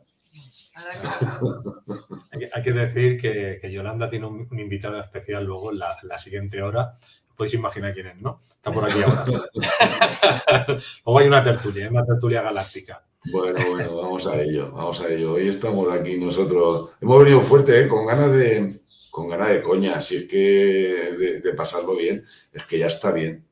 Hay 2.52 2.62
que 2.62 2.72
decir 2.72 3.18
que, 3.18 3.70
Yolanda 3.72 4.10
tiene 4.10 4.26
un, 4.26 4.60
invitado 4.60 5.00
especial 5.00 5.46
luego 5.46 5.72
en 5.72 5.78
la 5.78 6.18
siguiente 6.18 6.60
hora 6.60 6.98
podéis 7.36 7.54
imaginar 7.54 7.92
quién 7.92 8.06
es, 8.08 8.20
¿no? 8.20 8.40
Está 8.48 8.72
por 8.72 8.84
aquí 8.84 9.02
ahora. 9.02 9.24
Luego 11.04 11.18
hay 11.18 11.26
una 11.26 11.44
tertulia, 11.44 11.90
una 11.90 12.04
tertulia 12.04 12.42
galáctica. 12.42 13.04
Bueno, 13.32 13.58
bueno, 13.70 13.96
vamos 13.96 14.26
a 14.26 14.40
ello, 14.40 14.70
vamos 14.70 15.00
a 15.00 15.08
ello. 15.08 15.32
Hoy 15.32 15.48
estamos 15.48 15.90
aquí 15.92 16.18
nosotros. 16.18 16.90
Hemos 17.00 17.18
venido 17.20 17.40
fuerte, 17.40 17.80
¿eh? 17.80 17.88
con 17.88 18.04
ganas 18.04 18.32
de, 18.32 18.80
con 19.10 19.28
ganas 19.28 19.48
de 19.48 19.62
coña, 19.62 20.00
si 20.00 20.16
es 20.16 20.24
que 20.24 21.40
de, 21.42 21.54
pasarlo 21.54 21.96
bien, 21.96 22.22
es 22.52 22.66
que 22.66 22.78
ya 22.78 22.86
está 22.86 23.12
bien. 23.12 23.46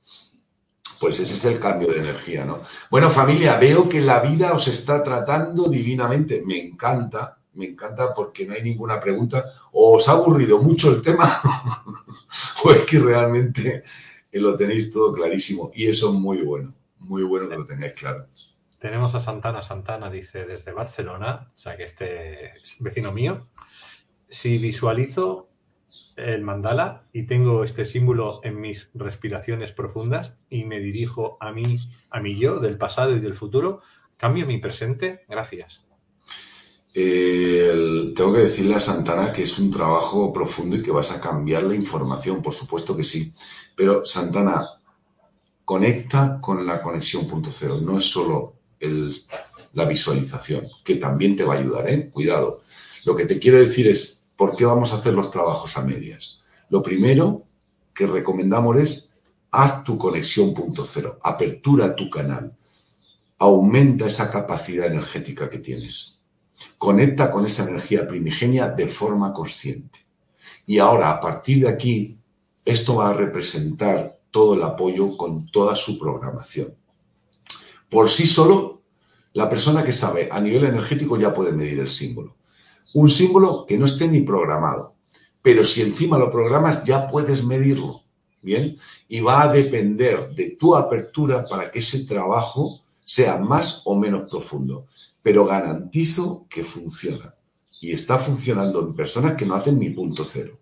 Pues 1.01 1.19
ese 1.21 1.35
es 1.35 1.45
el 1.47 1.59
cambio 1.59 1.89
de 1.89 1.99
energía, 1.99 2.45
¿no? 2.45 2.61
Bueno, 2.91 3.11
familia, 3.11 3.57
veo 3.57 3.89
que 3.89 4.01
la 4.01 4.21
vida 4.21 4.53
os 4.53 4.69
está 4.69 5.03
tratando 5.03 5.69
divinamente. 5.69 6.43
Me 6.45 6.59
encanta, 6.59 7.39
me 7.55 7.67
encanta 7.67 8.15
porque 8.15 8.47
no 8.47 8.55
hay 8.55 8.63
ninguna 8.63 9.01
pregunta. 9.01 9.45
¿Os 9.73 10.09
ha 10.09 10.13
aburrido 10.13 10.63
mucho 10.63 10.91
el 10.91 11.03
tema? 11.03 11.29
o 12.65 12.71
es 12.73 12.83
que 12.83 12.99
realmente 12.99 13.85
lo 14.33 14.57
tenéis 14.57 14.91
todo 14.91 15.13
clarísimo. 15.13 15.71
Y 15.75 15.87
eso 15.87 16.13
es 16.13 16.15
muy 16.15 16.43
bueno, 16.43 16.75
muy 16.99 17.23
bueno 17.23 17.49
que 17.49 17.57
lo 17.57 17.65
tengáis 17.65 17.95
claro. 17.95 18.27
Tenemos 18.79 19.15
a 19.15 19.21
Santana. 19.21 19.63
Santana 19.63 20.11
dice 20.11 20.45
desde 20.45 20.73
Barcelona, 20.73 21.53
o 21.55 21.59
sea 21.59 21.77
que 21.77 21.85
este 21.85 22.57
es 22.57 22.77
vecino 22.81 23.13
mío. 23.13 23.47
Si 24.29 24.59
visualizo 24.59 25.49
el 26.17 26.43
mandala 26.43 27.05
y 27.13 27.25
tengo 27.25 27.65
este 27.65 27.85
símbolo 27.85 28.41
en 28.45 28.61
mis 28.61 28.91
respiraciones 28.95 29.73
profundas 29.73 30.37
y 30.49 30.65
me 30.65 30.81
dirijo 30.81 31.37
a 31.41 31.53
mí, 31.53 31.77
a 32.11 32.21
mi 32.21 32.39
yo 32.39 32.59
del 32.59 32.79
pasado 32.79 33.15
y 33.15 33.21
del 33.21 33.35
futuro, 33.35 33.83
cambio 34.17 34.47
mi 34.47 34.59
presente. 34.59 35.25
Gracias. 35.29 35.87
Tengo 36.95 38.35
que 38.35 38.41
decirle 38.41 38.75
a 38.75 38.81
Santana 38.81 39.33
que 39.33 39.43
es 39.43 39.59
un 39.59 39.71
trabajo 39.71 40.33
profundo 40.33 40.77
y 40.77 40.83
que 40.83 40.91
vas 40.91 41.11
a 41.11 41.21
cambiar 41.21 41.63
la 41.63 41.75
información, 41.75 42.43
por 42.43 42.53
supuesto 42.53 42.97
que 42.97 43.05
sí. 43.05 43.33
Pero 43.75 44.05
Santana, 44.05 44.67
conecta 45.65 46.39
con 46.41 46.67
la 46.67 46.83
conexión 46.83 47.27
punto 47.27 47.51
cero. 47.51 47.81
No 47.81 47.99
es 47.99 48.05
solo 48.05 48.55
la 49.73 49.85
visualización, 49.87 50.67
que 50.85 50.97
también 50.97 51.37
te 51.37 51.45
va 51.45 51.55
a 51.55 51.59
ayudar, 51.59 51.89
¿eh? 51.89 52.11
Cuidado. 52.11 52.61
Lo 53.05 53.17
que 53.17 53.25
te 53.25 53.39
quiero 53.39 53.59
decir 53.59 53.87
es, 53.87 54.25
¿por 54.37 54.55
qué 54.55 54.65
vamos 54.67 54.93
a 54.93 54.97
hacer 54.97 55.15
los 55.15 55.31
trabajos 55.31 55.77
a 55.77 55.83
medias? 55.83 56.43
Lo 56.69 56.83
primero 56.83 57.45
que 57.95 58.07
recomendamos 58.07 58.77
es 58.77 59.11
haz 59.51 59.85
tu 59.85 59.99
conexión 59.99 60.55
punto 60.55 60.85
cero, 60.85 61.19
apertura 61.23 61.95
tu 61.95 62.09
canal, 62.09 62.57
aumenta 63.39 64.07
esa 64.07 64.31
capacidad 64.31 64.87
energética 64.87 65.49
que 65.51 65.59
tienes, 65.59 66.22
conecta 66.79 67.31
con 67.31 67.45
esa 67.45 67.69
energía 67.69 68.07
primigenia 68.07 68.69
de 68.69 68.87
forma 68.87 69.33
consciente. 69.33 70.01
Y 70.67 70.79
ahora, 70.79 71.11
a 71.11 71.21
partir 71.21 71.65
de 71.65 71.69
aquí, 71.69 72.19
esto 72.65 72.97
va 72.97 73.11
a 73.11 73.15
representar 73.15 74.19
todo 74.31 74.55
el 74.55 74.63
apoyo 74.63 75.17
con 75.17 75.47
toda 75.51 75.77
su 75.77 75.99
programación. 75.99 76.75
Por 77.89 78.09
sí 78.09 78.27
solo, 78.27 78.83
la 79.35 79.49
persona 79.49 79.83
que 79.83 79.93
sabe 79.93 80.29
a 80.31 80.41
nivel 80.41 80.65
energético 80.65 81.19
ya 81.19 81.33
puede 81.33 81.53
medir 81.53 81.81
el 81.81 81.89
símbolo. 81.89 82.37
Un 82.95 83.09
símbolo 83.09 83.65
que 83.67 83.79
no 83.79 83.85
esté 83.85 84.09
ni 84.09 84.21
programado, 84.21 84.95
pero 85.41 85.65
si 85.65 85.83
encima 85.83 86.19
lo 86.19 86.31
programas 86.31 86.85
ya 86.85 87.07
puedes 87.07 87.45
medirlo, 87.45 88.03
¿bien? 88.43 88.79
Y 89.09 89.21
va 89.21 89.43
a 89.43 89.53
depender 89.53 90.35
de 90.35 90.51
tu 90.51 90.77
apertura 90.77 91.45
para 91.49 91.71
que 91.71 91.79
ese 91.79 92.05
trabajo 92.05 92.81
sea 93.05 93.39
más 93.39 93.83
o 93.85 93.97
menos 93.97 94.31
profundo, 94.31 94.87
pero 95.23 95.47
garantizo 95.47 96.47
que 96.49 96.65
funciona. 96.65 97.35
Y 97.81 97.93
está 97.93 98.19
funcionando 98.19 98.81
en 98.81 98.95
personas 98.95 99.35
que 99.35 99.47
no 99.47 99.55
hacen 99.55 99.79
ni 99.79 99.91
punto 99.91 100.25
cero. 100.25 100.59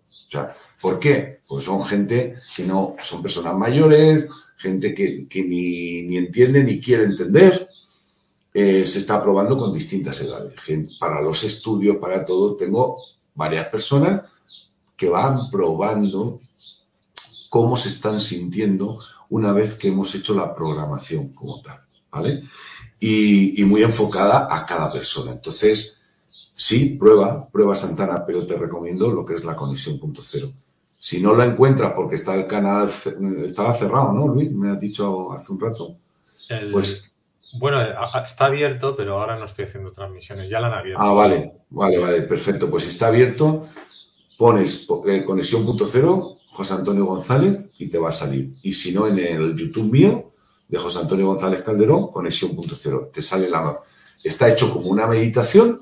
¿por 0.81 0.99
qué? 0.99 1.41
Pues 1.47 1.65
son 1.65 1.83
gente 1.83 2.35
que 2.55 2.63
no, 2.63 2.95
son 3.01 3.21
personas 3.21 3.55
mayores, 3.55 4.27
gente 4.57 4.93
que, 4.93 5.27
ni, 5.43 6.03
ni, 6.03 6.17
entiende 6.17 6.63
ni 6.63 6.79
quiere 6.79 7.03
entender. 7.03 7.67
Eh, 8.53 8.85
se 8.85 8.99
está 8.99 9.21
probando 9.21 9.57
con 9.57 9.73
distintas 9.73 10.21
edades. 10.21 10.55
Para 10.99 11.21
los 11.21 11.43
estudios, 11.43 11.97
para 11.97 12.25
todo, 12.25 12.55
tengo 12.55 12.97
varias 13.35 13.67
personas 13.67 14.21
que 14.97 15.09
van 15.09 15.49
probando 15.49 16.41
cómo 17.49 17.75
se 17.75 17.89
están 17.89 18.19
sintiendo 18.19 18.97
una 19.29 19.51
vez 19.53 19.75
que 19.75 19.87
hemos 19.87 20.13
hecho 20.15 20.33
la 20.33 20.53
programación 20.53 21.29
como 21.29 21.61
tal, 21.61 21.81
¿vale? 22.11 22.43
Y, 23.01 23.61
y 23.61 23.65
muy 23.65 23.83
enfocada 23.83 24.47
a 24.49 24.65
cada 24.65 24.93
persona. 24.93 25.31
Entonces, 25.31 25.99
sí, 26.55 26.95
prueba, 26.99 27.49
prueba 27.49 27.75
Santana, 27.75 28.23
pero 28.25 28.45
te 28.45 28.55
recomiendo 28.55 29.11
lo 29.11 29.25
que 29.25 29.33
es 29.33 29.43
la 29.43 29.55
conexión 29.55 29.99
punto 29.99 30.21
cero. 30.21 30.53
Si 30.99 31.19
no 31.19 31.33
lo 31.33 31.43
encuentras 31.43 31.93
porque 31.93 32.15
está 32.15 32.35
el 32.35 32.45
canal, 32.45 32.87
estaba 33.43 33.73
cerrado, 33.73 34.13
¿no, 34.13 34.27
Luis? 34.27 34.51
Me 34.51 34.69
has 34.69 34.79
dicho 34.79 35.33
hace 35.33 35.51
un 35.51 35.59
rato. 35.59 35.97
pues 36.71 37.11
bueno, 37.53 37.81
está 38.23 38.45
abierto, 38.45 38.95
pero 38.95 39.19
ahora 39.19 39.37
no 39.37 39.45
estoy 39.45 39.65
haciendo 39.65 39.91
transmisiones, 39.91 40.49
ya 40.49 40.59
la 40.59 40.67
han 40.67 40.73
abierto. 40.73 41.03
Ah, 41.03 41.13
vale, 41.13 41.53
vale, 41.69 41.97
vale, 41.97 42.21
perfecto. 42.21 42.69
Pues 42.69 42.87
está 42.87 43.07
abierto, 43.07 43.63
pones 44.37 44.87
eh, 45.07 45.23
conexión 45.23 45.65
punto 45.65 45.85
cero, 45.85 46.35
José 46.51 46.75
Antonio 46.75 47.05
González, 47.05 47.75
y 47.79 47.87
te 47.87 47.97
va 47.97 48.09
a 48.09 48.13
salir. 48.13 48.51
Y 48.61 48.71
si 48.73 48.93
no, 48.93 49.07
en 49.07 49.19
el 49.19 49.55
YouTube 49.55 49.91
mío, 49.91 50.30
de 50.71 50.79
José 50.79 50.99
Antonio 50.99 51.27
González 51.27 51.61
Calderón, 51.63 52.09
conexión 52.09 52.55
punto 52.55 52.73
cero, 52.75 53.11
te 53.13 53.21
sale 53.21 53.49
la... 53.49 53.77
Está 54.23 54.49
hecho 54.49 54.71
como 54.71 54.89
una 54.89 55.05
meditación, 55.05 55.81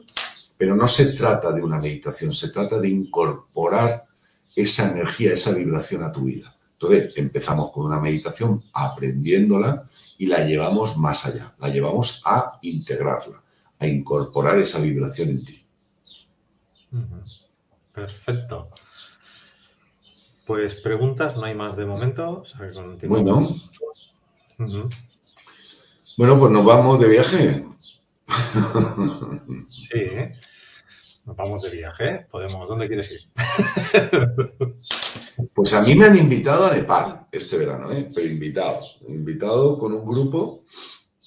pero 0.57 0.75
no 0.75 0.87
se 0.87 1.13
trata 1.13 1.51
de 1.51 1.61
una 1.61 1.77
meditación, 1.77 2.33
se 2.33 2.49
trata 2.49 2.79
de 2.79 2.89
incorporar 2.89 4.07
esa 4.55 4.91
energía, 4.91 5.33
esa 5.33 5.53
vibración 5.53 6.03
a 6.03 6.11
tu 6.11 6.21
vida. 6.21 6.55
Entonces, 6.73 7.13
empezamos 7.17 7.71
con 7.71 7.85
una 7.85 7.99
meditación 7.99 8.63
aprendiéndola 8.73 9.87
y 10.17 10.25
la 10.25 10.43
llevamos 10.45 10.97
más 10.97 11.25
allá, 11.25 11.53
la 11.59 11.69
llevamos 11.69 12.23
a 12.25 12.57
integrarla, 12.61 13.43
a 13.77 13.85
incorporar 13.85 14.57
esa 14.57 14.79
vibración 14.79 15.29
en 15.29 15.45
ti. 15.45 15.65
Perfecto. 17.93 18.65
Pues 20.45 20.75
preguntas, 20.81 21.35
no 21.35 21.43
hay 21.43 21.53
más 21.53 21.75
de 21.75 21.85
momento. 21.85 22.43
bueno. 23.03 23.49
Bueno, 26.17 26.37
pues 26.37 26.51
nos 26.51 26.65
vamos 26.65 26.99
de 26.99 27.07
viaje. 27.07 27.65
Sí, 29.65 29.93
¿eh? 29.93 30.35
Nos 31.25 31.35
vamos 31.37 31.61
de 31.61 31.69
viaje, 31.69 32.27
podemos. 32.29 32.67
¿Dónde 32.67 32.87
quieres 32.87 33.11
ir? 33.11 33.21
Pues 35.53 35.73
a 35.73 35.81
mí 35.81 35.95
me 35.95 36.03
han 36.05 36.17
invitado 36.17 36.65
a 36.65 36.73
Nepal 36.73 37.25
este 37.31 37.57
verano, 37.57 37.89
¿eh? 37.93 38.09
pero 38.13 38.27
invitado, 38.27 38.77
invitado 39.07 39.77
con 39.77 39.93
un 39.93 40.05
grupo 40.05 40.65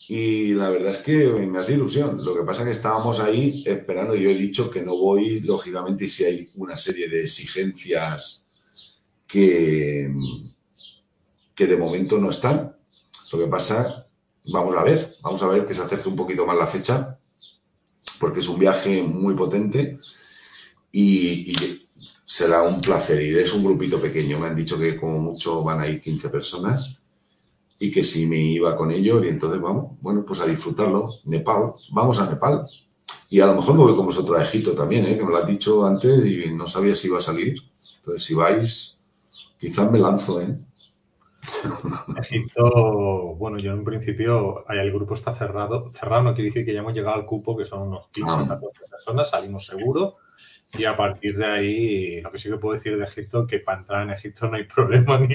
y 0.07 0.53
la 0.53 0.68
verdad 0.68 0.93
es 0.93 0.99
que 0.99 1.28
me 1.28 1.59
hace 1.59 1.72
ilusión. 1.72 2.22
Lo 2.22 2.35
que 2.35 2.43
pasa 2.43 2.61
es 2.61 2.66
que 2.66 2.72
estábamos 2.72 3.20
ahí 3.20 3.62
esperando, 3.66 4.14
yo 4.14 4.28
he 4.28 4.35
dicho 4.35 4.70
que 4.70 4.83
no 4.83 4.99
voy, 4.99 5.41
lógicamente, 5.41 6.07
si 6.09 6.24
hay 6.24 6.51
una 6.57 6.76
serie 6.76 7.09
de 7.09 7.22
exigencias 7.22 8.49
que, 9.26 10.14
que 11.55 11.66
de 11.66 11.76
momento 11.78 12.18
no 12.18 12.28
están. 12.28 12.72
Lo 13.33 13.39
que 13.39 13.47
pasa, 13.47 14.07
vamos 14.53 14.76
a 14.76 14.85
ver, 14.85 15.16
vamos 15.22 15.43
a 15.43 15.49
ver 15.49 15.64
que 15.64 15.74
se 15.74 15.83
acerque 15.83 16.09
un 16.09 16.16
poquito 16.16 16.45
más 16.45 16.57
la 16.57 16.66
fecha 16.66 17.16
porque 18.20 18.41
es 18.41 18.49
un 18.49 18.59
viaje 18.59 19.03
muy 19.03 19.35
potente 19.35 19.99
y, 20.93 21.53
será 22.24 22.62
un 22.62 22.80
placer 22.80 23.20
ir. 23.20 23.39
Es 23.39 23.53
un 23.53 23.64
grupito 23.64 24.01
pequeño, 24.01 24.39
me 24.39 24.47
han 24.47 24.57
dicho 24.57 24.78
que 24.78 24.97
como 24.97 25.18
mucho 25.18 25.62
van 25.62 25.80
a 25.80 25.89
ir 25.89 26.01
15 26.01 26.30
personas 26.30 27.03
y 27.78 27.91
que 27.91 28.03
si 28.03 28.26
me 28.26 28.39
iba 28.39 28.74
con 28.76 28.91
ellos 28.91 29.22
y 29.24 29.28
entonces 29.28 29.61
vamos, 29.61 29.99
bueno, 30.01 30.24
pues 30.24 30.41
a 30.41 30.47
disfrutarlo. 30.47 31.07
Nepal, 31.24 31.72
vamos 31.91 32.18
a 32.20 32.30
Nepal. 32.30 32.66
Y 33.28 33.41
a 33.41 33.47
lo 33.47 33.55
mejor 33.55 33.74
me 33.74 33.83
voy 33.83 33.97
con 33.97 34.07
vosotros 34.07 34.39
a 34.39 34.43
Egipto 34.43 34.72
también, 34.72 35.05
¿eh? 35.05 35.16
que 35.16 35.24
me 35.24 35.30
lo 35.30 35.39
has 35.39 35.47
dicho 35.47 35.85
antes 35.85 36.24
y 36.26 36.55
no 36.55 36.66
sabía 36.66 36.95
si 36.95 37.09
iba 37.09 37.18
a 37.18 37.22
salir. 37.22 37.61
Entonces, 37.97 38.24
si 38.24 38.35
vais, 38.35 38.99
quizás 39.59 39.91
me 39.91 39.99
lanzo, 39.99 40.41
¿eh? 40.41 40.57
Egipto, 42.16 43.34
bueno, 43.36 43.59
yo 43.59 43.72
en 43.72 43.80
un 43.80 43.84
principio, 43.84 44.64
el 44.68 44.93
grupo 44.93 45.14
está 45.14 45.32
cerrado. 45.32 45.90
Cerrado 45.90 46.22
no 46.22 46.34
quiere 46.34 46.51
decir 46.51 46.64
que 46.64 46.72
ya 46.72 46.80
hemos 46.80 46.95
llegado 46.95 47.16
al 47.16 47.26
cupo, 47.26 47.57
que 47.57 47.64
son 47.64 47.88
unos 47.88 48.09
15 48.11 48.30
o 48.30 48.49
14 48.49 48.80
personas, 48.90 49.30
salimos 49.30 49.66
seguro. 49.66 50.16
Y 50.74 50.84
a 50.84 50.97
partir 50.97 51.36
de 51.36 51.45
ahí, 51.45 52.20
lo 52.22 52.32
que 52.32 52.38
sí 52.38 52.49
que 52.49 52.57
puedo 52.57 52.74
decir 52.74 52.97
de 52.97 53.05
Egipto, 53.05 53.47
que 53.47 53.59
para 53.59 53.80
entrar 53.80 54.03
en 54.03 54.11
Egipto 54.11 54.49
no 54.49 54.57
hay 54.57 54.64
problema 54.74 55.18
ni, 55.18 55.34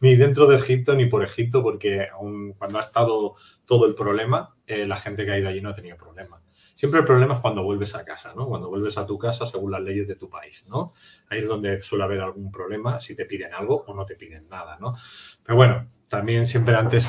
ni 0.00 0.16
dentro 0.16 0.46
de 0.46 0.56
Egipto 0.56 0.94
ni 0.94 1.06
por 1.06 1.22
Egipto, 1.22 1.62
porque 1.62 2.06
aun 2.08 2.54
cuando 2.54 2.78
ha 2.78 2.80
estado 2.80 3.34
todo 3.66 3.86
el 3.86 3.94
problema, 3.94 4.54
eh, 4.66 4.86
la 4.86 4.96
gente 4.96 5.24
que 5.24 5.32
ha 5.32 5.38
ido 5.38 5.48
allí 5.48 5.60
no 5.60 5.70
ha 5.70 5.74
tenido 5.74 5.96
problema. 5.96 6.40
Siempre 6.78 7.00
el 7.00 7.06
problema 7.06 7.34
es 7.34 7.40
cuando 7.40 7.64
vuelves 7.64 7.96
a 7.96 8.04
casa, 8.04 8.32
¿no? 8.36 8.46
Cuando 8.46 8.68
vuelves 8.68 8.96
a 8.98 9.04
tu 9.04 9.18
casa 9.18 9.44
según 9.44 9.72
las 9.72 9.80
leyes 9.80 10.06
de 10.06 10.14
tu 10.14 10.30
país, 10.30 10.64
¿no? 10.68 10.92
Ahí 11.28 11.40
es 11.40 11.48
donde 11.48 11.82
suele 11.82 12.04
haber 12.04 12.20
algún 12.20 12.52
problema, 12.52 13.00
si 13.00 13.16
te 13.16 13.24
piden 13.24 13.52
algo 13.52 13.82
o 13.84 13.94
no 13.96 14.06
te 14.06 14.14
piden 14.14 14.48
nada, 14.48 14.78
¿no? 14.78 14.96
Pero 15.42 15.56
bueno, 15.56 15.90
también 16.06 16.46
siempre 16.46 16.76
antes 16.76 17.08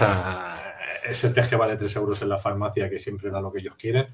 ese 1.05 1.29
teje 1.29 1.55
vale 1.55 1.77
3 1.77 1.95
euros 1.97 2.19
en 2.23 2.29
la 2.29 2.39
farmacia, 2.39 2.89
que 2.89 2.97
siempre 2.97 3.29
da 3.29 3.41
lo 3.41 3.51
que 3.51 3.59
ellos 3.59 3.75
quieren, 3.75 4.07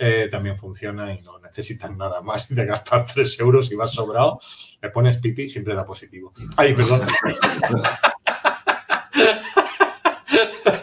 eh, 0.00 0.26
también 0.28 0.58
funciona 0.58 1.14
y 1.14 1.20
no 1.20 1.38
necesitan 1.38 1.96
nada 1.96 2.20
más 2.20 2.52
de 2.52 2.66
gastar 2.66 3.06
3 3.06 3.38
euros 3.38 3.70
y 3.70 3.76
vas 3.76 3.92
sobrado, 3.92 4.40
le 4.82 4.90
pones 4.90 5.18
pipi, 5.18 5.48
siempre 5.48 5.76
da 5.76 5.86
positivo. 5.86 6.32
Ay, 6.56 6.74
perdón. 6.74 7.02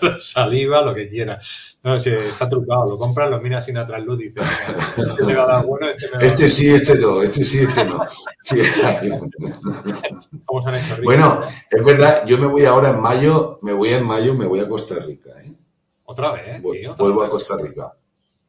saliva, 0.20 0.82
lo 0.82 0.94
que 0.94 1.10
quiera. 1.10 1.40
No, 1.84 2.00
si 2.00 2.10
está 2.10 2.48
trucado, 2.48 2.90
lo 2.90 2.98
compras, 2.98 3.30
lo 3.30 3.42
miras 3.42 3.66
sin 3.66 3.78
atrás 3.78 4.04
luz 4.04 4.22
y 4.22 4.26
dices, 4.26 4.44
este 4.98 5.36
va 5.36 5.44
a 5.44 5.48
dar 5.48 5.66
bueno, 5.66 5.88
este, 5.88 6.26
este 6.26 6.50
sí, 6.50 6.74
este 6.74 6.98
no, 6.98 7.22
este 7.22 7.44
sí, 7.44 7.60
este 7.60 7.86
no. 7.86 8.00
bueno, 11.04 11.42
es 11.70 11.84
verdad, 11.84 12.26
yo 12.26 12.38
me 12.38 12.48
voy 12.48 12.66
ahora 12.66 12.92
en 12.92 13.02
mayo, 13.02 13.60
me 13.62 13.74
voy 13.74 13.90
en 13.90 14.06
mayo, 14.06 14.34
me 14.34 14.46
voy 14.46 14.62
a 14.62 14.70
Costa 14.70 14.96
Rica. 14.96 15.32
¿eh? 15.42 15.54
¿Otra 16.06 16.32
vez? 16.32 16.62
Vuelvo 16.62 17.24
a 17.24 17.30
Costa 17.30 17.58
Rica. 17.58 17.94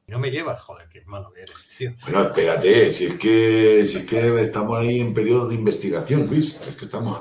No 0.07 0.19
me 0.19 0.31
llevas, 0.31 0.61
joder, 0.61 0.87
qué 0.89 1.03
malo 1.07 1.33
que 1.33 1.41
eres, 1.41 1.71
tío. 1.79 1.93
Bueno, 2.03 2.29
espérate, 2.29 2.91
si 2.91 3.07
es 3.07 3.15
que, 3.15 3.87
si 3.87 3.99
es 3.99 4.07
que 4.07 4.43
estamos 4.43 4.79
ahí 4.79 5.01
en 5.01 5.15
periodo 5.15 5.49
de 5.49 5.55
investigación, 5.55 6.27
Luis, 6.27 6.61
es 6.69 6.77
que 6.77 6.85
estamos... 6.85 7.21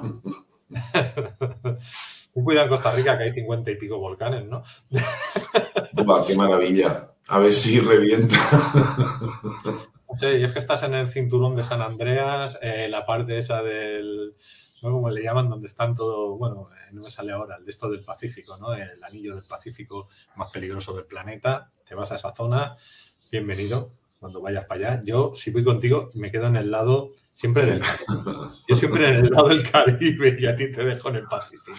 Un 2.34 2.44
cuidado 2.44 2.66
en 2.66 2.72
Costa 2.72 2.92
Rica 2.92 3.18
que 3.18 3.26
hay 3.26 3.34
cincuenta 3.34 3.70
y 3.72 3.76
pico 3.76 4.00
volcanes, 4.00 4.46
¿no? 4.46 4.64
¡Qué 6.28 6.36
maravilla! 6.36 7.12
A 7.28 7.40
ver 7.40 7.54
si 7.54 7.80
revienta. 7.80 8.38
Sí, 10.18 10.28
y 10.28 10.44
es 10.44 10.52
que 10.52 10.60
estás 10.60 10.84
en 10.84 10.94
el 10.94 11.10
cinturón 11.10 11.56
de 11.56 11.64
San 11.64 11.82
Andreas, 11.82 12.60
eh, 12.62 12.88
la 12.88 13.06
parte 13.06 13.40
esa 13.40 13.64
del, 13.64 14.36
¿no? 14.84 14.92
Como 14.92 15.10
le 15.10 15.24
llaman, 15.24 15.50
donde 15.50 15.68
están 15.68 15.96
todo, 15.96 16.38
bueno, 16.38 16.68
eh, 16.72 16.92
no 16.92 17.02
me 17.02 17.10
sale 17.10 17.32
ahora, 17.32 17.58
el 17.58 17.66
de 17.66 17.72
esto 17.72 17.90
del 17.90 18.04
Pacífico, 18.06 18.58
¿no? 18.58 18.74
El 18.74 19.04
anillo 19.04 19.36
del 19.36 19.44
Pacífico 19.44 20.08
más 20.36 20.52
peligroso 20.52 20.94
del 20.94 21.06
planeta. 21.06 21.72
Te 21.88 21.96
vas 21.96 22.12
a 22.12 22.16
esa 22.16 22.36
zona, 22.36 22.76
bienvenido 23.32 24.03
cuando 24.24 24.42
vayas 24.42 24.64
para 24.64 24.94
allá. 24.94 25.04
Yo, 25.06 25.34
si 25.36 25.52
voy 25.52 25.66
contigo, 25.66 26.08
me 26.14 26.32
quedo 26.32 26.48
en 26.48 26.56
el 26.56 26.72
lado 26.72 27.12
siempre 27.34 27.66
del 27.66 27.82
Caribe. 27.82 28.32
Yo 28.70 28.76
siempre 28.78 29.10
en 29.10 29.26
el 29.26 29.30
lado 29.30 29.50
del 29.50 29.70
Caribe 29.70 30.38
y 30.40 30.46
a 30.46 30.56
ti 30.56 30.72
te 30.72 30.86
dejo 30.86 31.10
en 31.10 31.18
el 31.18 31.26
Pacífico. 31.26 31.78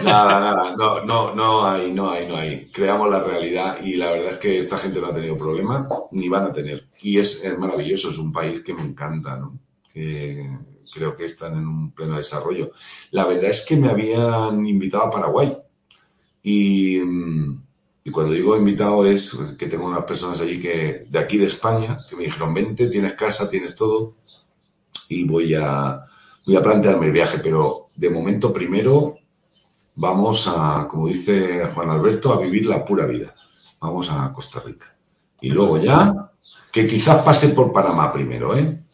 Nada, 0.00 0.38
nada, 0.38 0.76
no, 0.76 1.02
no, 1.02 1.34
no 1.34 1.66
hay, 1.66 1.90
no 1.90 2.10
hay, 2.10 2.28
no 2.28 2.36
hay. 2.36 2.70
Creamos 2.70 3.08
la 3.08 3.24
realidad 3.24 3.78
y 3.82 3.96
la 3.96 4.10
verdad 4.10 4.32
es 4.32 4.38
que 4.38 4.58
esta 4.58 4.76
gente 4.76 5.00
no 5.00 5.06
ha 5.06 5.14
tenido 5.14 5.38
problema 5.38 5.88
ni 6.10 6.28
van 6.28 6.44
a 6.44 6.52
tener. 6.52 6.84
Y 7.00 7.18
es, 7.18 7.42
maravilloso, 7.58 8.10
es 8.10 8.18
un 8.18 8.34
país 8.34 8.60
que 8.60 8.74
me 8.74 8.82
encanta, 8.82 9.38
¿no? 9.38 9.58
que 9.90 10.46
creo 10.92 11.16
que 11.16 11.24
están 11.24 11.54
en 11.54 11.66
un 11.66 11.92
pleno 11.92 12.18
desarrollo. 12.18 12.70
La 13.12 13.24
verdad 13.24 13.48
es 13.48 13.64
que 13.66 13.78
me 13.78 13.88
habían 13.88 14.66
invitado 14.66 15.04
a 15.04 15.10
Paraguay 15.10 15.56
y, 16.42 17.00
y 18.08 18.10
cuando 18.10 18.32
digo 18.32 18.56
invitado 18.56 19.04
es 19.04 19.36
que 19.58 19.66
tengo 19.66 19.86
unas 19.86 20.04
personas 20.04 20.40
allí 20.40 20.58
que 20.58 21.06
de 21.10 21.18
aquí 21.18 21.36
de 21.36 21.44
España 21.44 21.98
que 22.08 22.16
me 22.16 22.24
dijeron 22.24 22.54
vente, 22.54 22.88
tienes 22.88 23.12
casa, 23.12 23.50
tienes 23.50 23.76
todo 23.76 24.14
y 25.10 25.24
voy 25.24 25.54
a, 25.54 26.06
voy 26.46 26.56
a 26.56 26.62
plantearme 26.62 27.04
el 27.04 27.12
viaje, 27.12 27.38
pero 27.42 27.90
de 27.94 28.08
momento 28.08 28.50
primero 28.50 29.18
vamos 29.94 30.48
a, 30.48 30.88
como 30.88 31.08
dice 31.08 31.66
Juan 31.66 31.90
Alberto, 31.90 32.32
a 32.32 32.40
vivir 32.40 32.64
la 32.64 32.82
pura 32.82 33.04
vida. 33.04 33.34
Vamos 33.78 34.10
a 34.10 34.32
Costa 34.32 34.60
Rica. 34.64 34.96
Y 35.42 35.50
luego 35.50 35.76
ya, 35.76 36.32
que 36.72 36.86
quizás 36.86 37.22
pase 37.22 37.50
por 37.50 37.74
Panamá 37.74 38.10
primero, 38.10 38.56
¿eh? 38.56 38.84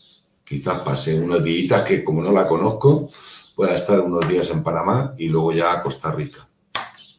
Quizás 0.42 0.80
pase 0.80 1.20
unos 1.20 1.44
días 1.44 1.84
que 1.84 2.02
como 2.02 2.20
no 2.20 2.32
la 2.32 2.48
conozco, 2.48 3.08
pueda 3.54 3.74
estar 3.74 4.00
unos 4.00 4.26
días 4.26 4.50
en 4.50 4.64
Panamá 4.64 5.14
y 5.16 5.28
luego 5.28 5.52
ya 5.52 5.72
a 5.72 5.80
Costa 5.80 6.10
Rica 6.10 6.48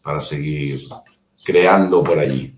para 0.04 0.20
seguir 0.20 0.90
creando 1.46 2.04
por 2.04 2.20
allí. 2.20 2.56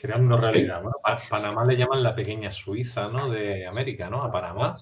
Creando 0.00 0.36
realidad. 0.36 0.82
Bueno, 0.82 0.96
a 1.02 1.16
Panamá 1.30 1.64
le 1.64 1.76
llaman 1.76 2.02
la 2.02 2.14
pequeña 2.14 2.50
Suiza, 2.52 3.08
¿no? 3.08 3.30
De 3.30 3.66
América, 3.66 4.10
¿no? 4.10 4.22
A 4.22 4.30
Panamá. 4.30 4.76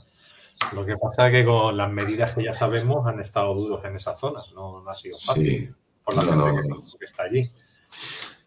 Lo 0.73 0.85
que 0.85 0.97
pasa 0.97 1.29
es 1.29 1.33
que 1.33 1.45
con 1.45 1.77
las 1.77 1.91
medidas 1.91 2.35
que 2.35 2.45
ya 2.45 2.53
sabemos 2.53 3.07
han 3.07 3.21
estado 3.21 3.55
duros 3.55 3.85
en 3.85 3.97
esa 3.97 4.17
zona. 4.17 4.41
No, 4.55 4.83
no 4.83 4.91
ha 4.91 4.95
sido 4.95 5.19
fácil 5.19 5.67
Sí. 5.67 5.71
por 6.05 6.17
la 6.17 6.23
No, 6.35 6.47
gente 6.47 6.69
no, 6.69 6.77
que, 6.99 7.05
está 7.05 7.23
allí. 7.25 7.51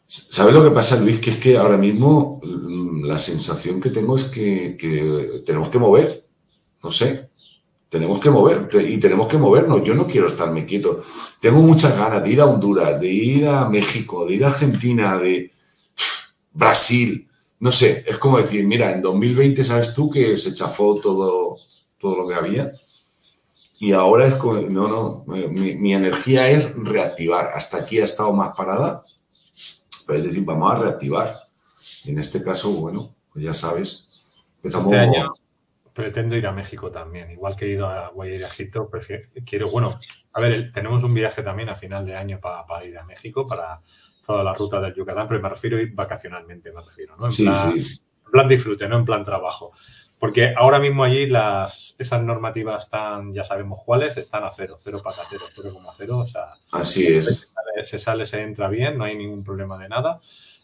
¿Sabes 0.06 0.54
lo 0.54 0.64
que 0.64 0.72
pasa, 0.72 1.00
Luis? 1.00 1.20
Que 1.20 1.32
es 1.32 1.38
que 1.38 1.58
ahora 1.58 1.78
mismo 1.78 2.40
mm, 2.44 3.06
la 3.06 3.18
sensación 3.18 3.80
que 3.82 3.90
tengo 3.90 4.16
es 4.18 4.26
que, 4.26 4.76
que 4.78 5.42
tenemos 5.46 5.70
que 5.70 5.80
mover. 5.80 6.28
No 6.84 6.92
sé. 6.92 7.30
Tenemos 7.94 8.20
que 8.20 8.32
mover 8.32 8.68
y 8.88 8.98
tenemos 8.98 9.28
que 9.28 9.38
movernos. 9.38 9.84
Yo 9.84 9.94
no 9.94 10.08
quiero 10.08 10.26
estarme 10.26 10.66
quieto. 10.66 11.04
Tengo 11.40 11.60
muchas 11.60 11.96
ganas 11.96 12.24
de 12.24 12.32
ir 12.32 12.42
a 12.42 12.48
Honduras, 12.48 13.00
de 13.00 13.08
ir 13.08 13.46
a 13.46 13.70
México, 13.70 14.26
de 14.26 14.34
ir 14.34 14.44
a 14.44 14.48
Argentina, 14.48 15.16
de 15.20 15.52
Brasil. 16.52 17.30
No 17.60 17.72
sé, 17.72 18.04
es 18.08 18.18
como 18.18 18.40
decir, 18.40 18.66
mira, 18.66 18.92
en 18.94 19.04
2020 19.04 19.64
sabes 19.64 19.94
tú 19.94 20.10
que 20.10 20.36
se 20.38 20.56
chafó 20.56 20.96
todo, 20.96 21.58
todo 22.00 22.16
lo 22.16 22.28
que 22.28 22.34
había. 22.34 22.72
Y 23.78 23.92
ahora 23.92 24.26
es 24.26 24.34
como, 24.34 24.56
no, 24.56 24.88
no, 24.88 25.24
mi, 25.28 25.76
mi 25.76 25.94
energía 25.94 26.50
es 26.50 26.76
reactivar. 26.76 27.52
Hasta 27.54 27.78
aquí 27.78 28.00
ha 28.00 28.06
estado 28.06 28.34
más 28.34 28.56
parada, 28.56 29.04
pero 30.08 30.18
es 30.18 30.26
decir, 30.26 30.44
vamos 30.44 30.72
a 30.72 30.80
reactivar. 30.80 31.48
En 32.06 32.18
este 32.18 32.42
caso, 32.42 32.72
bueno, 32.72 33.14
pues 33.32 33.46
ya 33.46 33.54
sabes, 33.54 34.08
empezamos. 34.64 34.92
Este 34.92 34.98
año 34.98 35.32
pretendo 35.94 36.36
ir 36.36 36.48
a 36.48 36.52
México 36.52 36.90
también. 36.92 37.32
Igual 37.32 37.56
que 37.56 37.66
he 37.66 37.70
ido 37.70 37.88
a, 37.88 38.10
voy 38.10 38.30
a 38.30 38.36
ir 38.36 38.44
a 38.44 38.48
Egipto, 38.48 38.90
prefiero, 38.90 39.30
quiero, 39.46 39.70
bueno, 39.70 39.98
a 40.34 40.42
ver, 40.42 40.72
tenemos 40.72 41.04
un 41.04 41.14
viaje 41.14 41.44
también 41.44 41.70
a 41.70 41.76
final 41.76 42.06
de 42.06 42.16
año 42.16 42.40
para, 42.40 42.66
para 42.66 42.84
ir 42.86 42.98
a 42.98 43.04
México, 43.04 43.46
para 43.48 43.80
toda 44.26 44.44
la 44.44 44.54
ruta 44.54 44.80
del 44.82 44.94
Yucatán, 44.94 45.28
pero 45.28 45.42
me 45.42 45.50
refiero 45.50 45.78
a 45.78 45.82
ir 45.82 45.94
vacacionalmente, 45.94 46.72
me 46.72 46.82
refiero, 46.82 47.16
¿no? 47.18 47.26
En 47.26 47.32
Sí, 47.32 47.44
plan, 47.44 47.74
sí. 47.78 48.02
en 48.26 48.32
plan 48.32 48.48
disfrute, 48.48 48.88
no 48.88 48.98
en 48.98 49.06
plan 49.06 49.24
trabajo. 49.24 49.72
Porque 50.18 50.54
ahora 50.56 50.80
mismo 50.80 51.04
allí 51.04 51.28
las, 51.28 51.96
esas 52.00 52.24
normativas 52.24 52.86
están, 52.86 53.34
ya 53.34 53.44
sabemos 53.44 53.80
cuáles, 53.86 54.16
están 54.16 54.46
a 54.46 54.52
cero, 54.52 54.76
cero 54.78 55.02
patatero, 55.04 55.44
0,0, 55.54 56.10
o 56.12 56.26
sea, 56.26 56.54
Así 56.72 57.06
es. 57.08 57.26
se 57.26 57.46
sale, 57.48 57.86
se 57.86 58.00
sale, 58.00 58.26
se 58.26 58.42
entra 58.42 58.70
bien, 58.70 58.98
no 58.98 59.04
hay 59.04 59.18
ningún 59.18 59.44
problema 59.44 59.78
de 59.78 59.90
nada. 59.90 60.22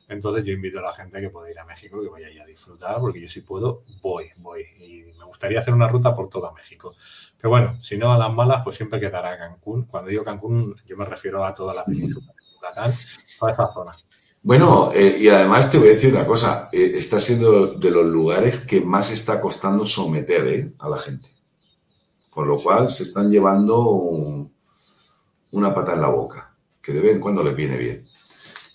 Entonces 0.10 0.44
yo 0.44 0.54
invito 0.54 0.80
a 0.80 0.82
la 0.82 0.92
gente 0.94 1.22
que 1.22 1.30
pueda 1.30 1.50
ir 1.52 1.60
a 1.60 1.66
México, 1.66 2.02
que 2.02 2.10
vaya 2.10 2.28
a 2.44 2.46
disfrutar, 2.46 3.00
porque 3.00 3.22
yo 3.22 3.30
si 3.30 3.42
puedo, 3.42 3.84
voy, 4.02 4.26
voy. 4.38 4.64
Y 4.80 5.18
me 5.18 5.26
gustaría 5.26 5.60
hacer 5.60 5.74
una 5.74 5.88
ruta 5.88 6.16
por 6.16 6.28
toda 6.30 6.52
México. 6.52 6.94
Pero 7.38 7.52
bueno, 7.52 7.82
si 7.82 7.98
no 7.98 8.12
a 8.12 8.18
las 8.18 8.34
malas, 8.34 8.62
pues 8.64 8.76
siempre 8.76 9.00
quedará 9.00 9.38
Cancún. 9.38 9.84
Cuando 9.86 10.10
digo 10.10 10.24
Cancún, 10.24 10.76
yo 10.86 10.98
me 10.98 11.06
refiero 11.06 11.46
a 11.46 11.54
toda 11.54 11.74
la 11.74 11.86
península 11.86 12.34
de 12.88 12.94
toda 13.40 13.52
esa 13.52 13.72
zona. 13.74 13.92
Bueno, 14.42 14.92
eh, 14.94 15.18
y 15.20 15.28
además 15.30 15.70
te 15.70 15.78
voy 15.78 15.90
a 15.90 15.92
decir 15.92 16.14
una 16.14 16.26
cosa, 16.26 16.70
eh, 16.72 16.94
está 16.96 17.20
siendo 17.20 17.74
de 17.74 17.92
los 17.92 18.06
lugares 18.06 18.60
que 18.62 18.82
más 18.82 19.12
está 19.12 19.40
costando 19.40 19.86
someter 19.86 20.48
eh, 20.48 20.74
a 20.80 20.90
la 20.90 20.98
gente. 20.98 21.30
Con 22.32 22.48
lo 22.48 22.58
cual 22.58 22.90
se 22.90 23.04
están 23.04 23.30
llevando 23.30 23.90
un- 23.90 24.52
una 25.52 25.74
pata 25.74 25.94
en 25.94 26.02
la 26.02 26.10
boca, 26.10 26.56
que 26.82 26.94
de 26.94 27.02
vez 27.02 27.14
en 27.16 27.20
cuando 27.22 27.44
les 27.44 27.56
viene 27.56 27.78
bien. 27.78 28.09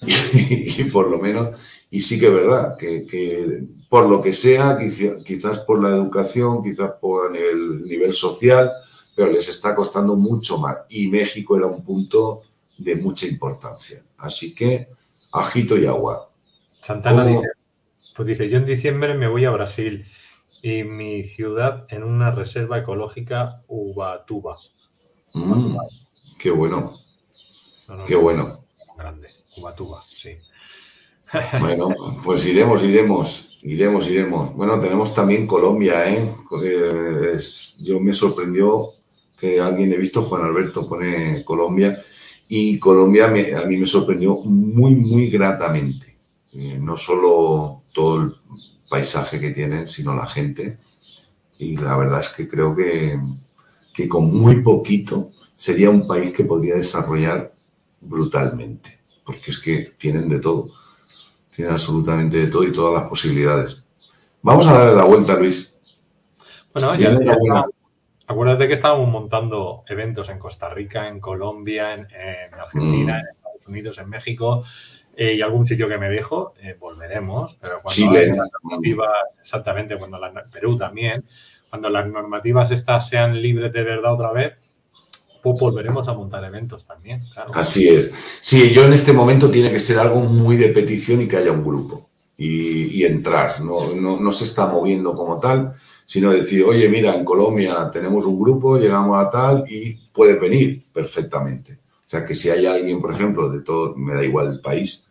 Y, 0.78 0.84
por 0.84 1.10
lo 1.10 1.18
menos, 1.18 1.56
y 1.90 2.00
sí 2.00 2.18
que 2.18 2.26
es 2.26 2.32
verdad, 2.32 2.76
que, 2.76 3.06
que 3.06 3.64
por 3.88 4.08
lo 4.08 4.20
que 4.20 4.32
sea, 4.32 4.76
quizá- 4.78 5.22
quizás 5.24 5.60
por 5.60 5.82
la 5.82 5.90
educación, 5.90 6.62
quizás 6.62 6.92
por 7.00 7.36
el 7.36 7.84
nivel 7.84 8.12
social, 8.12 8.70
pero 9.14 9.30
les 9.30 9.48
está 9.48 9.74
costando 9.74 10.16
mucho 10.16 10.58
más. 10.58 10.78
Y 10.88 11.06
México 11.08 11.56
era 11.56 11.66
un 11.66 11.84
punto 11.84 12.42
de 12.78 12.96
mucha 12.96 13.26
importancia. 13.26 14.02
Así 14.18 14.54
que, 14.54 14.88
ajito 15.32 15.76
y 15.78 15.86
agua. 15.86 16.30
Santana 16.80 17.22
¿Cómo? 17.24 17.36
dice, 17.36 17.48
pues 18.16 18.28
dice, 18.28 18.48
yo 18.48 18.58
en 18.58 18.66
diciembre 18.66 19.14
me 19.14 19.28
voy 19.28 19.44
a 19.44 19.50
Brasil 19.50 20.04
y 20.62 20.82
mi 20.84 21.22
ciudad 21.24 21.86
en 21.88 22.02
una 22.02 22.30
reserva 22.32 22.78
ecológica 22.78 23.62
Ubatuba. 23.68 24.56
Mm, 25.34 25.76
qué 26.38 26.50
bueno, 26.50 26.92
No, 27.88 27.96
no, 27.96 28.04
qué 28.04 28.16
bueno. 28.16 28.64
Grande, 28.96 29.28
Ubatuba, 29.56 30.02
sí. 30.08 30.30
Bueno, 31.58 31.88
pues 32.22 32.46
iremos, 32.46 32.82
iremos, 32.82 33.58
iremos, 33.62 34.08
iremos. 34.08 34.54
Bueno, 34.54 34.78
tenemos 34.78 35.14
también 35.14 35.46
Colombia, 35.46 36.08
¿eh? 36.08 36.32
Eh, 36.62 37.38
yo 37.80 38.00
me 38.00 38.12
sorprendió 38.12 38.88
que 39.36 39.60
alguien 39.60 39.92
he 39.92 39.96
visto, 39.96 40.22
Juan 40.22 40.42
Alberto 40.42 40.88
pone 40.88 41.44
Colombia, 41.44 42.00
y 42.48 42.78
Colombia 42.78 43.26
a 43.26 43.66
mí 43.66 43.76
me 43.76 43.86
sorprendió 43.86 44.36
muy, 44.44 44.94
muy 44.94 45.28
gratamente. 45.28 46.14
Eh, 46.52 46.78
no 46.80 46.96
solo 46.96 47.82
todo 47.92 48.22
el 48.22 48.34
paisaje 48.88 49.40
que 49.40 49.50
tienen, 49.50 49.88
sino 49.88 50.14
la 50.14 50.26
gente. 50.26 50.78
Y 51.58 51.76
la 51.76 51.96
verdad 51.96 52.20
es 52.20 52.28
que 52.28 52.46
creo 52.46 52.76
que, 52.76 53.18
que 53.92 54.08
con 54.08 54.36
muy 54.36 54.62
poquito 54.62 55.30
sería 55.56 55.90
un 55.90 56.06
país 56.06 56.32
que 56.32 56.44
podría 56.44 56.76
desarrollar 56.76 57.52
brutalmente, 58.00 59.00
porque 59.24 59.50
es 59.50 59.58
que 59.58 59.94
tienen 59.98 60.28
de 60.28 60.38
todo 60.40 60.70
tiene 61.54 61.70
absolutamente 61.70 62.38
de 62.38 62.46
todo 62.48 62.64
y 62.64 62.72
todas 62.72 63.00
las 63.00 63.08
posibilidades. 63.08 63.84
Vamos 64.42 64.66
a 64.66 64.72
darle 64.78 64.96
la 64.96 65.04
vuelta, 65.04 65.34
Luis. 65.36 65.78
Bueno, 66.72 66.96
ya, 66.96 67.12
ya 67.22 67.32
está. 67.32 67.64
acuérdate 68.26 68.66
que 68.66 68.74
estábamos 68.74 69.08
montando 69.08 69.84
eventos 69.86 70.28
en 70.30 70.38
Costa 70.38 70.68
Rica, 70.68 71.06
en 71.06 71.20
Colombia, 71.20 71.94
en, 71.94 72.08
en 72.10 72.54
Argentina, 72.54 73.14
Mm. 73.14 73.20
en 73.20 73.26
Estados 73.30 73.68
Unidos, 73.68 73.98
en 73.98 74.08
México 74.08 74.64
eh, 75.16 75.34
y 75.34 75.42
algún 75.42 75.64
sitio 75.64 75.88
que 75.88 75.96
me 75.96 76.08
dejo, 76.08 76.54
eh, 76.60 76.76
volveremos. 76.78 77.54
Pero 77.60 77.76
cuando 77.80 77.90
Chile. 77.90 78.34
las 78.36 78.50
normativas, 78.62 79.16
exactamente, 79.40 79.96
cuando 79.96 80.18
las, 80.18 80.52
Perú 80.52 80.76
también, 80.76 81.24
cuando 81.70 81.88
las 81.88 82.08
normativas 82.08 82.72
estas 82.72 83.08
sean 83.08 83.40
libres 83.40 83.72
de 83.72 83.82
verdad 83.84 84.12
otra 84.14 84.32
vez, 84.32 84.54
pues 85.44 85.60
volveremos 85.60 86.08
a 86.08 86.14
montar 86.14 86.42
eventos 86.42 86.86
también, 86.86 87.20
claro. 87.34 87.50
Así 87.52 87.86
es. 87.86 88.14
Sí, 88.40 88.72
yo 88.72 88.86
en 88.86 88.94
este 88.94 89.12
momento 89.12 89.50
tiene 89.50 89.70
que 89.70 89.78
ser 89.78 89.98
algo 89.98 90.20
muy 90.20 90.56
de 90.56 90.68
petición 90.68 91.20
y 91.20 91.28
que 91.28 91.36
haya 91.36 91.52
un 91.52 91.62
grupo 91.62 92.08
y, 92.38 93.04
entrar. 93.04 93.50
No, 93.60 94.32
se 94.32 94.44
está 94.44 94.66
moviendo 94.68 95.14
como 95.14 95.38
tal, 95.38 95.74
sino 96.06 96.32
decir, 96.32 96.64
oye, 96.64 96.88
mira, 96.88 97.14
en 97.14 97.26
Colombia 97.26 97.90
tenemos 97.92 98.24
un 98.24 98.40
grupo, 98.40 98.78
llegamos 98.78 99.22
a 99.22 99.28
tal 99.28 99.64
y 99.68 99.94
puedes 100.14 100.40
venir 100.40 100.82
perfectamente. 100.90 101.74
O 101.74 102.08
sea, 102.08 102.24
que 102.24 102.34
si 102.34 102.48
hay 102.48 102.64
alguien, 102.64 103.02
por 103.02 103.12
ejemplo, 103.12 103.50
de 103.50 103.60
todo, 103.60 103.94
me 103.96 104.14
da 104.14 104.24
igual 104.24 104.50
el 104.50 104.60
país, 104.62 105.08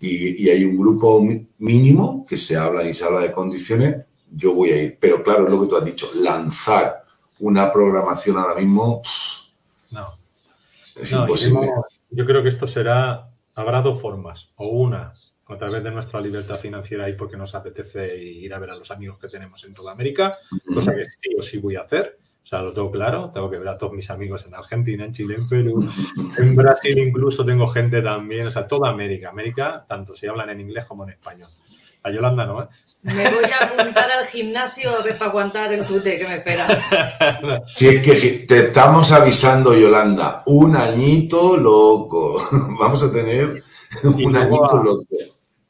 y, 0.00 0.48
hay 0.48 0.64
un 0.64 0.78
grupo 0.78 1.22
mínimo 1.58 2.24
que 2.26 2.38
se 2.38 2.56
habla 2.56 2.88
y 2.88 2.94
se 2.94 3.04
habla 3.04 3.20
de 3.20 3.32
condiciones, 3.32 3.96
yo 4.34 4.54
voy 4.54 4.70
a 4.70 4.82
ir. 4.82 4.96
Pero 4.98 5.22
claro, 5.22 5.44
es 5.44 5.50
lo 5.50 5.60
que 5.60 5.66
tú 5.66 5.76
has 5.76 5.84
dicho, 5.84 6.10
lanzar 6.14 7.04
una 7.40 7.70
programación 7.70 8.38
ahora 8.38 8.54
mismo 8.54 9.02
No. 9.94 10.18
es 10.96 11.12
No, 11.12 11.22
imposible. 11.22 11.60
iremos- 11.60 11.84
yo 12.10 12.26
creo 12.26 12.42
que 12.42 12.48
esto 12.50 12.66
será, 12.68 13.28
habrá 13.54 13.82
dos 13.82 14.00
formas, 14.00 14.52
o 14.56 14.68
una 14.68 15.12
a 15.46 15.58
través 15.58 15.82
de 15.84 15.90
nuestra 15.90 16.20
libertad 16.20 16.54
financiera 16.54 17.08
y 17.08 17.14
porque 17.14 17.36
nos 17.36 17.54
apetece 17.54 18.16
ir 18.16 18.52
a 18.54 18.58
ver 18.58 18.70
a 18.70 18.76
los 18.76 18.90
amigos 18.90 19.20
que 19.20 19.28
tenemos 19.28 19.62
en 19.64 19.74
toda 19.74 19.92
América, 19.92 20.36
cosa 20.72 20.94
que 20.94 21.04
sí 21.04 21.30
o 21.38 21.42
sí 21.42 21.58
voy 21.58 21.76
a 21.76 21.82
hacer, 21.82 22.18
o 22.42 22.46
sea, 22.46 22.62
lo 22.62 22.72
tengo 22.72 22.90
claro, 22.90 23.30
tengo 23.32 23.50
que 23.50 23.58
ver 23.58 23.68
a 23.68 23.76
todos 23.78 23.92
mis 23.92 24.08
amigos 24.10 24.44
en 24.46 24.54
Argentina, 24.54 25.04
en 25.04 25.12
Chile, 25.12 25.34
en 25.36 25.46
Perú, 25.46 25.88
en 26.38 26.56
Brasil 26.56 26.98
incluso 26.98 27.44
tengo 27.44 27.66
gente 27.68 28.00
también, 28.02 28.46
o 28.46 28.50
sea, 28.50 28.66
toda 28.66 28.88
América, 28.90 29.28
América, 29.30 29.84
tanto 29.88 30.14
si 30.16 30.26
hablan 30.26 30.48
en 30.50 30.60
inglés 30.60 30.86
como 30.86 31.04
en 31.04 31.10
español. 31.10 31.50
La 32.02 32.10
Yolanda 32.10 32.44
no, 32.46 32.62
¿eh? 32.62 32.66
Me 33.02 33.30
voy 33.30 33.44
a 33.44 33.64
apuntar 33.64 34.03
gimnasio 34.34 34.90
a 34.90 35.02
ver 35.02 35.16
para 35.16 35.30
aguantar 35.30 35.72
el 35.72 35.84
tute 35.86 36.18
que 36.18 36.26
me 36.26 36.34
espera. 36.36 36.66
Si 37.66 37.88
es 37.88 38.02
que 38.02 38.44
te 38.46 38.58
estamos 38.58 39.10
avisando, 39.12 39.74
Yolanda, 39.74 40.42
un 40.46 40.76
añito 40.76 41.56
loco. 41.56 42.46
Vamos 42.78 43.02
a 43.02 43.12
tener 43.12 43.62
Y 44.02 44.24
un 44.24 44.36
añito 44.36 44.78
a- 44.80 44.84
loco. 44.84 45.06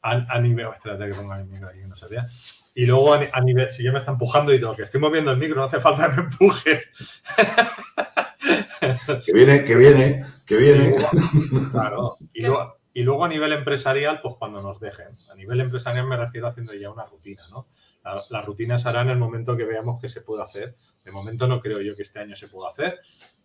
A, 0.01 0.11
a 0.35 0.39
nivel, 0.39 0.67
espérate 0.75 1.07
que 1.09 1.15
ponga 1.15 1.39
el 1.39 1.45
micro 1.45 1.67
ahí 1.69 1.79
que 1.79 1.87
no 1.87 1.95
vea. 2.09 2.23
Y 2.75 2.85
luego 2.85 3.13
a, 3.13 3.19
ni- 3.19 3.29
a 3.31 3.41
nivel, 3.41 3.71
si 3.71 3.83
ya 3.83 3.91
me 3.91 3.99
está 3.99 4.11
empujando 4.11 4.53
y 4.53 4.59
todo, 4.59 4.75
que 4.75 4.83
estoy 4.83 4.99
moviendo 4.99 5.31
el 5.31 5.37
micro, 5.37 5.55
no 5.55 5.63
hace 5.63 5.79
falta 5.79 6.09
que 6.09 6.15
me 6.17 6.23
empuje. 6.27 6.81
Que 9.25 9.33
viene, 9.33 9.63
que 9.63 9.75
viene, 9.75 10.25
que 10.45 10.55
viene. 10.57 10.93
Claro. 11.71 12.17
Y 12.33 12.41
luego, 12.41 12.75
y 12.93 13.01
luego 13.03 13.25
a 13.25 13.29
nivel 13.29 13.51
empresarial, 13.53 14.19
pues 14.21 14.35
cuando 14.37 14.61
nos 14.61 14.79
dejen. 14.79 15.07
A 15.31 15.35
nivel 15.35 15.59
empresarial 15.61 16.05
me 16.07 16.17
refiero 16.17 16.47
haciendo 16.47 16.73
ya 16.73 16.91
una 16.91 17.05
rutina, 17.05 17.41
¿no? 17.49 17.65
La, 18.05 18.23
la 18.29 18.41
rutina 18.41 18.79
se 18.79 18.87
hará 18.87 19.01
en 19.01 19.09
el 19.09 19.17
momento 19.17 19.57
que 19.57 19.65
veamos 19.65 19.99
que 19.99 20.07
se 20.07 20.21
puede 20.21 20.43
hacer. 20.43 20.77
De 21.03 21.11
momento 21.11 21.47
no 21.47 21.59
creo 21.59 21.81
yo 21.81 21.95
que 21.95 22.03
este 22.03 22.19
año 22.19 22.35
se 22.35 22.47
pueda 22.47 22.69
hacer, 22.69 22.99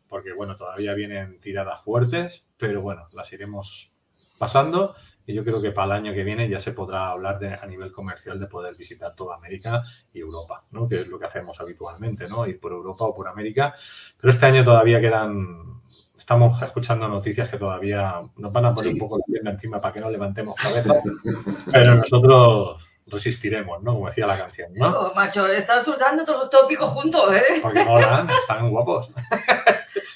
porque 0.08 0.32
bueno, 0.32 0.56
todavía 0.56 0.94
vienen 0.94 1.40
tiradas 1.40 1.80
fuertes, 1.80 2.46
pero 2.56 2.80
bueno, 2.80 3.08
las 3.12 3.32
iremos 3.32 3.92
pasando. 4.38 4.94
Y 5.26 5.34
yo 5.34 5.44
creo 5.44 5.62
que 5.62 5.70
para 5.70 5.86
el 5.96 6.02
año 6.02 6.14
que 6.14 6.24
viene 6.24 6.48
ya 6.48 6.58
se 6.58 6.72
podrá 6.72 7.10
hablar 7.10 7.38
de, 7.38 7.54
a 7.54 7.64
nivel 7.66 7.92
comercial 7.92 8.40
de 8.40 8.46
poder 8.46 8.74
visitar 8.74 9.14
toda 9.14 9.36
América 9.36 9.82
y 10.12 10.20
Europa, 10.20 10.64
¿no? 10.72 10.88
Que 10.88 11.02
es 11.02 11.08
lo 11.08 11.18
que 11.18 11.26
hacemos 11.26 11.60
habitualmente, 11.60 12.28
¿no? 12.28 12.46
Ir 12.46 12.58
por 12.58 12.72
Europa 12.72 13.04
o 13.04 13.14
por 13.14 13.28
América. 13.28 13.74
Pero 14.20 14.32
este 14.32 14.46
año 14.46 14.64
todavía 14.64 15.00
quedan 15.00 15.80
estamos 16.16 16.60
escuchando 16.62 17.08
noticias 17.08 17.48
que 17.48 17.58
todavía 17.58 18.20
nos 18.36 18.52
van 18.52 18.66
a 18.66 18.74
poner 18.74 18.92
un 18.92 18.98
poco 18.98 19.18
la 19.18 19.24
pierna 19.24 19.50
encima 19.52 19.80
para 19.80 19.94
que 19.94 20.00
no 20.00 20.10
levantemos 20.10 20.54
cabeza, 20.54 20.94
pero 21.72 21.94
nosotros 21.94 22.89
resistiremos, 23.10 23.82
¿no? 23.82 23.94
Como 23.94 24.06
decía 24.06 24.26
la 24.26 24.38
canción, 24.38 24.72
¿no? 24.74 24.86
Oh, 24.88 25.14
macho, 25.14 25.46
están 25.46 25.84
soltando 25.84 26.24
todos 26.24 26.40
los 26.40 26.50
tópicos 26.50 26.90
juntos, 26.90 27.34
¿eh? 27.34 27.60
Porque 27.62 27.84
molan, 27.84 28.28
están 28.30 28.70
guapos. 28.70 29.10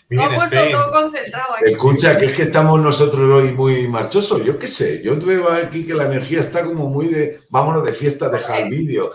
Me 0.09 0.23
ha 0.23 0.29
Miren, 0.29 0.39
puesto 0.39 0.57
Spain, 0.57 0.73
todo 0.73 0.93
concentrado 0.93 1.55
ahí. 1.55 1.73
Escucha, 1.73 2.19
que 2.19 2.27
es 2.27 2.33
que 2.35 2.43
estamos 2.43 2.79
nosotros 2.79 3.23
hoy 3.33 3.53
muy 3.53 3.89
marchosos. 3.89 4.45
Yo 4.45 4.59
qué 4.59 4.67
sé, 4.67 5.03
yo 5.03 5.19
veo 5.19 5.51
aquí 5.51 5.87
que 5.87 5.95
la 5.95 6.05
energía 6.05 6.41
está 6.41 6.63
como 6.63 6.89
muy 6.89 7.09
de 7.09 7.41
vámonos 7.49 7.85
de 7.85 7.93
fiesta, 7.93 8.29
deja 8.29 8.59
el 8.59 8.69
vídeo. 8.69 9.11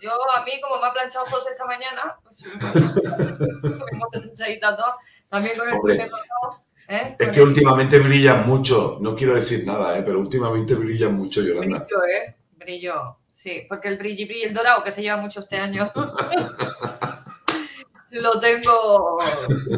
Yo, 0.00 0.10
a 0.36 0.44
mí, 0.44 0.60
como 0.60 0.80
me 0.80 0.86
ha 0.86 0.92
planchado 0.92 1.24
José 1.26 1.50
esta 1.50 1.64
mañana, 1.64 2.16
pues, 2.22 2.36
planchadita 4.12 4.76
toda, 4.76 4.96
también 5.28 5.58
con 5.58 5.68
el 5.68 5.74
Hombre. 5.74 5.96
pelo 5.96 6.10
cortado, 6.10 6.63
¿eh? 6.88 7.16
Es 7.18 7.28
que 7.30 7.42
últimamente 7.42 7.98
brillan 7.98 8.46
mucho. 8.46 8.98
No 9.00 9.14
quiero 9.14 9.34
decir 9.34 9.66
nada, 9.66 9.98
¿eh? 9.98 10.02
pero 10.04 10.20
últimamente 10.20 10.74
brillan 10.74 11.14
mucho, 11.14 11.42
Yolanda. 11.42 11.78
brillo, 11.78 12.04
¿eh? 12.04 12.36
Brillo, 12.56 13.18
sí, 13.36 13.66
porque 13.68 13.88
el 13.88 13.98
brillo, 13.98 14.26
brillo, 14.26 14.48
el 14.48 14.54
dorado 14.54 14.82
que 14.82 14.92
se 14.92 15.02
lleva 15.02 15.18
mucho 15.18 15.40
este 15.40 15.56
año, 15.56 15.90
lo 18.10 18.40
tengo 18.40 19.18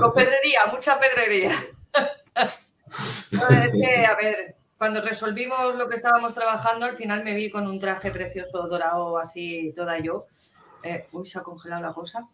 con 0.00 0.12
pedrería, 0.12 0.66
mucha 0.72 0.98
pedrería. 0.98 1.64
No, 3.32 3.48
es 3.48 3.72
que, 3.72 4.06
a 4.06 4.14
ver, 4.14 4.56
cuando 4.78 5.00
resolvimos 5.00 5.74
lo 5.74 5.88
que 5.88 5.96
estábamos 5.96 6.34
trabajando, 6.34 6.86
al 6.86 6.96
final 6.96 7.24
me 7.24 7.34
vi 7.34 7.50
con 7.50 7.66
un 7.66 7.80
traje 7.80 8.10
precioso 8.10 8.68
dorado, 8.68 9.18
así, 9.18 9.72
toda 9.74 9.98
yo. 9.98 10.26
Eh, 10.82 11.06
uy, 11.12 11.26
se 11.26 11.38
ha 11.38 11.42
congelado 11.42 11.82
la 11.82 11.92
cosa. 11.92 12.28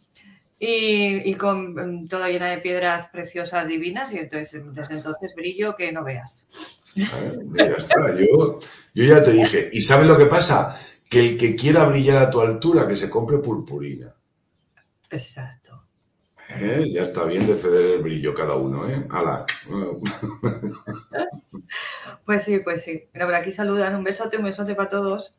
Y, 0.64 1.28
y 1.28 1.34
con 1.34 1.74
mm, 1.74 2.06
toda 2.06 2.28
llena 2.28 2.50
de 2.50 2.58
piedras 2.58 3.08
preciosas 3.08 3.66
divinas, 3.66 4.12
y 4.12 4.18
entonces 4.18 4.62
desde 4.72 4.94
entonces 4.94 5.32
brillo 5.34 5.74
que 5.74 5.90
no 5.90 6.04
veas. 6.04 6.46
Ya 6.94 7.64
está. 7.76 8.14
Yo, 8.16 8.60
yo 8.94 9.04
ya 9.04 9.24
te 9.24 9.32
dije. 9.32 9.70
¿Y 9.72 9.82
sabes 9.82 10.06
lo 10.06 10.16
que 10.16 10.26
pasa? 10.26 10.78
Que 11.10 11.30
el 11.30 11.36
que 11.36 11.56
quiera 11.56 11.88
brillar 11.88 12.18
a 12.18 12.30
tu 12.30 12.40
altura, 12.40 12.86
que 12.86 12.94
se 12.94 13.10
compre 13.10 13.38
purpurina. 13.38 14.14
Exacto. 15.10 15.82
¿eh? 16.48 16.88
Ya 16.92 17.02
está 17.02 17.24
bien 17.24 17.44
de 17.44 17.54
ceder 17.54 17.96
el 17.96 18.02
brillo 18.02 18.32
cada 18.32 18.54
uno. 18.54 18.88
¿eh? 18.88 19.04
Ala. 19.10 19.44
Pues 22.24 22.44
sí, 22.44 22.60
pues 22.60 22.84
sí. 22.84 23.08
Mira, 23.12 23.26
por 23.26 23.34
aquí 23.34 23.50
saludan. 23.50 23.96
Un 23.96 24.04
besote, 24.04 24.36
un 24.36 24.44
besote 24.44 24.76
para 24.76 24.88
todos. 24.88 25.34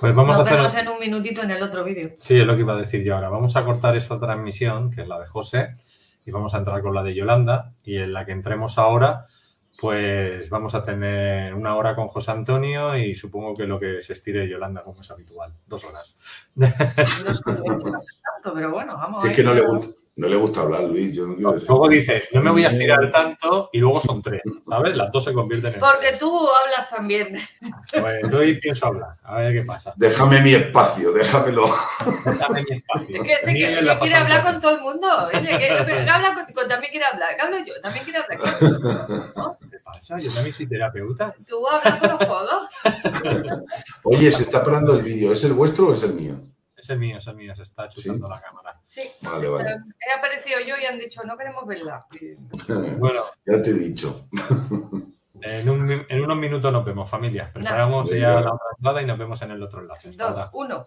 Pues 0.00 0.14
vamos 0.14 0.34
a 0.34 0.38
Nos 0.38 0.46
hacer. 0.46 0.58
vemos 0.58 0.74
en 0.76 0.88
un 0.88 0.98
minutito 0.98 1.42
en 1.42 1.50
el 1.50 1.62
otro 1.62 1.84
vídeo. 1.84 2.12
Sí, 2.18 2.38
es 2.40 2.46
lo 2.46 2.54
que 2.54 2.62
iba 2.62 2.72
a 2.72 2.78
decir 2.80 3.02
yo 3.04 3.14
ahora. 3.14 3.28
Vamos 3.28 3.54
a 3.56 3.64
cortar 3.64 3.96
esta 3.96 4.18
transmisión, 4.18 4.90
que 4.90 5.02
es 5.02 5.08
la 5.08 5.20
de 5.20 5.26
José, 5.26 5.74
y 6.24 6.30
vamos 6.30 6.54
a 6.54 6.58
entrar 6.58 6.80
con 6.80 6.94
la 6.94 7.02
de 7.02 7.14
Yolanda. 7.14 7.72
Y 7.84 7.96
en 7.98 8.14
la 8.14 8.24
que 8.24 8.32
entremos 8.32 8.78
ahora, 8.78 9.26
pues 9.78 10.48
vamos 10.48 10.74
a 10.74 10.84
tener 10.84 11.54
una 11.54 11.76
hora 11.76 11.94
con 11.94 12.08
José 12.08 12.30
Antonio 12.30 12.96
y 12.96 13.14
supongo 13.14 13.54
que 13.54 13.64
lo 13.66 13.78
que 13.78 14.02
se 14.02 14.14
estire 14.14 14.48
Yolanda, 14.48 14.82
como 14.82 15.02
es 15.02 15.10
habitual, 15.10 15.52
dos 15.66 15.84
horas. 15.84 16.16
No 16.54 16.66
sé, 16.66 16.74
no 17.26 17.34
sé 17.34 17.90
tanto, 18.22 18.54
pero 18.54 18.70
bueno, 18.70 18.94
vamos. 18.96 19.22
Si 19.22 19.28
es 19.28 19.36
que 19.36 19.42
no 19.42 19.52
le 19.54 19.62
gusta, 19.62 19.88
no 20.20 20.28
le 20.28 20.36
gusta 20.36 20.60
hablar, 20.60 20.82
Luis. 20.82 21.16
Yo 21.16 21.26
no 21.26 21.34
quiero 21.34 21.52
decir. 21.52 21.68
Luego 21.70 21.88
dices, 21.88 22.24
no 22.32 22.42
me 22.42 22.50
voy 22.50 22.64
a 22.64 22.68
estirar 22.68 23.10
tanto 23.10 23.70
y 23.72 23.78
luego 23.78 24.00
son 24.00 24.20
tres, 24.20 24.42
¿sabes? 24.68 24.94
Las 24.96 25.10
dos 25.10 25.24
se 25.24 25.32
convierten 25.32 25.72
en 25.72 25.80
Porque 25.80 26.12
tú 26.18 26.46
hablas 26.48 26.90
también. 26.90 27.38
Pues 27.90 28.32
hoy 28.32 28.60
pienso 28.60 28.86
hablar, 28.86 29.16
a 29.22 29.38
ver 29.38 29.54
qué 29.54 29.62
pasa. 29.64 29.94
Déjame 29.96 30.42
mi 30.42 30.52
espacio, 30.52 31.12
déjamelo. 31.12 31.64
Dame 32.38 32.62
mi 32.68 32.76
espacio. 32.76 33.16
Es 33.16 33.22
que 33.22 33.32
este 33.32 33.46
que, 33.46 33.98
quiere 33.98 34.16
hablar 34.16 34.44
con 34.44 34.60
todo 34.60 34.74
el 34.76 34.80
mundo. 34.82 35.08
Oye, 35.28 35.48
que, 35.48 35.58
que 35.58 36.10
habla 36.10 36.34
contigo, 36.34 36.66
también 36.68 36.90
quiere 36.90 37.06
hablar. 37.06 37.34
Que 37.36 37.42
hablo 37.42 37.58
yo, 37.64 37.80
también 37.82 38.04
quiere 38.04 38.18
hablar. 38.18 38.38
poco. 39.34 39.58
¿Qué 39.70 39.78
pasa? 39.78 40.18
Yo 40.18 40.30
también 40.30 40.54
soy 40.54 40.66
terapeuta. 40.68 41.34
Tú 41.46 41.66
hablas 41.66 41.98
con 41.98 42.10
los 42.10 42.18
codos. 42.18 42.62
Oye, 44.04 44.30
se 44.30 44.42
está 44.42 44.62
parando 44.62 44.94
el 44.94 45.02
vídeo. 45.02 45.32
¿Es 45.32 45.42
el 45.44 45.54
vuestro 45.54 45.88
o 45.88 45.94
es 45.94 46.02
el 46.02 46.12
mío? 46.12 46.34
Es 46.76 46.88
el 46.90 46.98
mío, 46.98 47.18
es 47.18 47.26
el 47.26 47.36
mío, 47.36 47.54
se 47.54 47.62
está 47.62 47.88
chutando 47.88 48.26
Sí. 48.26 48.32
la 48.32 48.40
cámara. 48.40 48.79
Sí. 48.90 49.02
Vale, 49.22 49.48
vale. 49.48 49.70
He 50.04 50.18
aparecido 50.18 50.58
yo 50.66 50.74
y 50.76 50.84
han 50.84 50.98
dicho, 50.98 51.22
no 51.22 51.36
queremos 51.36 51.64
verla. 51.64 52.06
Bueno, 52.98 53.20
Ya 53.46 53.62
te 53.62 53.70
he 53.70 53.74
dicho. 53.74 54.26
en, 55.42 55.68
un 55.70 55.84
mi- 55.84 56.02
en 56.08 56.20
unos 56.24 56.36
minutos 56.36 56.72
nos 56.72 56.84
vemos, 56.84 57.08
familia. 57.08 57.52
Preparamos 57.52 58.10
ya 58.10 58.40
la 58.40 58.52
otra 58.52 58.66
entrada 58.76 59.02
y 59.02 59.06
nos 59.06 59.16
vemos 59.16 59.40
en 59.42 59.52
el 59.52 59.62
otro 59.62 59.80
enlace. 59.82 60.10
Dos, 60.10 60.50
uno. 60.54 60.86